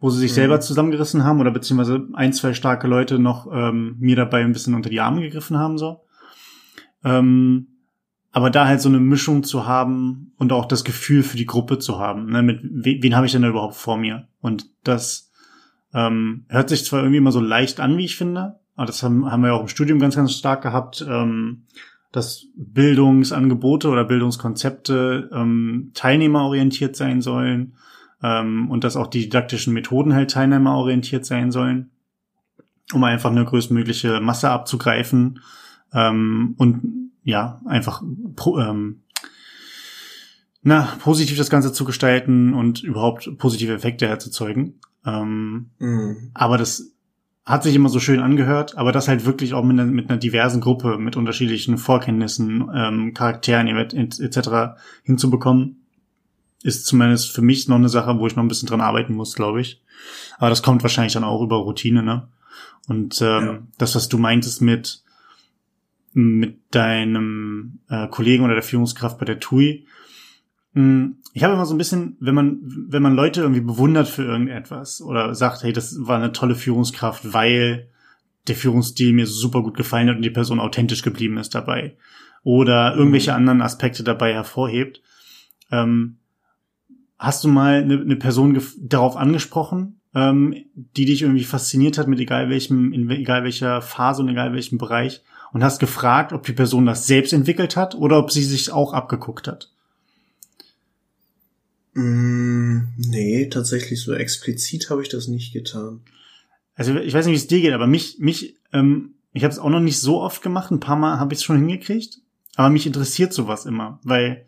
wo 0.00 0.10
sie 0.10 0.18
sich 0.18 0.32
Mhm. 0.32 0.34
selber 0.34 0.60
zusammengerissen 0.60 1.24
haben 1.24 1.40
oder 1.40 1.50
beziehungsweise 1.50 2.06
ein, 2.12 2.34
zwei 2.34 2.52
starke 2.52 2.86
Leute 2.86 3.18
noch 3.18 3.48
ähm, 3.50 3.96
mir 3.98 4.16
dabei 4.16 4.44
ein 4.44 4.52
bisschen 4.52 4.74
unter 4.74 4.90
die 4.90 5.00
Arme 5.00 5.22
gegriffen 5.22 5.56
haben, 5.58 5.78
so. 5.78 6.00
Ähm, 7.04 7.68
aber 8.38 8.50
da 8.50 8.68
halt 8.68 8.80
so 8.80 8.88
eine 8.88 9.00
Mischung 9.00 9.42
zu 9.42 9.66
haben 9.66 10.30
und 10.36 10.52
auch 10.52 10.66
das 10.66 10.84
Gefühl 10.84 11.24
für 11.24 11.36
die 11.36 11.44
Gruppe 11.44 11.80
zu 11.80 11.98
haben, 11.98 12.30
ne, 12.30 12.40
mit 12.40 12.60
we 12.62 12.98
wen 13.00 13.16
habe 13.16 13.26
ich 13.26 13.32
denn 13.32 13.42
überhaupt 13.42 13.74
vor 13.74 13.96
mir? 13.96 14.28
Und 14.40 14.70
das 14.84 15.32
ähm, 15.92 16.44
hört 16.48 16.68
sich 16.68 16.84
zwar 16.84 17.00
irgendwie 17.00 17.16
immer 17.16 17.32
so 17.32 17.40
leicht 17.40 17.80
an, 17.80 17.98
wie 17.98 18.04
ich 18.04 18.16
finde, 18.16 18.60
aber 18.76 18.86
das 18.86 19.02
haben, 19.02 19.28
haben 19.28 19.40
wir 19.40 19.48
ja 19.48 19.54
auch 19.54 19.62
im 19.62 19.66
Studium 19.66 19.98
ganz, 19.98 20.14
ganz 20.14 20.34
stark 20.34 20.62
gehabt, 20.62 21.04
ähm, 21.08 21.64
dass 22.12 22.46
Bildungsangebote 22.54 23.88
oder 23.88 24.04
Bildungskonzepte 24.04 25.30
ähm, 25.32 25.90
teilnehmerorientiert 25.94 26.94
sein 26.94 27.20
sollen 27.20 27.74
ähm, 28.22 28.70
und 28.70 28.84
dass 28.84 28.94
auch 28.94 29.08
die 29.08 29.22
didaktischen 29.22 29.74
Methoden 29.74 30.14
halt 30.14 30.30
teilnehmerorientiert 30.30 31.26
sein 31.26 31.50
sollen, 31.50 31.90
um 32.92 33.02
einfach 33.02 33.32
eine 33.32 33.44
größtmögliche 33.44 34.20
Masse 34.20 34.48
abzugreifen 34.48 35.40
ähm, 35.92 36.54
und 36.56 37.07
ja, 37.28 37.60
einfach 37.66 38.02
pro, 38.36 38.58
ähm, 38.58 39.02
na, 40.62 40.88
positiv 41.00 41.36
das 41.36 41.50
Ganze 41.50 41.72
zu 41.72 41.84
gestalten 41.84 42.54
und 42.54 42.82
überhaupt 42.82 43.30
positive 43.38 43.72
Effekte 43.74 44.08
herzuzeugen. 44.08 44.80
Ähm, 45.06 45.70
Mhm. 45.78 46.30
aber 46.34 46.58
das 46.58 46.92
hat 47.44 47.62
sich 47.62 47.74
immer 47.74 47.88
so 47.88 48.00
schön 48.00 48.20
angehört, 48.20 48.76
aber 48.76 48.92
das 48.92 49.08
halt 49.08 49.24
wirklich 49.24 49.54
auch 49.54 49.62
mit 49.64 49.78
einer, 49.78 49.90
mit 49.90 50.10
einer 50.10 50.18
diversen 50.18 50.60
Gruppe, 50.60 50.98
mit 50.98 51.16
unterschiedlichen 51.16 51.78
Vorkenntnissen, 51.78 52.68
ähm, 52.74 53.14
Charakteren 53.14 53.68
et- 53.68 54.18
etc. 54.20 54.76
hinzubekommen, 55.04 55.76
ist 56.62 56.86
zumindest 56.86 57.30
für 57.32 57.40
mich 57.42 57.68
noch 57.68 57.76
eine 57.76 57.88
Sache, 57.88 58.18
wo 58.18 58.26
ich 58.26 58.36
noch 58.36 58.42
ein 58.42 58.48
bisschen 58.48 58.68
dran 58.68 58.80
arbeiten 58.80 59.14
muss, 59.14 59.34
glaube 59.34 59.60
ich. 59.60 59.80
Aber 60.38 60.50
das 60.50 60.62
kommt 60.62 60.82
wahrscheinlich 60.82 61.12
dann 61.14 61.24
auch 61.24 61.42
über 61.42 61.56
Routine, 61.56 62.02
ne? 62.02 62.28
Und 62.88 63.20
ähm, 63.22 63.44
Ja. 63.46 63.58
das, 63.78 63.94
was 63.94 64.08
du 64.08 64.18
meintest 64.18 64.60
mit 64.60 65.02
mit 66.12 66.74
deinem 66.74 67.80
äh, 67.88 68.08
Kollegen 68.08 68.44
oder 68.44 68.54
der 68.54 68.62
Führungskraft 68.62 69.18
bei 69.18 69.24
der 69.24 69.40
TUI, 69.40 69.86
mh, 70.72 71.10
ich 71.34 71.44
habe 71.44 71.54
immer 71.54 71.66
so 71.66 71.74
ein 71.74 71.78
bisschen, 71.78 72.16
wenn 72.20 72.34
man, 72.34 72.58
wenn 72.88 73.02
man 73.02 73.14
Leute 73.14 73.42
irgendwie 73.42 73.60
bewundert 73.60 74.08
für 74.08 74.24
irgendetwas 74.24 75.00
oder 75.00 75.34
sagt, 75.34 75.62
hey, 75.62 75.72
das 75.72 75.96
war 76.00 76.16
eine 76.16 76.32
tolle 76.32 76.54
Führungskraft, 76.54 77.32
weil 77.32 77.88
der 78.48 78.56
Führungsstil 78.56 79.12
mir 79.12 79.26
super 79.26 79.62
gut 79.62 79.76
gefallen 79.76 80.08
hat 80.08 80.16
und 80.16 80.22
die 80.22 80.30
Person 80.30 80.58
authentisch 80.58 81.02
geblieben 81.02 81.36
ist 81.36 81.54
dabei. 81.54 81.96
Oder 82.42 82.96
irgendwelche 82.96 83.34
anderen 83.34 83.62
Aspekte 83.62 84.02
dabei 84.02 84.32
hervorhebt. 84.32 85.02
Ähm, 85.70 86.16
hast 87.18 87.44
du 87.44 87.48
mal 87.48 87.82
eine, 87.82 88.00
eine 88.00 88.16
Person 88.16 88.60
darauf 88.80 89.16
angesprochen, 89.16 90.00
ähm, 90.14 90.54
die 90.74 91.04
dich 91.04 91.22
irgendwie 91.22 91.44
fasziniert 91.44 91.98
hat 91.98 92.08
mit 92.08 92.20
egal 92.20 92.48
welchem, 92.48 92.92
in 92.92 93.10
egal 93.10 93.44
welcher 93.44 93.82
Phase 93.82 94.22
und 94.22 94.28
egal 94.28 94.54
welchem 94.54 94.78
Bereich 94.78 95.22
und 95.52 95.64
hast 95.64 95.80
gefragt, 95.80 96.32
ob 96.32 96.44
die 96.44 96.52
Person 96.52 96.86
das 96.86 97.06
selbst 97.06 97.32
entwickelt 97.32 97.76
hat 97.76 97.94
oder 97.94 98.18
ob 98.18 98.30
sie 98.30 98.44
sich 98.44 98.72
auch 98.72 98.92
abgeguckt 98.92 99.48
hat? 99.48 99.70
Mm, 101.94 102.80
nee, 102.96 103.48
tatsächlich 103.48 104.02
so 104.02 104.12
explizit 104.12 104.90
habe 104.90 105.02
ich 105.02 105.08
das 105.08 105.28
nicht 105.28 105.52
getan. 105.52 106.00
Also 106.74 106.94
ich 106.94 107.12
weiß 107.12 107.26
nicht, 107.26 107.32
wie 107.32 107.38
es 107.38 107.48
dir 107.48 107.60
geht, 107.60 107.72
aber 107.72 107.86
mich, 107.86 108.18
mich, 108.20 108.54
ähm, 108.72 109.14
ich 109.32 109.42
habe 109.42 109.52
es 109.52 109.58
auch 109.58 109.70
noch 109.70 109.80
nicht 109.80 109.98
so 109.98 110.20
oft 110.20 110.42
gemacht. 110.42 110.70
Ein 110.70 110.80
paar 110.80 110.96
Mal 110.96 111.18
habe 111.18 111.34
ich 111.34 111.40
es 111.40 111.44
schon 111.44 111.58
hingekriegt, 111.58 112.20
aber 112.54 112.70
mich 112.70 112.86
interessiert 112.86 113.32
sowas 113.32 113.66
immer, 113.66 113.98
weil 114.04 114.46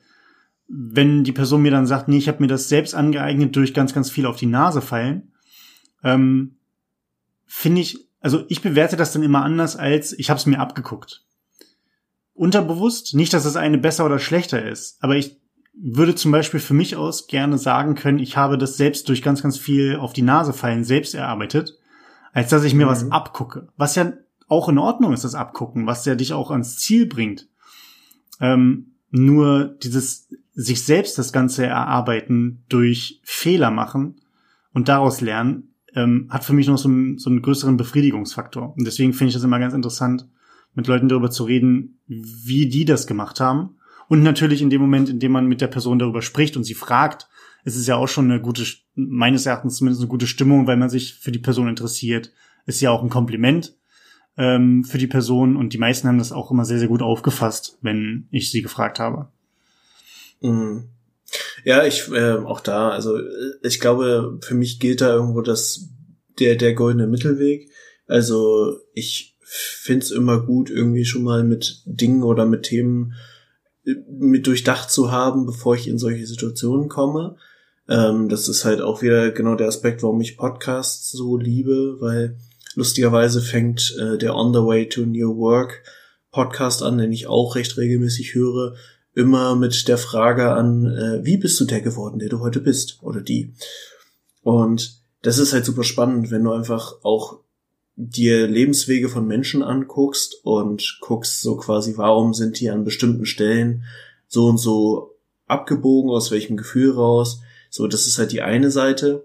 wenn 0.68 1.24
die 1.24 1.32
Person 1.32 1.62
mir 1.62 1.72
dann 1.72 1.88
sagt, 1.88 2.07
nee, 2.07 2.18
ich 2.18 2.28
habe 2.28 2.40
mir 2.40 2.46
das 2.46 2.68
selbst 2.68 2.94
angeeignet 2.94 3.57
durch 3.57 3.74
ganz, 3.74 3.92
ganz 3.92 4.11
viel 4.11 4.26
auf 4.26 4.36
die 4.36 4.46
Nase 4.46 4.80
fallen, 4.80 5.32
ähm, 6.05 6.55
finde 7.46 7.80
ich, 7.80 8.07
also 8.21 8.45
ich 8.49 8.62
bewerte 8.62 8.97
das 8.97 9.12
dann 9.12 9.23
immer 9.23 9.43
anders 9.43 9.77
als 9.77 10.12
ich 10.18 10.31
habe 10.31 10.39
es 10.39 10.47
mir 10.47 10.61
abgeguckt. 10.61 11.25
Unterbewusst, 12.35 13.14
nicht, 13.14 13.33
dass 13.35 13.45
das 13.45 13.57
eine 13.57 13.79
besser 13.79 14.07
oder 14.07 14.18
schlechter 14.18 14.64
ist, 14.64 15.03
aber 15.03 15.16
ich 15.16 15.41
würde 15.75 16.14
zum 16.14 16.33
Beispiel 16.33 16.61
für 16.61 16.75
mich 16.75 16.97
aus 16.97 17.27
gerne 17.27 17.59
sagen 17.59 17.95
können, 17.95 18.18
ich 18.18 18.37
habe 18.37 18.59
das 18.59 18.77
selbst 18.77 19.09
durch 19.09 19.23
ganz, 19.23 19.43
ganz 19.43 19.57
viel 19.57 19.97
auf 19.97 20.12
die 20.12 20.23
Nase 20.23 20.53
fallen 20.53 20.85
selbst 20.85 21.14
erarbeitet, 21.14 21.79
als 22.33 22.51
dass 22.51 22.64
ich 22.64 22.75
mir 22.75 22.87
Mhm. 22.87 22.91
was 22.91 23.11
abgucke. 23.11 23.68
Was 23.77 23.95
ja 23.95 24.12
auch 24.49 24.68
in 24.68 24.79
Ordnung 24.79 25.12
ist, 25.12 25.25
das 25.25 25.35
Abgucken, 25.35 25.87
was 25.87 26.05
ja 26.05 26.14
dich 26.14 26.33
auch 26.33 26.51
ans 26.51 26.79
Ziel 26.79 27.07
bringt. 27.07 27.49
Ähm, 28.41 28.95
nur 29.11 29.77
dieses 29.83 30.29
sich 30.53 30.85
selbst 30.85 31.18
das 31.18 31.33
Ganze 31.33 31.66
erarbeiten 31.66 32.64
durch 32.68 33.21
Fehler 33.25 33.71
machen 33.71 34.21
und 34.73 34.89
daraus 34.89 35.21
lernen, 35.21 35.70
ähm, 35.95 36.26
hat 36.30 36.45
für 36.45 36.53
mich 36.53 36.66
noch 36.66 36.78
so 36.78 36.88
einen, 36.88 37.18
so 37.18 37.30
einen 37.30 37.43
größeren 37.43 37.76
Befriedigungsfaktor. 37.76 38.74
Und 38.76 38.86
deswegen 38.86 39.12
finde 39.12 39.28
ich 39.28 39.34
das 39.34 39.45
immer 39.45 39.59
ganz 39.59 39.74
interessant, 39.74 40.28
mit 40.74 40.86
Leuten 40.86 41.09
darüber 41.09 41.30
zu 41.30 41.45
reden, 41.45 41.99
wie 42.07 42.68
die 42.68 42.84
das 42.84 43.07
gemacht 43.07 43.41
haben. 43.41 43.76
Und 44.09 44.22
natürlich 44.22 44.62
in 44.62 44.70
dem 44.70 44.80
Moment, 44.80 45.09
in 45.09 45.20
dem 45.20 45.32
man 45.32 45.47
mit 45.47 45.61
der 45.61 45.68
Person 45.68 45.99
darüber 45.99 46.22
spricht 46.22 46.57
und 46.57 46.64
sie 46.64 46.74
fragt, 46.74 47.28
ist 47.64 47.76
es 47.76 47.86
ja 47.86 47.97
auch 47.97 48.09
schon 48.09 48.30
eine 48.30 48.41
gute, 48.41 48.64
meines 48.95 49.47
Erachtens 49.47 49.76
zumindest 49.76 50.03
eine 50.03 50.09
gute 50.09 50.26
Stimmung, 50.26 50.66
weil 50.66 50.76
man 50.76 50.91
sich 50.91 51.14
für 51.14 51.32
die 51.32 51.38
Person 51.38 51.68
interessiert. 51.68 52.32
Ist 52.66 52.80
ja 52.80 52.91
auch 52.91 53.03
ein 53.03 53.11
Kompliment. 53.11 53.76
ähm, 54.36 54.84
für 54.84 54.99
die 54.99 55.07
Person 55.07 55.57
und 55.57 55.72
die 55.72 55.78
meisten 55.78 56.09
haben 56.09 56.18
das 56.18 56.32
auch 56.32 56.51
immer 56.51 56.64
sehr, 56.64 56.78
sehr 56.78 56.88
gut 56.88 57.03
aufgefasst, 57.03 57.78
wenn 57.82 58.26
ich 58.30 58.51
sie 58.51 58.62
gefragt 58.62 58.99
habe. 58.99 59.28
Mhm. 60.41 60.88
Ja, 61.65 61.85
ich 61.85 62.11
äh, 62.13 62.33
auch 62.33 62.61
da, 62.61 62.91
also 62.91 63.19
ich 63.63 63.81
glaube, 63.81 64.39
für 64.43 64.55
mich 64.55 64.81
gilt 64.81 65.01
da 65.01 65.15
irgendwo 65.15 65.43
das 65.43 65.89
der 66.39 66.57
der 66.57 66.75
goldene 66.75 67.07
Mittelweg. 67.07 67.71
Also 68.07 68.79
ich 68.95 69.37
find's 69.41 70.11
immer 70.11 70.45
gut, 70.45 70.71
irgendwie 70.71 71.05
schon 71.05 71.23
mal 71.23 71.45
mit 71.45 71.83
Dingen 71.85 72.23
oder 72.23 72.47
mit 72.47 72.65
Themen 72.65 73.15
äh, 73.85 73.95
mit 74.09 74.47
durchdacht 74.47 74.91
zu 74.91 75.11
haben, 75.11 75.47
bevor 75.47 75.75
ich 75.75 75.89
in 75.89 75.99
solche 75.99 76.27
Situationen 76.27 76.89
komme. 76.89 77.37
Ähm, 77.89 78.29
das 78.29 78.49
ist 78.49 78.65
halt 78.65 78.81
auch 78.81 79.03
wieder 79.03 79.33
genau 79.33 79.57
der 79.57 79.69
Aspekt, 79.69 80.03
warum 80.03 80.21
ich 80.21 80.37
Podcasts 80.37 81.11
so 81.11 81.37
liebe, 81.37 81.97
weil 82.01 82.39
lustigerweise 82.75 83.41
fängt 83.41 83.97
äh, 83.99 84.17
der 84.17 84.37
On 84.37 84.55
the 84.55 84.61
Way 84.61 84.89
to 84.89 85.03
New 85.03 85.37
Work 85.37 85.83
Podcast 86.31 86.83
an, 86.85 86.99
den 86.99 87.11
ich 87.11 87.27
auch 87.27 87.57
recht 87.57 87.77
regelmäßig 87.77 88.35
höre, 88.35 88.77
immer 89.15 89.57
mit 89.57 89.89
der 89.89 89.99
Frage 89.99 90.53
an, 90.53 90.87
äh, 90.87 91.25
wie 91.25 91.37
bist 91.37 91.59
du 91.61 91.65
der 91.65 91.81
geworden, 91.81 92.19
der 92.19 92.29
du 92.29 92.41
heute 92.41 92.61
bist 92.61 92.99
oder 93.03 93.21
die. 93.21 93.55
Und 94.43 95.01
das 95.23 95.39
ist 95.39 95.53
halt 95.53 95.65
super 95.65 95.85
spannend, 95.85 96.31
wenn 96.31 96.45
du 96.45 96.53
einfach 96.53 96.95
auch 97.03 97.41
dir 97.97 98.47
Lebenswege 98.47 99.09
von 99.09 99.27
Menschen 99.27 99.63
anguckst 99.63 100.37
und 100.43 100.99
guckst 101.01 101.43
so 101.43 101.57
quasi, 101.57 101.97
warum 101.97 102.33
sind 102.33 102.59
die 102.61 102.71
an 102.71 102.85
bestimmten 102.85 103.27
Stellen 103.27 103.85
so 104.27 104.47
und 104.47 104.59
so 104.59 105.19
abgebogen, 105.47 106.11
aus 106.11 106.31
welchem 106.31 106.57
Gefühl 106.57 106.93
raus. 106.93 107.41
So, 107.69 107.87
das 107.87 108.07
ist 108.07 108.19
halt 108.19 108.33
die 108.33 108.43
eine 108.43 108.71
Seite. 108.71 109.25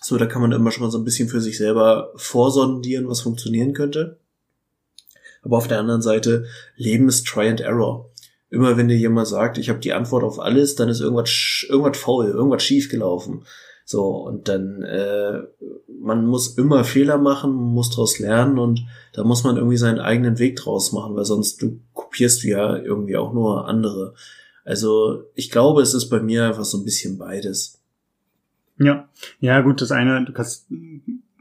So, 0.00 0.18
da 0.18 0.26
kann 0.26 0.42
man 0.42 0.52
immer 0.52 0.70
schon 0.70 0.82
mal 0.82 0.90
so 0.90 0.98
ein 0.98 1.04
bisschen 1.04 1.28
für 1.28 1.40
sich 1.40 1.56
selber 1.56 2.12
vorsondieren, 2.16 3.08
was 3.08 3.20
funktionieren 3.20 3.74
könnte. 3.74 4.18
Aber 5.42 5.58
auf 5.58 5.68
der 5.68 5.78
anderen 5.78 6.02
Seite, 6.02 6.46
Leben 6.76 7.08
ist 7.08 7.26
Try 7.26 7.48
and 7.48 7.60
Error. 7.60 8.10
Immer 8.54 8.76
wenn 8.76 8.86
dir 8.86 8.96
jemand 8.96 9.26
sagt, 9.26 9.58
ich 9.58 9.68
habe 9.68 9.80
die 9.80 9.92
Antwort 9.92 10.22
auf 10.22 10.38
alles, 10.38 10.76
dann 10.76 10.88
ist 10.88 11.00
irgendwas, 11.00 11.66
irgendwas 11.68 11.98
faul, 11.98 12.26
irgendwas 12.26 12.62
schief 12.62 12.88
gelaufen. 12.88 13.42
So, 13.84 14.04
und 14.04 14.48
dann, 14.48 14.82
äh, 14.82 15.42
man 16.00 16.24
muss 16.24 16.56
immer 16.56 16.84
Fehler 16.84 17.18
machen, 17.18 17.52
muss 17.52 17.90
daraus 17.90 18.20
lernen 18.20 18.60
und 18.60 18.86
da 19.12 19.24
muss 19.24 19.42
man 19.42 19.56
irgendwie 19.56 19.76
seinen 19.76 19.98
eigenen 19.98 20.38
Weg 20.38 20.56
draus 20.56 20.92
machen, 20.92 21.16
weil 21.16 21.24
sonst 21.24 21.60
du 21.62 21.80
kopierst 21.94 22.44
ja 22.44 22.76
irgendwie 22.76 23.16
auch 23.16 23.32
nur 23.34 23.66
andere. 23.66 24.14
Also 24.64 25.24
ich 25.34 25.50
glaube, 25.50 25.82
es 25.82 25.92
ist 25.92 26.08
bei 26.08 26.20
mir 26.20 26.46
einfach 26.46 26.64
so 26.64 26.78
ein 26.78 26.84
bisschen 26.84 27.18
beides. 27.18 27.80
Ja, 28.78 29.08
ja 29.40 29.60
gut, 29.62 29.82
das 29.82 29.90
eine, 29.90 30.24
du 30.24 30.32
kannst, 30.32 30.66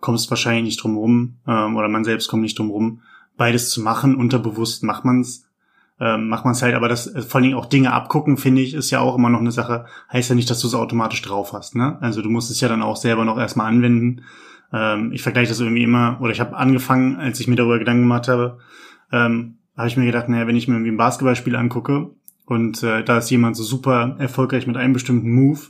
kommst 0.01 0.31
wahrscheinlich 0.31 0.63
nicht 0.63 0.83
drum 0.83 0.97
rum, 0.97 1.35
ähm, 1.47 1.77
oder 1.77 1.89
man 1.89 2.03
selbst 2.03 2.27
kommt 2.27 2.41
nicht 2.41 2.57
drum 2.57 2.71
rum, 2.71 3.01
beides 3.37 3.69
zu 3.69 3.81
machen, 3.81 4.15
unterbewusst 4.15 4.81
macht 4.83 5.05
man's 5.05 5.45
ähm, 6.03 6.27
macht 6.27 6.43
man 6.43 6.51
es 6.51 6.61
halt, 6.61 6.75
aber 6.75 6.89
das 6.89 7.07
äh, 7.07 7.21
vor 7.21 7.35
allen 7.35 7.43
Dingen 7.43 7.55
auch 7.55 7.65
Dinge 7.65 7.93
abgucken, 7.93 8.35
finde 8.35 8.61
ich, 8.61 8.73
ist 8.73 8.91
ja 8.91 8.99
auch 8.99 9.15
immer 9.15 9.29
noch 9.29 9.39
eine 9.39 9.53
Sache, 9.53 9.85
heißt 10.11 10.29
ja 10.29 10.35
nicht, 10.35 10.49
dass 10.49 10.59
du 10.59 10.67
es 10.67 10.75
automatisch 10.75 11.21
drauf 11.21 11.53
hast. 11.53 11.75
Ne? 11.75 11.97
Also 12.01 12.21
du 12.21 12.29
musst 12.29 12.51
es 12.51 12.59
ja 12.59 12.67
dann 12.67 12.81
auch 12.81 12.97
selber 12.97 13.23
noch 13.23 13.37
erstmal 13.37 13.67
anwenden. 13.67 14.23
Ähm, 14.73 15.13
ich 15.13 15.21
vergleiche 15.21 15.47
das 15.47 15.61
irgendwie 15.61 15.83
immer, 15.83 16.17
oder 16.19 16.33
ich 16.33 16.41
habe 16.41 16.57
angefangen, 16.57 17.15
als 17.15 17.39
ich 17.39 17.47
mir 17.47 17.55
darüber 17.55 17.79
Gedanken 17.79 18.01
gemacht 18.01 18.27
habe, 18.27 18.57
ähm, 19.13 19.59
habe 19.77 19.87
ich 19.87 19.95
mir 19.95 20.05
gedacht, 20.05 20.27
naja, 20.27 20.45
wenn 20.45 20.57
ich 20.57 20.67
mir 20.67 20.73
irgendwie 20.73 20.91
ein 20.91 20.97
Basketballspiel 20.97 21.55
angucke 21.55 22.09
und 22.45 22.83
äh, 22.83 23.01
da 23.05 23.19
ist 23.19 23.29
jemand 23.29 23.55
so 23.55 23.63
super 23.63 24.17
erfolgreich 24.19 24.67
mit 24.67 24.75
einem 24.75 24.91
bestimmten 24.91 25.31
Move, 25.31 25.61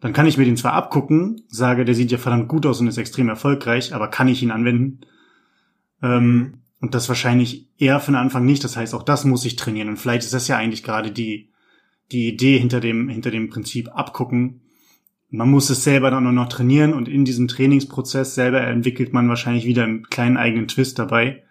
dann 0.00 0.12
kann 0.12 0.26
ich 0.26 0.36
mir 0.36 0.44
den 0.44 0.58
zwar 0.58 0.74
abgucken, 0.74 1.44
sage, 1.48 1.86
der 1.86 1.94
sieht 1.94 2.12
ja 2.12 2.18
verdammt 2.18 2.48
gut 2.48 2.66
aus 2.66 2.78
und 2.78 2.88
ist 2.88 2.98
extrem 2.98 3.30
erfolgreich, 3.30 3.94
aber 3.94 4.08
kann 4.08 4.28
ich 4.28 4.42
ihn 4.42 4.50
anwenden? 4.50 5.00
Ähm, 6.02 6.61
und 6.82 6.94
das 6.94 7.08
wahrscheinlich 7.08 7.68
eher 7.78 8.00
für 8.00 8.10
den 8.10 8.16
Anfang 8.16 8.44
nicht. 8.44 8.64
Das 8.64 8.76
heißt, 8.76 8.92
auch 8.94 9.04
das 9.04 9.24
muss 9.24 9.44
ich 9.44 9.54
trainieren. 9.54 9.88
Und 9.88 9.98
vielleicht 9.98 10.24
ist 10.24 10.34
das 10.34 10.48
ja 10.48 10.58
eigentlich 10.58 10.82
gerade 10.82 11.12
die, 11.12 11.48
die 12.10 12.26
Idee 12.26 12.58
hinter 12.58 12.80
dem, 12.80 13.08
hinter 13.08 13.30
dem 13.30 13.48
Prinzip 13.48 13.88
abgucken. 13.96 14.62
Man 15.30 15.48
muss 15.48 15.70
es 15.70 15.84
selber 15.84 16.10
dann 16.10 16.24
nur 16.24 16.32
noch 16.32 16.48
trainieren 16.48 16.92
und 16.92 17.08
in 17.08 17.24
diesem 17.24 17.46
Trainingsprozess 17.46 18.34
selber 18.34 18.62
entwickelt 18.62 19.12
man 19.12 19.28
wahrscheinlich 19.28 19.64
wieder 19.64 19.84
einen 19.84 20.02
kleinen 20.10 20.36
eigenen 20.36 20.66
Twist 20.66 20.98
dabei. 20.98 21.44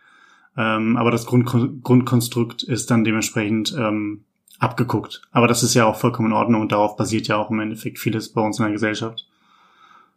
Ähm, 0.58 0.98
aber 0.98 1.12
das 1.12 1.26
Grund, 1.26 1.46
Grundkonstrukt 1.82 2.64
ist 2.64 2.92
dann 2.92 3.06
dementsprechend 3.06 3.74
ähm, 3.80 4.26
abgeguckt. 4.60 5.22
Aber 5.32 5.48
das 5.48 5.64
ist 5.64 5.74
ja 5.76 5.86
auch 5.86 5.96
vollkommen 5.96 6.32
in 6.32 6.38
Ordnung 6.38 6.60
und 6.60 6.74
darauf 6.74 6.98
basiert 6.98 7.30
ja 7.30 7.38
auch 7.38 7.50
im 7.50 7.62
Endeffekt 7.62 8.00
vieles 8.00 8.34
bei 8.34 8.42
uns 8.42 8.60
in 8.60 8.64
der 8.66 8.74
Gesellschaft. 8.74 9.30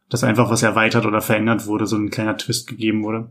Dass 0.08 0.24
einfach 0.24 0.50
was 0.50 0.64
erweitert 0.64 1.06
oder 1.06 1.20
verändert 1.20 1.66
wurde, 1.66 1.86
so 1.86 1.96
ein 1.96 2.10
kleiner 2.10 2.36
Twist 2.36 2.66
gegeben 2.66 3.04
wurde 3.04 3.30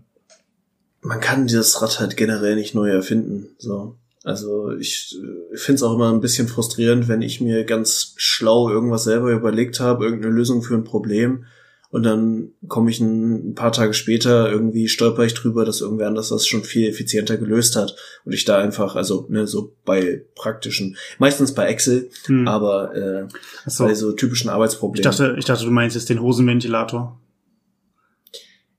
man 1.03 1.19
kann 1.19 1.47
dieses 1.47 1.81
Rad 1.81 1.99
halt 1.99 2.17
generell 2.17 2.55
nicht 2.55 2.73
neu 2.73 2.89
erfinden. 2.89 3.49
So. 3.57 3.95
Also 4.23 4.71
ich, 4.71 5.17
ich 5.53 5.59
finde 5.59 5.75
es 5.75 5.83
auch 5.83 5.93
immer 5.93 6.11
ein 6.11 6.21
bisschen 6.21 6.47
frustrierend, 6.47 7.07
wenn 7.07 7.21
ich 7.21 7.41
mir 7.41 7.65
ganz 7.65 8.13
schlau 8.15 8.69
irgendwas 8.69 9.03
selber 9.03 9.31
überlegt 9.31 9.79
habe, 9.79 10.05
irgendeine 10.05 10.33
Lösung 10.33 10.61
für 10.61 10.75
ein 10.75 10.85
Problem 10.85 11.45
und 11.93 12.01
dann 12.01 12.53
komme 12.69 12.89
ich 12.89 13.01
ein, 13.01 13.49
ein, 13.49 13.53
paar 13.53 13.71
Tage 13.71 13.93
später 13.93 14.49
irgendwie 14.49 14.87
stolper 14.87 15.25
ich 15.25 15.35
drüber, 15.35 15.63
dass 15.63 15.81
irgendwer 15.81 16.07
anders 16.07 16.29
das 16.29 16.47
schon 16.47 16.63
viel 16.63 16.89
effizienter 16.89 17.37
gelöst 17.37 17.75
hat 17.75 17.95
und 18.25 18.33
ich 18.33 18.45
da 18.45 18.57
einfach, 18.57 18.95
also 18.95 19.27
ne, 19.29 19.45
so 19.45 19.75
bei 19.85 20.25
praktischen, 20.33 20.97
meistens 21.19 21.53
bei 21.53 21.67
Excel, 21.67 22.09
hm. 22.25 22.47
aber 22.47 22.95
äh, 22.95 23.27
so. 23.67 23.83
bei 23.83 23.93
so 23.93 24.11
typischen 24.13 24.49
Arbeitsproblemen. 24.49 25.07
Ich 25.11 25.17
dachte, 25.17 25.35
ich 25.37 25.45
dachte, 25.45 25.65
du 25.65 25.71
meinst 25.71 25.95
jetzt 25.95 26.09
den 26.09 26.19
Hosenventilator. 26.19 27.19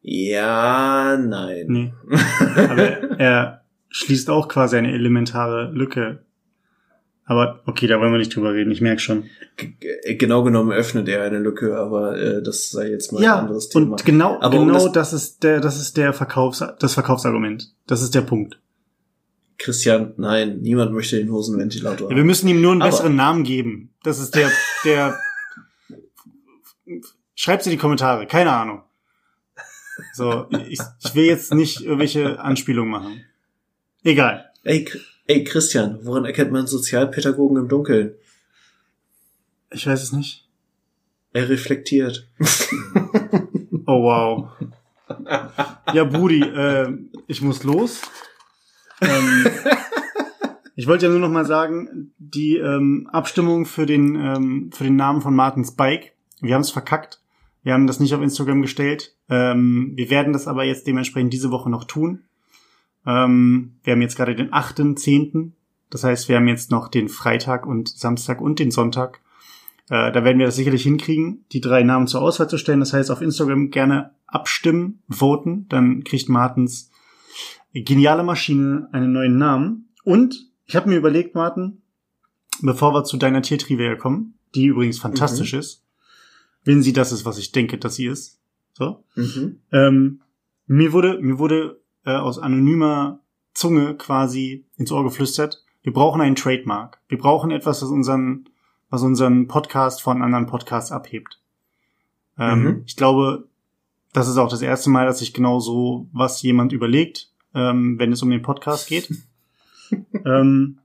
Ja, 0.06 1.16
nein. 1.16 1.64
Nee. 1.66 1.92
Aber 2.56 3.18
er 3.18 3.64
schließt 3.88 4.28
auch 4.28 4.48
quasi 4.48 4.76
eine 4.76 4.92
elementare 4.92 5.70
Lücke. 5.72 6.22
Aber 7.24 7.62
okay, 7.64 7.86
da 7.86 7.98
wollen 7.98 8.12
wir 8.12 8.18
nicht 8.18 8.36
drüber 8.36 8.52
reden, 8.52 8.70
ich 8.70 8.82
merke 8.82 9.00
schon. 9.00 9.24
G 9.56 10.16
genau 10.16 10.42
genommen 10.42 10.72
öffnet 10.72 11.08
er 11.08 11.22
eine 11.22 11.38
Lücke, 11.38 11.78
aber 11.78 12.18
äh, 12.18 12.42
das 12.42 12.70
sei 12.70 12.90
jetzt 12.90 13.12
mal 13.12 13.22
ja, 13.22 13.36
ein 13.36 13.40
anderes 13.44 13.70
Thema. 13.70 13.92
Und 13.92 14.04
genau, 14.04 14.38
aber 14.42 14.58
genau 14.58 14.62
um 14.62 14.92
das, 14.92 14.92
das, 14.92 15.12
ist 15.14 15.42
der, 15.42 15.60
das 15.60 15.80
ist 15.80 15.96
der 15.96 16.12
Verkaufs, 16.12 16.62
das 16.78 16.92
Verkaufsargument. 16.92 17.72
Das 17.86 18.02
ist 18.02 18.14
der 18.14 18.20
Punkt. 18.20 18.60
Christian, 19.56 20.12
nein, 20.18 20.58
niemand 20.60 20.92
möchte 20.92 21.16
den 21.16 21.32
Hosenventilator. 21.32 22.10
Ja, 22.10 22.16
wir 22.16 22.24
müssen 22.24 22.46
ihm 22.48 22.60
nur 22.60 22.72
einen 22.72 22.82
aber 22.82 22.90
besseren 22.90 23.16
Namen 23.16 23.42
geben. 23.44 23.94
Das 24.02 24.18
ist 24.18 24.34
der, 24.34 24.50
der. 24.84 25.18
Schreibt's 27.34 27.64
in 27.64 27.70
die 27.70 27.78
Kommentare, 27.78 28.26
keine 28.26 28.52
Ahnung. 28.52 28.82
So, 30.12 30.46
ich, 30.68 30.80
ich 31.04 31.14
will 31.14 31.24
jetzt 31.24 31.52
nicht 31.54 31.82
irgendwelche 31.82 32.40
Anspielungen 32.40 32.90
machen. 32.90 33.24
Egal. 34.02 34.50
Ey, 34.62 34.88
ey, 35.26 35.44
Christian, 35.44 36.00
woran 36.02 36.24
erkennt 36.24 36.52
man 36.52 36.66
Sozialpädagogen 36.66 37.56
im 37.56 37.68
Dunkeln? 37.68 38.14
Ich 39.70 39.86
weiß 39.86 40.02
es 40.02 40.12
nicht. 40.12 40.48
Er 41.32 41.48
reflektiert. 41.48 42.28
oh 43.86 44.02
wow. 44.02 44.50
Ja, 45.92 46.04
Brudi, 46.04 46.42
äh, 46.42 46.92
ich 47.26 47.42
muss 47.42 47.64
los. 47.64 48.02
Ähm, 49.00 49.46
ich 50.76 50.86
wollte 50.86 51.06
ja 51.06 51.10
nur 51.10 51.20
noch 51.20 51.30
mal 51.30 51.44
sagen, 51.44 52.12
die 52.18 52.56
ähm, 52.56 53.08
Abstimmung 53.12 53.66
für 53.66 53.86
den 53.86 54.14
ähm, 54.14 54.70
für 54.72 54.84
den 54.84 54.96
Namen 54.96 55.20
von 55.20 55.34
Martin 55.34 55.64
Spike, 55.64 56.12
wir 56.40 56.54
haben 56.54 56.62
es 56.62 56.70
verkackt. 56.70 57.20
Wir 57.64 57.72
haben 57.72 57.86
das 57.86 57.98
nicht 57.98 58.14
auf 58.14 58.22
Instagram 58.22 58.62
gestellt. 58.62 59.16
Ähm, 59.28 59.92
wir 59.96 60.10
werden 60.10 60.32
das 60.32 60.46
aber 60.46 60.64
jetzt 60.64 60.86
dementsprechend 60.86 61.32
diese 61.32 61.50
Woche 61.50 61.70
noch 61.70 61.84
tun. 61.84 62.24
Ähm, 63.06 63.76
wir 63.82 63.94
haben 63.94 64.02
jetzt 64.02 64.16
gerade 64.16 64.36
den 64.36 64.52
8.10. 64.52 65.52
Das 65.90 66.04
heißt, 66.04 66.28
wir 66.28 66.36
haben 66.36 66.46
jetzt 66.46 66.70
noch 66.70 66.88
den 66.88 67.08
Freitag 67.08 67.66
und 67.66 67.88
Samstag 67.88 68.40
und 68.40 68.58
den 68.58 68.70
Sonntag. 68.70 69.22
Äh, 69.88 70.12
da 70.12 70.24
werden 70.24 70.38
wir 70.38 70.46
das 70.46 70.56
sicherlich 70.56 70.82
hinkriegen, 70.82 71.46
die 71.52 71.60
drei 71.60 71.82
Namen 71.82 72.06
zur 72.06 72.20
Auswahl 72.20 72.48
zu 72.48 72.58
stellen. 72.58 72.80
Das 72.80 72.92
heißt, 72.92 73.10
auf 73.10 73.22
Instagram 73.22 73.70
gerne 73.70 74.12
abstimmen, 74.26 75.02
voten. 75.08 75.66
Dann 75.68 76.04
kriegt 76.04 76.28
Martens 76.28 76.90
geniale 77.72 78.24
Maschine 78.24 78.88
einen 78.92 79.12
neuen 79.12 79.38
Namen. 79.38 79.88
Und 80.04 80.50
ich 80.66 80.76
habe 80.76 80.90
mir 80.90 80.96
überlegt, 80.96 81.34
Martin, 81.34 81.82
bevor 82.60 82.92
wir 82.92 83.04
zu 83.04 83.16
deiner 83.16 83.42
Tiertrivia 83.42 83.96
kommen, 83.96 84.34
die 84.54 84.66
übrigens 84.66 84.98
fantastisch 84.98 85.54
mhm. 85.54 85.60
ist, 85.60 85.83
wenn 86.64 86.82
sie 86.82 86.92
das 86.92 87.12
ist, 87.12 87.24
was 87.24 87.38
ich 87.38 87.52
denke, 87.52 87.78
dass 87.78 87.96
sie 87.96 88.06
ist. 88.06 88.40
So. 88.72 89.04
Mhm. 89.14 89.60
Ähm, 89.72 90.20
mir 90.66 90.92
wurde, 90.92 91.18
mir 91.20 91.38
wurde 91.38 91.80
äh, 92.04 92.16
aus 92.16 92.38
anonymer 92.38 93.20
Zunge 93.52 93.94
quasi 93.94 94.64
ins 94.76 94.90
Ohr 94.90 95.04
geflüstert, 95.04 95.64
wir 95.82 95.92
brauchen 95.92 96.22
einen 96.22 96.34
Trademark. 96.34 96.98
Wir 97.08 97.18
brauchen 97.18 97.50
etwas, 97.50 97.82
was 97.82 97.90
unseren, 97.90 98.48
was 98.88 99.02
unseren 99.02 99.46
Podcast 99.48 100.02
von 100.02 100.22
anderen 100.22 100.46
Podcasts 100.46 100.90
abhebt. 100.90 101.38
Ähm, 102.38 102.62
mhm. 102.62 102.82
Ich 102.86 102.96
glaube, 102.96 103.46
das 104.14 104.26
ist 104.26 104.38
auch 104.38 104.48
das 104.48 104.62
erste 104.62 104.88
Mal, 104.88 105.06
dass 105.06 105.18
sich 105.18 105.34
genau 105.34 105.60
so 105.60 106.08
was 106.12 106.40
jemand 106.40 106.72
überlegt, 106.72 107.30
ähm, 107.54 107.98
wenn 107.98 108.12
es 108.12 108.22
um 108.22 108.30
den 108.30 108.42
Podcast 108.42 108.88
geht. 108.88 109.10
ähm, 110.24 110.78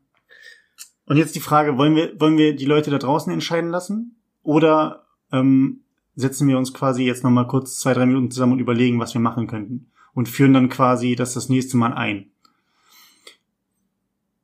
und 1.06 1.18
jetzt 1.18 1.36
die 1.36 1.40
Frage, 1.40 1.78
wollen 1.78 1.96
wir, 1.96 2.20
wollen 2.20 2.38
wir 2.38 2.56
die 2.56 2.66
Leute 2.66 2.92
da 2.92 2.98
draußen 2.98 3.32
entscheiden 3.32 3.72
lassen? 3.72 4.18
Oder 4.44 5.06
ähm, 5.32 5.82
setzen 6.16 6.48
wir 6.48 6.58
uns 6.58 6.74
quasi 6.74 7.04
jetzt 7.04 7.24
nochmal 7.24 7.48
kurz 7.48 7.80
zwei, 7.80 7.94
drei 7.94 8.06
Minuten 8.06 8.32
zusammen 8.32 8.54
und 8.54 8.60
überlegen, 8.60 9.00
was 9.00 9.14
wir 9.14 9.22
machen 9.22 9.48
könnten. 9.48 9.86
und 10.16 10.28
führen 10.28 10.54
dann 10.54 10.70
quasi 10.70 11.16
das 11.16 11.34
das 11.36 11.48
nächste 11.50 11.78
Mal 11.78 11.94
ein. 11.94 12.26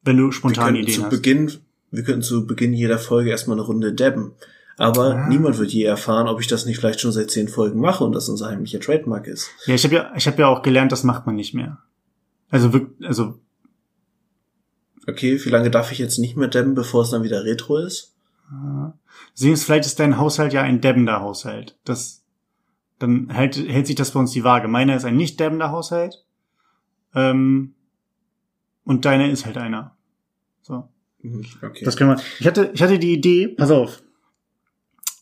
Wenn 0.04 0.18
du 0.18 0.32
spontan 0.32 0.76
Ideen 0.76 0.96
zu 0.96 1.04
hast. 1.04 1.10
Beginn, 1.10 1.52
wir 1.92 2.04
könnten 2.04 2.22
zu 2.22 2.46
Beginn 2.46 2.72
jeder 2.74 3.00
Folge 3.00 3.32
erstmal 3.32 3.58
eine 3.58 3.66
Runde 3.66 3.94
dabben. 3.94 4.34
Aber 4.78 5.16
Ah. 5.16 5.28
niemand 5.28 5.58
wird 5.58 5.72
je 5.72 5.84
erfahren, 5.84 6.28
ob 6.28 6.40
ich 6.40 6.48
das 6.48 6.66
nicht 6.66 6.78
vielleicht 6.80 7.00
schon 7.02 7.12
seit 7.12 7.32
zehn 7.32 7.48
Folgen 7.48 7.80
mache 7.80 8.04
und 8.04 8.14
das 8.14 8.30
unser 8.30 8.48
heimlicher 8.50 8.80
Trademark 8.80 9.26
ist. 9.28 9.50
Ja, 9.66 9.74
ich 9.76 9.84
habe 9.84 9.96
ja, 9.96 10.14
ich 10.16 10.28
habe 10.28 10.40
ja 10.42 10.48
auch 10.48 10.62
gelernt, 10.62 10.92
das 10.92 11.04
macht 11.04 11.26
man 11.26 11.36
nicht 11.36 11.54
mehr. 11.54 11.80
Also 12.50 12.72
wirklich, 12.74 13.08
also 13.08 13.40
Okay, 15.08 15.40
wie 15.44 15.50
lange 15.50 15.70
darf 15.72 15.92
ich 15.92 16.00
jetzt 16.00 16.18
nicht 16.20 16.36
mehr 16.36 16.48
dabben, 16.48 16.74
bevor 16.76 17.04
es 17.04 17.10
dann 17.12 17.24
wieder 17.24 17.44
Retro 17.46 17.78
ist? 17.78 18.15
Sehen 19.34 19.58
vielleicht 19.58 19.86
ist 19.86 20.00
dein 20.00 20.18
Haushalt 20.18 20.54
ja 20.54 20.62
ein 20.62 20.82
debbender 20.82 21.22
Haushalt. 21.22 21.78
Das, 21.84 22.24
dann 23.00 23.30
hält, 23.30 23.56
hält 23.58 23.88
sich 23.88 23.96
das 23.96 24.12
bei 24.12 24.20
uns 24.20 24.32
die 24.32 24.44
Waage. 24.44 24.68
Meiner 24.68 24.96
ist 24.96 25.06
ein 25.06 25.18
nicht 25.18 25.40
debbender 25.40 25.72
Haushalt. 25.72 26.26
Ähm, 27.14 27.76
und 28.84 29.06
deiner 29.06 29.30
ist 29.30 29.46
halt 29.46 29.58
einer. 29.58 29.96
So. 30.62 30.90
Mhm, 31.22 31.46
Okay. 31.62 31.86
Das 31.86 31.98
können 31.98 32.12
wir. 32.12 32.22
Ich 32.40 32.48
hatte, 32.48 32.72
ich 32.74 32.82
hatte 32.82 33.00
die 33.00 33.14
Idee, 33.14 33.48
pass 33.48 33.72
auf. 33.72 34.02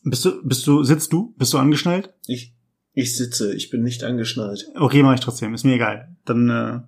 Bist 0.04 0.26
du, 0.26 0.46
bist 0.46 0.68
du, 0.68 0.84
sitzt 0.84 1.14
du? 1.14 1.34
Bist 1.38 1.54
du 1.54 1.58
angeschnallt? 1.58 2.14
ich, 2.28 2.54
ich 2.94 3.16
sitze, 3.16 3.56
ich 3.56 3.70
bin 3.70 3.84
nicht 3.84 4.04
angeschnallt. 4.04 4.70
Okay, 4.76 5.02
mache 5.02 5.16
ich 5.16 5.22
trotzdem, 5.22 5.54
ist 5.54 5.64
mir 5.64 5.76
egal. 5.76 6.16
Dann 6.26 6.50
äh, 6.50 6.82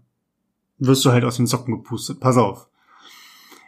wirst 0.77 1.05
du 1.05 1.11
halt 1.11 1.23
aus 1.23 1.37
den 1.37 1.47
Socken 1.47 1.77
gepustet. 1.77 2.19
Pass 2.19 2.37
auf. 2.37 2.67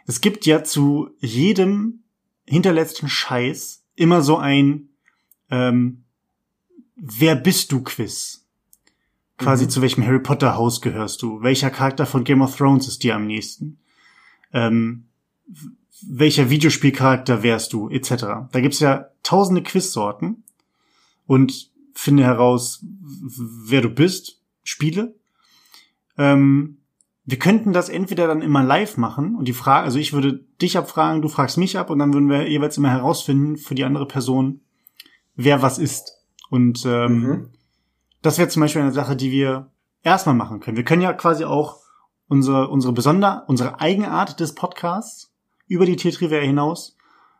Es 0.06 0.20
gibt 0.20 0.46
ja 0.46 0.62
zu 0.62 1.10
jedem 1.18 2.04
hinterletzten 2.48 3.08
Scheiß 3.08 3.82
immer 3.94 4.22
so 4.22 4.36
ein 4.36 4.88
ähm, 5.50 6.04
Wer 7.00 7.36
bist 7.36 7.70
du 7.70 7.82
Quiz. 7.82 8.44
Quasi 9.36 9.66
Mhm. 9.66 9.70
zu 9.70 9.82
welchem 9.82 10.04
Harry 10.04 10.18
Potter 10.18 10.56
Haus 10.56 10.80
gehörst 10.80 11.22
du? 11.22 11.40
Welcher 11.42 11.70
Charakter 11.70 12.06
von 12.06 12.24
Game 12.24 12.42
of 12.42 12.56
Thrones 12.56 12.88
ist 12.88 13.04
dir 13.04 13.14
am 13.14 13.26
nächsten? 13.26 13.78
Ähm, 14.52 15.04
welcher 16.02 16.50
Videospielcharakter 16.50 17.44
wärst 17.44 17.72
du? 17.72 17.88
Etc. 17.88 18.10
Da 18.50 18.60
gibt's 18.60 18.80
ja 18.80 19.10
tausende 19.22 19.62
Quizsorten 19.62 20.42
und 21.26 21.70
finde 21.94 22.24
heraus, 22.24 22.80
wer 22.82 23.80
du 23.80 23.90
bist, 23.90 24.40
spiele. 24.64 25.14
Ähm, 26.16 26.77
wir 27.30 27.38
könnten 27.38 27.74
das 27.74 27.90
entweder 27.90 28.26
dann 28.26 28.40
immer 28.40 28.64
live 28.64 28.96
machen 28.96 29.36
und 29.36 29.46
die 29.46 29.52
Frage, 29.52 29.84
also 29.84 29.98
ich 29.98 30.14
würde 30.14 30.46
dich 30.62 30.78
abfragen, 30.78 31.20
du 31.20 31.28
fragst 31.28 31.58
mich 31.58 31.76
ab 31.76 31.90
und 31.90 31.98
dann 31.98 32.14
würden 32.14 32.30
wir 32.30 32.48
jeweils 32.48 32.78
immer 32.78 32.88
herausfinden 32.88 33.58
für 33.58 33.74
die 33.74 33.84
andere 33.84 34.08
Person, 34.08 34.62
wer 35.34 35.60
was 35.60 35.78
ist. 35.78 36.24
Und 36.48 36.86
ähm, 36.86 37.20
Mhm. 37.20 37.48
das 38.22 38.38
wäre 38.38 38.48
zum 38.48 38.62
Beispiel 38.62 38.80
eine 38.80 38.92
Sache, 38.92 39.14
die 39.14 39.30
wir 39.30 39.70
erstmal 40.02 40.34
machen 40.36 40.60
können. 40.60 40.78
Wir 40.78 40.84
können 40.84 41.02
ja 41.02 41.12
quasi 41.12 41.44
auch 41.44 41.76
unsere, 42.28 42.68
unsere 42.68 42.94
Besonder, 42.94 43.44
unsere 43.46 43.78
Eigenart 43.78 44.40
des 44.40 44.54
Podcasts 44.54 45.30
über 45.66 45.84
die 45.84 45.96
T-Trivia 45.96 46.40
hinaus. 46.40 46.96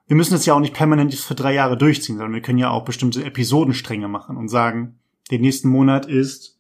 Wir 0.06 0.16
müssen 0.16 0.34
es 0.34 0.44
ja 0.44 0.52
auch 0.52 0.60
nicht 0.60 0.74
permanent 0.74 1.14
für 1.14 1.34
drei 1.34 1.54
Jahre 1.54 1.78
durchziehen, 1.78 2.16
sondern 2.16 2.34
wir 2.34 2.42
können 2.42 2.58
ja 2.58 2.68
auch 2.68 2.84
bestimmte 2.84 3.24
Episodenstränge 3.24 4.08
machen 4.08 4.36
und 4.36 4.48
sagen, 4.48 4.98
den 5.30 5.40
nächsten 5.40 5.70
Monat 5.70 6.04
ist 6.04 6.58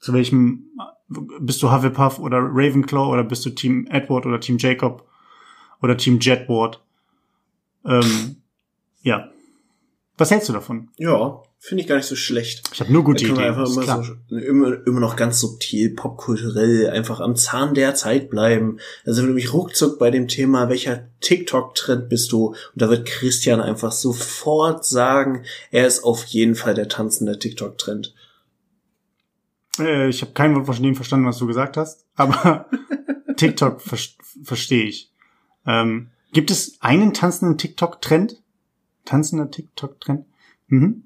zu 0.00 0.12
welchem 0.12 0.64
bist 1.08 1.62
du 1.62 1.72
Hufflepuff 1.72 2.18
oder 2.18 2.38
Ravenclaw 2.38 3.12
oder 3.12 3.24
bist 3.24 3.44
du 3.46 3.50
Team 3.50 3.86
Edward 3.90 4.26
oder 4.26 4.40
Team 4.40 4.58
Jacob 4.58 5.06
oder 5.82 5.96
Team 5.96 6.18
Jetward? 6.20 6.82
Ähm, 7.84 8.36
ja. 9.02 9.30
Was 10.18 10.30
hältst 10.30 10.48
du 10.48 10.52
davon? 10.52 10.88
Ja, 10.96 11.42
finde 11.58 11.82
ich 11.82 11.88
gar 11.88 11.96
nicht 11.96 12.06
so 12.06 12.16
schlecht. 12.16 12.62
Ich 12.72 12.80
habe 12.80 12.92
nur 12.92 13.04
gute 13.04 13.24
Ideen. 13.24 13.38
einfach 13.38 13.70
immer, 13.70 13.82
klar. 13.82 14.02
so, 14.02 14.36
immer, 14.36 14.86
immer 14.86 15.00
noch 15.00 15.14
ganz 15.14 15.40
subtil, 15.40 15.94
popkulturell, 15.94 16.90
einfach 16.90 17.20
am 17.20 17.36
Zahn 17.36 17.74
der 17.74 17.94
Zeit 17.94 18.30
bleiben. 18.30 18.78
Also 19.04 19.22
wenn 19.22 19.28
du 19.28 19.34
mich 19.34 19.52
ruckzuck 19.52 19.98
bei 19.98 20.10
dem 20.10 20.26
Thema, 20.26 20.68
welcher 20.68 21.08
TikTok-Trend 21.20 22.08
bist 22.08 22.32
du? 22.32 22.48
Und 22.48 22.56
da 22.74 22.88
wird 22.88 23.06
Christian 23.06 23.60
einfach 23.60 23.92
sofort 23.92 24.86
sagen, 24.86 25.44
er 25.70 25.86
ist 25.86 26.02
auf 26.02 26.24
jeden 26.24 26.54
Fall 26.54 26.74
der 26.74 26.88
tanzende 26.88 27.38
TikTok-Trend. 27.38 28.14
Äh, 29.78 30.08
ich 30.08 30.22
habe 30.22 30.32
kein 30.32 30.54
Wort 30.54 30.66
von 30.66 30.82
dem 30.82 30.94
verstanden, 30.94 31.26
was 31.26 31.38
du 31.38 31.46
gesagt 31.46 31.76
hast, 31.76 32.06
aber 32.14 32.66
TikTok 33.36 33.80
ver 33.80 33.98
verstehe 34.42 34.84
ich. 34.84 35.12
Ähm, 35.66 36.08
gibt 36.32 36.50
es 36.50 36.78
einen 36.80 37.14
tanzenden 37.14 37.58
TikTok-Trend? 37.58 38.42
Tanzender 39.04 39.50
TikTok-Trend? 39.50 40.26
Mhm. 40.68 41.04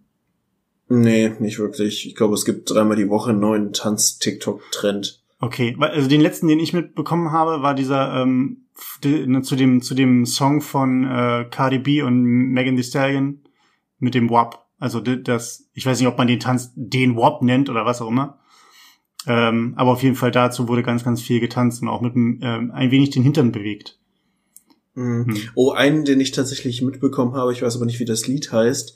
Nee, 0.89 1.33
nicht 1.39 1.59
wirklich. 1.61 2.07
Ich 2.07 2.17
glaube, 2.17 2.35
es 2.35 2.45
gibt 2.45 2.69
dreimal 2.69 2.97
die 2.97 3.09
Woche 3.09 3.31
einen 3.31 3.41
neuen 3.41 3.73
Tanz-TikTok-Trend. 3.73 5.23
Okay, 5.39 5.77
also 5.79 6.09
den 6.09 6.21
letzten, 6.21 6.49
den 6.49 6.59
ich 6.59 6.73
mitbekommen 6.73 7.31
habe, 7.31 7.63
war 7.63 7.75
dieser 7.75 8.21
ähm, 8.21 8.67
ne, 9.05 9.43
zu 9.43 9.55
dem 9.55 9.83
zu 9.83 9.95
dem 9.95 10.27
Song 10.27 10.61
von 10.61 11.05
äh, 11.05 11.47
Cardi 11.49 11.79
B 11.79 12.03
und 12.03 12.23
Megan 12.25 12.77
Thee 12.77 12.83
Stallion 12.83 13.41
mit 14.01 14.15
dem 14.15 14.29
WAP. 14.29 14.67
Also 14.79 15.01
das, 15.01 15.69
ich 15.75 15.87
weiß 15.87 16.01
nicht, 16.01 16.09
ob 16.09 16.19
man 16.19 16.27
den 16.27 16.41
Tanz 16.41 16.73
den 16.75 17.17
WAP 17.17 17.43
nennt 17.43 17.71
oder 17.71 17.87
was 17.87 18.03
auch 18.03 18.09
immer. 18.09 18.40
Ähm, 19.27 19.75
aber 19.77 19.93
auf 19.93 20.03
jeden 20.03 20.17
Fall 20.17 20.31
dazu 20.31 20.69
wurde 20.69 20.83
ganz, 20.83 21.05
ganz 21.05 21.21
viel 21.21 21.41
getanzt 21.41 21.83
und 21.83 21.89
auch 21.89 22.01
mit 22.01 22.15
ähm, 22.17 22.71
ein 22.73 22.91
wenig 22.91 23.11
den 23.11 23.23
Hintern 23.23 23.53
bewegt. 23.53 23.99
Mhm. 24.95 25.27
Hm. 25.27 25.37
Oh, 25.55 25.73
einen, 25.73 26.05
den 26.05 26.21
ich 26.21 26.33
tatsächlich 26.33 26.83
mitbekommen 26.83 27.35
habe, 27.35 27.53
ich 27.53 27.63
weiß 27.63 27.77
aber 27.77 27.87
nicht, 27.87 28.01
wie 28.01 28.05
das 28.05 28.27
Lied 28.27 28.53
heißt, 28.53 28.95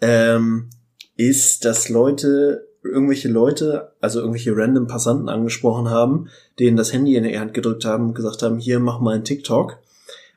ähm, 0.00 0.70
ist, 1.16 1.64
dass 1.64 1.88
Leute, 1.88 2.66
irgendwelche 2.82 3.28
Leute, 3.28 3.92
also 4.00 4.20
irgendwelche 4.20 4.56
random 4.56 4.86
Passanten 4.86 5.28
angesprochen 5.28 5.90
haben, 5.90 6.28
denen 6.58 6.76
das 6.76 6.92
Handy 6.92 7.14
in 7.14 7.24
die 7.24 7.38
Hand 7.38 7.54
gedrückt 7.54 7.84
haben 7.84 8.08
und 8.08 8.14
gesagt 8.14 8.42
haben, 8.42 8.58
hier, 8.58 8.80
mach 8.80 9.00
mal 9.00 9.14
einen 9.14 9.24
TikTok. 9.24 9.78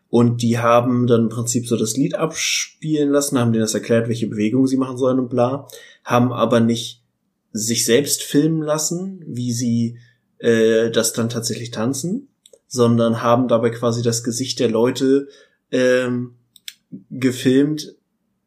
Und 0.09 0.43
die 0.43 0.59
haben 0.59 1.07
dann 1.07 1.21
im 1.21 1.29
Prinzip 1.29 1.67
so 1.67 1.75
das 1.75 1.97
Lied 1.97 2.15
abspielen 2.15 3.09
lassen, 3.09 3.39
haben 3.39 3.51
denen 3.51 3.63
das 3.63 3.73
erklärt, 3.73 4.09
welche 4.09 4.27
Bewegungen 4.27 4.67
sie 4.67 4.77
machen 4.77 4.97
sollen 4.97 5.19
und 5.19 5.29
bla, 5.29 5.67
haben 6.03 6.31
aber 6.31 6.59
nicht 6.59 7.02
sich 7.53 7.85
selbst 7.85 8.23
filmen 8.23 8.61
lassen, 8.61 9.23
wie 9.25 9.53
sie 9.53 9.99
äh, 10.39 10.89
das 10.91 11.13
dann 11.13 11.29
tatsächlich 11.29 11.71
tanzen, 11.71 12.27
sondern 12.67 13.21
haben 13.21 13.47
dabei 13.47 13.69
quasi 13.69 14.01
das 14.01 14.23
Gesicht 14.23 14.59
der 14.59 14.69
Leute 14.69 15.27
ähm, 15.71 16.35
gefilmt, 17.09 17.95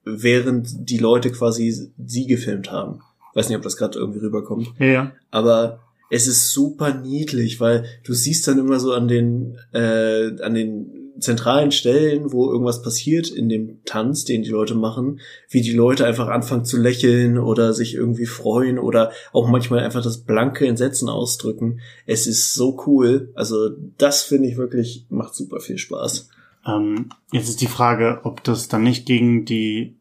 während 0.04 0.68
die 0.90 0.98
Leute 0.98 1.30
quasi 1.30 1.92
sie 1.96 2.26
gefilmt 2.26 2.70
haben. 2.70 3.00
Weiß 3.34 3.48
nicht, 3.48 3.56
ob 3.56 3.62
das 3.62 3.76
gerade 3.76 3.98
irgendwie 3.98 4.20
rüberkommt. 4.20 4.72
Ja. 4.78 5.12
Aber 5.30 5.80
es 6.10 6.26
ist 6.26 6.50
super 6.52 6.94
niedlich, 6.94 7.60
weil 7.60 7.84
du 8.04 8.14
siehst 8.14 8.46
dann 8.46 8.58
immer 8.58 8.78
so 8.78 8.92
an 8.92 9.08
den 9.08 9.58
äh, 9.72 10.40
an 10.40 10.54
den 10.54 10.95
zentralen 11.18 11.72
Stellen, 11.72 12.32
wo 12.32 12.50
irgendwas 12.50 12.82
passiert 12.82 13.28
in 13.28 13.48
dem 13.48 13.82
Tanz, 13.84 14.24
den 14.24 14.42
die 14.42 14.50
Leute 14.50 14.74
machen, 14.74 15.20
wie 15.48 15.62
die 15.62 15.72
Leute 15.72 16.06
einfach 16.06 16.28
anfangen 16.28 16.64
zu 16.64 16.76
lächeln 16.76 17.38
oder 17.38 17.72
sich 17.72 17.94
irgendwie 17.94 18.26
freuen 18.26 18.78
oder 18.78 19.12
auch 19.32 19.48
manchmal 19.48 19.80
einfach 19.80 20.02
das 20.02 20.18
blanke 20.18 20.66
Entsetzen 20.66 21.08
ausdrücken. 21.08 21.80
Es 22.06 22.26
ist 22.26 22.54
so 22.54 22.82
cool. 22.86 23.30
Also 23.34 23.70
das 23.98 24.22
finde 24.22 24.48
ich 24.48 24.56
wirklich 24.56 25.06
macht 25.08 25.34
super 25.34 25.60
viel 25.60 25.78
Spaß. 25.78 26.28
Ähm, 26.66 27.10
jetzt 27.32 27.48
ist 27.48 27.60
die 27.60 27.66
Frage, 27.66 28.20
ob 28.24 28.42
das 28.44 28.68
dann 28.68 28.82
nicht 28.82 29.06
gegen 29.06 29.44
die, 29.44 29.96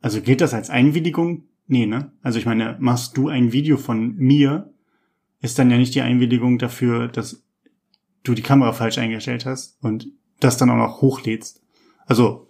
also 0.00 0.20
gilt 0.20 0.40
das 0.40 0.54
als 0.54 0.70
Einwilligung? 0.70 1.44
Nee, 1.66 1.86
ne? 1.86 2.12
Also 2.22 2.38
ich 2.38 2.46
meine, 2.46 2.76
machst 2.80 3.16
du 3.16 3.28
ein 3.28 3.52
Video 3.52 3.76
von 3.76 4.16
mir, 4.16 4.70
ist 5.40 5.58
dann 5.58 5.70
ja 5.70 5.76
nicht 5.76 5.94
die 5.94 6.00
Einwilligung 6.02 6.58
dafür, 6.58 7.08
dass 7.08 7.42
du 8.24 8.34
die 8.34 8.42
Kamera 8.42 8.72
falsch 8.72 8.98
eingestellt 8.98 9.46
hast 9.46 9.76
und 9.82 10.08
das 10.40 10.56
dann 10.56 10.70
auch 10.70 10.76
noch 10.76 11.00
hochlädst. 11.00 11.62
Also, 12.06 12.48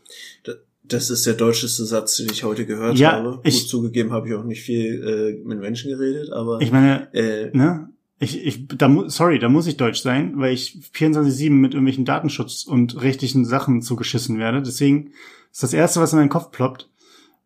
Das 0.86 1.08
ist 1.08 1.24
der 1.24 1.32
deutscheste 1.34 1.84
Satz, 1.86 2.16
den 2.16 2.28
ich 2.30 2.44
heute 2.44 2.66
gehört 2.66 2.98
Ja, 2.98 3.12
habe. 3.12 3.40
ich- 3.44 3.60
Gut 3.60 3.68
zugegeben 3.68 4.12
habe 4.12 4.28
ich 4.28 4.34
auch 4.34 4.44
nicht 4.44 4.62
viel 4.62 5.02
äh, 5.40 5.46
mit 5.46 5.58
Menschen 5.58 5.90
geredet, 5.90 6.30
aber 6.30 6.60
ich 6.60 6.70
meine, 6.72 7.12
äh, 7.14 7.50
ne? 7.56 7.88
Ich, 8.20 8.44
ich, 8.44 8.68
da, 8.68 8.88
sorry, 9.08 9.38
da 9.38 9.48
muss 9.48 9.66
ich 9.66 9.76
deutsch 9.76 10.00
sein, 10.02 10.34
weil 10.36 10.52
ich 10.54 10.78
24-7 10.94 11.50
mit 11.50 11.72
irgendwelchen 11.74 12.04
Datenschutz 12.04 12.64
und 12.64 13.00
rechtlichen 13.02 13.44
Sachen 13.44 13.82
zugeschissen 13.82 14.38
werde. 14.38 14.62
Deswegen 14.62 15.10
ist 15.50 15.62
das 15.62 15.72
Erste, 15.72 16.00
was 16.00 16.12
in 16.12 16.18
meinen 16.20 16.28
Kopf 16.28 16.50
ploppt. 16.50 16.88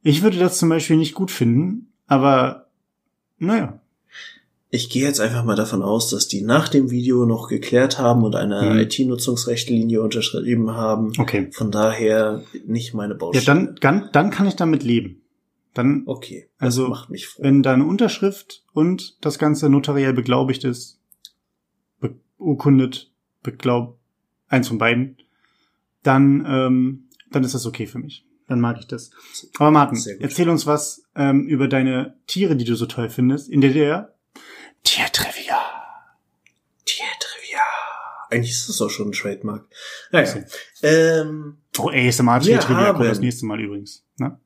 Ich 0.03 0.23
würde 0.23 0.39
das 0.39 0.59
zum 0.59 0.69
Beispiel 0.69 0.97
nicht 0.97 1.15
gut 1.15 1.31
finden, 1.31 1.93
aber 2.07 2.67
naja. 3.39 3.81
Ich 4.71 4.91
gehe 4.91 5.03
jetzt 5.03 5.19
einfach 5.21 5.45
mal 5.45 5.55
davon 5.57 5.83
aus, 5.83 6.11
dass 6.11 6.29
die 6.29 6.43
nach 6.43 6.69
dem 6.69 6.91
Video 6.91 7.25
noch 7.25 7.49
geklärt 7.49 7.99
haben 7.99 8.23
und 8.23 8.35
eine 8.37 8.75
Mhm. 8.75 8.79
IT-Nutzungsrechtlinie 8.81 10.03
unterschrieben 10.03 10.73
haben. 10.73 11.13
Okay. 11.19 11.49
Von 11.53 11.71
daher 11.71 12.43
nicht 12.67 12.93
meine 12.93 13.15
Ja, 13.15 13.19
Baustelle. 13.19 13.47
dann, 13.47 13.77
dann, 13.81 14.11
dann 14.13 14.31
kann 14.31 14.47
ich 14.47 14.57
damit 14.57 14.83
leben. 14.83 15.23
Dann, 15.75 16.03
Okay, 16.07 16.49
das 16.59 16.67
Also, 16.79 16.89
macht 16.89 17.09
mich 17.09 17.27
froh. 17.29 17.43
wenn 17.45 17.63
da 17.63 17.73
eine 17.73 17.87
Unterschrift 17.87 18.65
und 18.75 19.17
das 19.25 19.39
Ganze 19.39 19.71
notariell 19.71 20.13
beglaubigt 20.13 20.65
ist, 20.65 20.99
beurkundet, 22.39 23.11
beglaub, 23.43 23.99
eins 24.49 24.69
von 24.69 24.79
beiden, 24.79 25.17
dann, 26.03 26.45
ähm, 26.49 27.09
dann 27.31 27.45
ist 27.45 27.55
das 27.55 27.67
okay 27.67 27.87
für 27.87 27.99
mich. 27.99 28.25
Dann 28.49 28.61
mag 28.61 28.79
ich 28.81 28.87
das. 28.87 29.11
Aber 29.59 29.71
Martin, 29.71 29.99
erzähl 30.21 30.49
uns 30.49 30.67
was 30.67 31.03
ähm, 31.15 31.47
über 31.47 31.69
deine 31.69 32.15
Tiere, 32.27 32.57
die 32.57 32.65
du 32.65 32.77
so 32.77 32.87
toll 32.87 33.11
findest. 33.11 33.49
In 33.51 33.61
der, 33.61 34.15
Tiertrivia. 34.85 35.59
Tiertrivia. 36.85 37.61
Eigentlich 38.31 38.51
ist 38.51 38.69
das 38.69 38.81
auch 38.81 38.91
schon 38.91 39.09
ein 39.09 39.13
Trademark. 39.13 39.67
Naja. 40.13 40.45
Ähm, 40.83 41.59
Oh, 41.79 41.91
ASMR 41.91 42.45
Wir 42.45 42.59
Tiertrivia 42.59 42.93
kommt 42.93 43.09
das 43.09 43.21
nächste 43.21 43.47
Mal 43.47 43.61
übrigens. 43.61 44.05
Ne? 44.19 44.39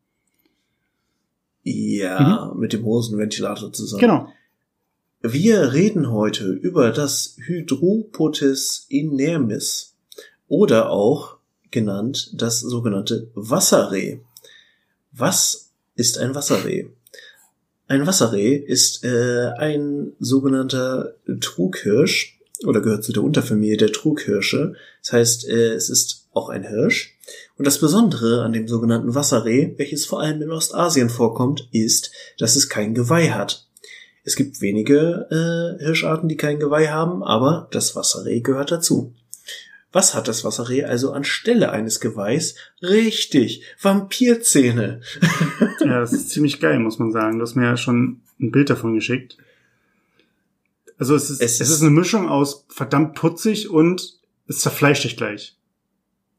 ja, 1.64 2.52
mit 2.56 2.72
dem 2.72 2.84
Hosenventilator 2.84 3.72
zusammen. 3.72 4.00
Genau. 4.00 4.32
Wir 5.22 5.72
reden 5.72 6.10
heute 6.10 6.50
über 6.50 6.90
das 6.90 7.36
Hydropotes 7.38 8.86
inermis 8.88 9.96
oder 10.48 10.90
auch 10.90 11.36
genannt 11.70 12.30
das 12.34 12.60
sogenannte 12.60 13.30
Wasserreh. 13.34 14.18
Was 15.12 15.70
ist 15.94 16.18
ein 16.18 16.34
Wasserreh? 16.34 16.88
Ein 17.92 18.06
Wasserreh 18.06 18.56
ist 18.56 19.04
äh, 19.04 19.50
ein 19.58 20.14
sogenannter 20.18 21.12
Trughirsch 21.42 22.40
oder 22.64 22.80
gehört 22.80 23.04
zu 23.04 23.12
der 23.12 23.22
Unterfamilie 23.22 23.76
der 23.76 23.92
Trughirsche. 23.92 24.72
Das 25.02 25.12
heißt, 25.12 25.48
äh, 25.50 25.74
es 25.74 25.90
ist 25.90 26.26
auch 26.32 26.48
ein 26.48 26.66
Hirsch. 26.66 27.18
Und 27.58 27.66
das 27.66 27.80
Besondere 27.80 28.44
an 28.44 28.54
dem 28.54 28.66
sogenannten 28.66 29.14
Wasserreh, 29.14 29.74
welches 29.76 30.06
vor 30.06 30.22
allem 30.22 30.40
in 30.40 30.50
Ostasien 30.50 31.10
vorkommt, 31.10 31.68
ist, 31.70 32.12
dass 32.38 32.56
es 32.56 32.70
kein 32.70 32.94
Geweih 32.94 33.32
hat. 33.32 33.68
Es 34.24 34.36
gibt 34.36 34.62
wenige 34.62 35.26
äh, 35.78 35.84
Hirscharten, 35.84 36.30
die 36.30 36.38
kein 36.38 36.60
Geweih 36.60 36.88
haben, 36.88 37.22
aber 37.22 37.68
das 37.72 37.94
Wasserreh 37.94 38.40
gehört 38.40 38.70
dazu. 38.70 39.12
Was 39.92 40.14
hat 40.14 40.26
das 40.26 40.42
Wasserreh 40.44 40.84
also 40.84 41.12
anstelle 41.12 41.70
eines 41.70 42.00
Geweihs? 42.00 42.54
Richtig, 42.82 43.62
Vampirzähne. 43.80 45.00
Ja, 45.80 46.00
das 46.00 46.12
ist 46.12 46.30
ziemlich 46.30 46.60
geil, 46.60 46.78
muss 46.78 46.98
man 46.98 47.10
sagen. 47.12 47.38
Du 47.38 47.42
hast 47.44 47.56
mir 47.56 47.64
ja 47.64 47.76
schon 47.76 48.20
ein 48.40 48.52
Bild 48.52 48.70
davon 48.70 48.94
geschickt. 48.94 49.36
Also 50.98 51.14
es 51.16 51.28
ist, 51.30 51.40
Es 51.42 51.60
es 51.60 51.70
ist- 51.70 51.82
eine 51.82 51.90
Mischung 51.90 52.28
aus 52.28 52.64
verdammt 52.68 53.14
putzig 53.16 53.68
und 53.70 54.18
es 54.46 54.60
zerfleischt 54.60 55.04
dich 55.04 55.16
gleich. 55.16 55.56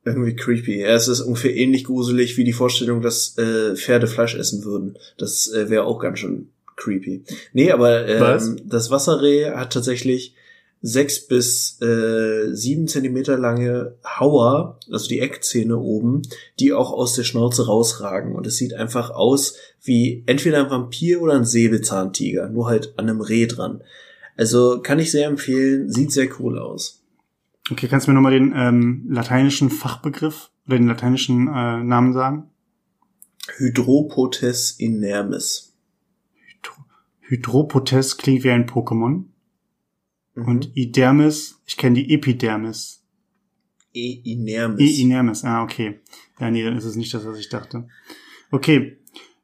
Irgendwie 0.05 0.35
creepy. 0.35 0.81
Ja, 0.81 0.89
es 0.95 1.07
ist 1.07 1.21
ungefähr 1.21 1.55
ähnlich 1.55 1.83
gruselig 1.85 2.37
wie 2.37 2.43
die 2.43 2.53
Vorstellung, 2.53 3.01
dass 3.01 3.37
äh, 3.37 3.75
Pferde 3.75 4.07
Fleisch 4.07 4.35
essen 4.35 4.63
würden. 4.65 4.97
Das 5.17 5.51
äh, 5.51 5.69
wäre 5.69 5.83
auch 5.85 5.99
ganz 5.99 6.19
schön 6.19 6.49
creepy. 6.75 7.23
Nee, 7.53 7.71
aber 7.71 8.05
Was? 8.19 8.47
ähm, 8.47 8.61
das 8.65 8.89
Wasserreh 8.91 9.51
hat 9.51 9.73
tatsächlich 9.73 10.35
sechs 10.85 11.25
bis 11.25 11.81
äh, 11.81 12.53
sieben 12.53 12.89
Zentimeter 12.89 13.37
lange 13.37 13.95
Hauer, 14.05 14.77
also 14.91 15.07
die 15.07 15.21
Eckzähne 15.21 15.77
oben, 15.77 16.23
die 16.59 16.73
auch 16.73 16.91
aus 16.91 17.15
der 17.15 17.23
Schnauze 17.23 17.65
rausragen. 17.65 18.35
Und 18.35 18.45
es 18.45 18.57
sieht 18.57 18.73
einfach 18.73 19.09
aus 19.09 19.55
wie 19.81 20.23
entweder 20.25 20.59
ein 20.59 20.69
Vampir 20.69 21.21
oder 21.21 21.35
ein 21.35 21.45
Säbelzahntiger, 21.45 22.49
nur 22.49 22.67
halt 22.67 22.93
an 22.97 23.09
einem 23.09 23.21
Reh 23.21 23.47
dran. 23.47 23.81
Also 24.35 24.81
kann 24.81 24.99
ich 24.99 25.09
sehr 25.09 25.27
empfehlen, 25.27 25.89
sieht 25.89 26.11
sehr 26.11 26.27
cool 26.39 26.59
aus. 26.59 27.01
Okay, 27.71 27.87
kannst 27.87 28.07
du 28.07 28.11
mir 28.11 28.15
nochmal 28.15 28.33
den 28.33 28.53
ähm, 28.53 29.05
lateinischen 29.09 29.69
Fachbegriff 29.69 30.51
oder 30.67 30.77
den 30.77 30.87
lateinischen 30.87 31.47
äh, 31.47 31.81
Namen 31.81 32.11
sagen? 32.11 32.49
Hydropotes 33.55 34.71
inermis. 34.71 35.77
Hydro 36.33 36.73
Hydropotes 37.21 38.17
klingt 38.17 38.43
wie 38.43 38.51
ein 38.51 38.67
Pokémon. 38.67 39.23
Mhm. 40.35 40.47
Und 40.47 40.71
Idermis, 40.75 41.61
ich 41.65 41.77
kenne 41.77 41.95
die 41.95 42.13
Epidermis. 42.13 43.03
E 43.93 44.21
inermis. 44.23 44.81
E 44.81 45.01
Inermis, 45.01 45.43
ah, 45.43 45.63
okay. 45.63 45.99
Ja, 46.39 46.49
nee, 46.49 46.63
dann 46.63 46.77
ist 46.77 46.85
es 46.85 46.95
nicht 46.95 47.13
das, 47.13 47.25
was 47.25 47.37
ich 47.37 47.49
dachte. 47.49 47.87
Okay, 48.51 48.97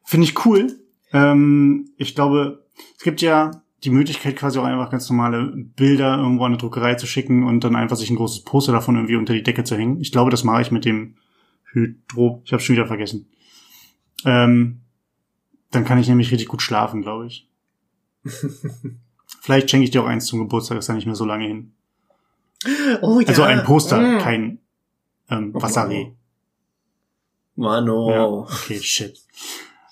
finde 0.03 0.25
ich 0.25 0.45
cool. 0.45 0.79
Ähm, 1.13 1.91
ich 1.97 2.15
glaube, 2.15 2.65
es 2.97 3.03
gibt 3.03 3.21
ja 3.21 3.63
die 3.83 3.91
Möglichkeit, 3.91 4.35
quasi 4.35 4.59
auch 4.59 4.65
einfach 4.65 4.89
ganz 4.89 5.09
normale 5.09 5.53
Bilder 5.55 6.17
irgendwo 6.17 6.43
an 6.43 6.51
eine 6.51 6.57
Druckerei 6.57 6.95
zu 6.95 7.07
schicken 7.07 7.43
und 7.43 7.63
dann 7.63 7.75
einfach 7.75 7.95
sich 7.95 8.09
ein 8.09 8.17
großes 8.17 8.43
Poster 8.43 8.71
davon 8.71 8.95
irgendwie 8.95 9.15
unter 9.15 9.33
die 9.33 9.43
Decke 9.43 9.63
zu 9.63 9.77
hängen. 9.77 10.01
Ich 10.01 10.11
glaube, 10.11 10.31
das 10.31 10.43
mache 10.43 10.61
ich 10.61 10.71
mit 10.71 10.83
dem 10.83 11.15
Hydro. 11.71 12.41
Ich 12.43 12.51
habe 12.51 12.61
schon 12.61 12.75
wieder 12.75 12.87
vergessen. 12.87 13.29
Ähm, 14.25 14.81
dann 15.71 15.85
kann 15.85 15.99
ich 15.99 16.09
nämlich 16.09 16.31
richtig 16.31 16.47
gut 16.47 16.61
schlafen, 16.61 17.01
glaube 17.01 17.27
ich. 17.27 17.47
Vielleicht 19.41 19.69
schenke 19.69 19.85
ich 19.85 19.91
dir 19.91 20.03
auch 20.03 20.07
eins 20.07 20.25
zum 20.25 20.39
Geburtstag, 20.39 20.77
ist 20.77 20.87
ja 20.87 20.95
nicht 20.95 21.05
mehr 21.05 21.15
so 21.15 21.25
lange 21.25 21.45
hin. 21.45 21.71
oh, 23.01 23.19
ja. 23.19 23.27
Also 23.27 23.43
ein 23.43 23.63
Poster, 23.63 23.99
Mm. 23.99 24.19
kein 24.19 24.59
ähm, 25.29 25.51
Oh, 25.53 25.61
Wasserreh. 25.61 26.11
Mano. 27.55 28.11
Ja, 28.11 28.25
okay, 28.25 28.79
shit. 28.79 29.17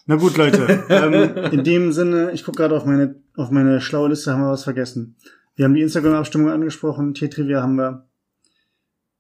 Na 0.06 0.16
gut, 0.16 0.38
Leute. 0.38 0.86
ähm, 0.90 1.52
in 1.60 1.64
dem 1.64 1.92
Sinne, 1.92 2.32
ich 2.32 2.44
gucke 2.46 2.58
gerade 2.58 2.76
auf 2.76 2.86
meine, 2.86 3.16
auf 3.36 3.52
meine 3.52 3.82
schlaue 3.82 4.10
Liste, 4.10 4.32
haben 4.34 4.42
wir 4.42 4.52
was 4.52 4.64
vergessen. 4.64 5.16
Wir 5.56 5.66
haben 5.66 5.74
die 5.74 5.82
Instagram-Abstimmung 5.82 6.50
angesprochen, 6.50 7.14
T-Trivia 7.14 7.62
haben 7.62 7.76
wir. 7.76 8.06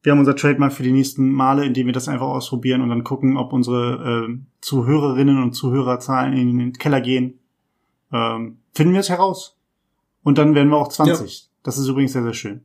Wir 0.03 0.11
haben 0.11 0.19
unser 0.19 0.35
Trademark 0.35 0.71
für 0.71 0.83
die 0.83 0.91
nächsten 0.91 1.29
Male, 1.31 1.65
indem 1.65 1.87
wir 1.87 1.93
das 1.93 2.07
einfach 2.07 2.27
ausprobieren 2.27 2.81
und 2.81 2.89
dann 2.89 3.03
gucken, 3.03 3.35
ob 3.35 3.51
unsere 3.51 4.27
äh, 4.29 4.37
Zuhörerinnen 4.61 5.41
und 5.41 5.53
Zuhörerzahlen 5.53 6.33
in 6.33 6.57
den 6.59 6.73
Keller 6.73 7.01
gehen. 7.01 7.39
Ähm, 8.13 8.59
finden 8.73 8.93
wir 8.93 9.01
es 9.01 9.09
heraus. 9.09 9.56
Und 10.27 10.37
dann 10.37 10.55
werden 10.55 10.67
wir 10.67 10.75
auch 10.75 10.89
20. 10.89 11.47
Das 11.63 11.77
ist 11.77 11.87
übrigens 11.87 12.11
sehr, 12.11 12.23
sehr 12.23 12.33
schön. 12.33 12.59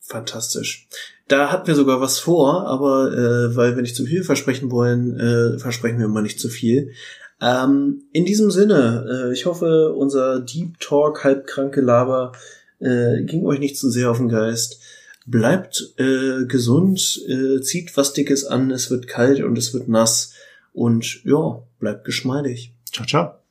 Fantastisch. 0.00 0.88
Da 1.28 1.52
hatten 1.52 1.68
wir 1.68 1.76
sogar 1.76 2.00
was 2.00 2.18
vor, 2.18 2.66
aber 2.66 3.12
äh, 3.12 3.54
weil 3.54 3.76
wir 3.76 3.82
nicht 3.82 3.94
zu 3.94 4.04
viel 4.04 4.24
versprechen 4.24 4.72
wollen, 4.72 5.16
äh, 5.20 5.60
versprechen 5.60 6.00
wir 6.00 6.08
mal 6.08 6.24
nicht 6.24 6.40
zu 6.40 6.48
viel. 6.48 6.90
Ähm, 7.40 8.02
in 8.10 8.24
diesem 8.24 8.50
Sinne, 8.50 9.28
äh, 9.28 9.32
ich 9.32 9.46
hoffe, 9.46 9.94
unser 9.94 10.40
Deep 10.40 10.80
Talk, 10.80 11.22
halbkranke 11.22 11.82
Laber 11.82 12.32
äh, 12.80 13.22
ging 13.22 13.46
euch 13.46 13.60
nicht 13.60 13.78
zu 13.78 13.88
sehr 13.88 14.10
auf 14.10 14.18
den 14.18 14.28
Geist. 14.28 14.80
Bleibt 15.24 15.94
äh, 15.98 16.46
gesund, 16.46 17.22
äh, 17.28 17.60
zieht 17.60 17.96
was 17.96 18.12
Dickes 18.12 18.44
an, 18.44 18.72
es 18.72 18.90
wird 18.90 19.06
kalt 19.06 19.40
und 19.40 19.56
es 19.56 19.72
wird 19.72 19.86
nass 19.86 20.32
und 20.72 21.22
ja, 21.24 21.62
bleibt 21.78 22.04
geschmeidig. 22.04 22.74
Ciao, 22.90 23.06
ciao. 23.06 23.47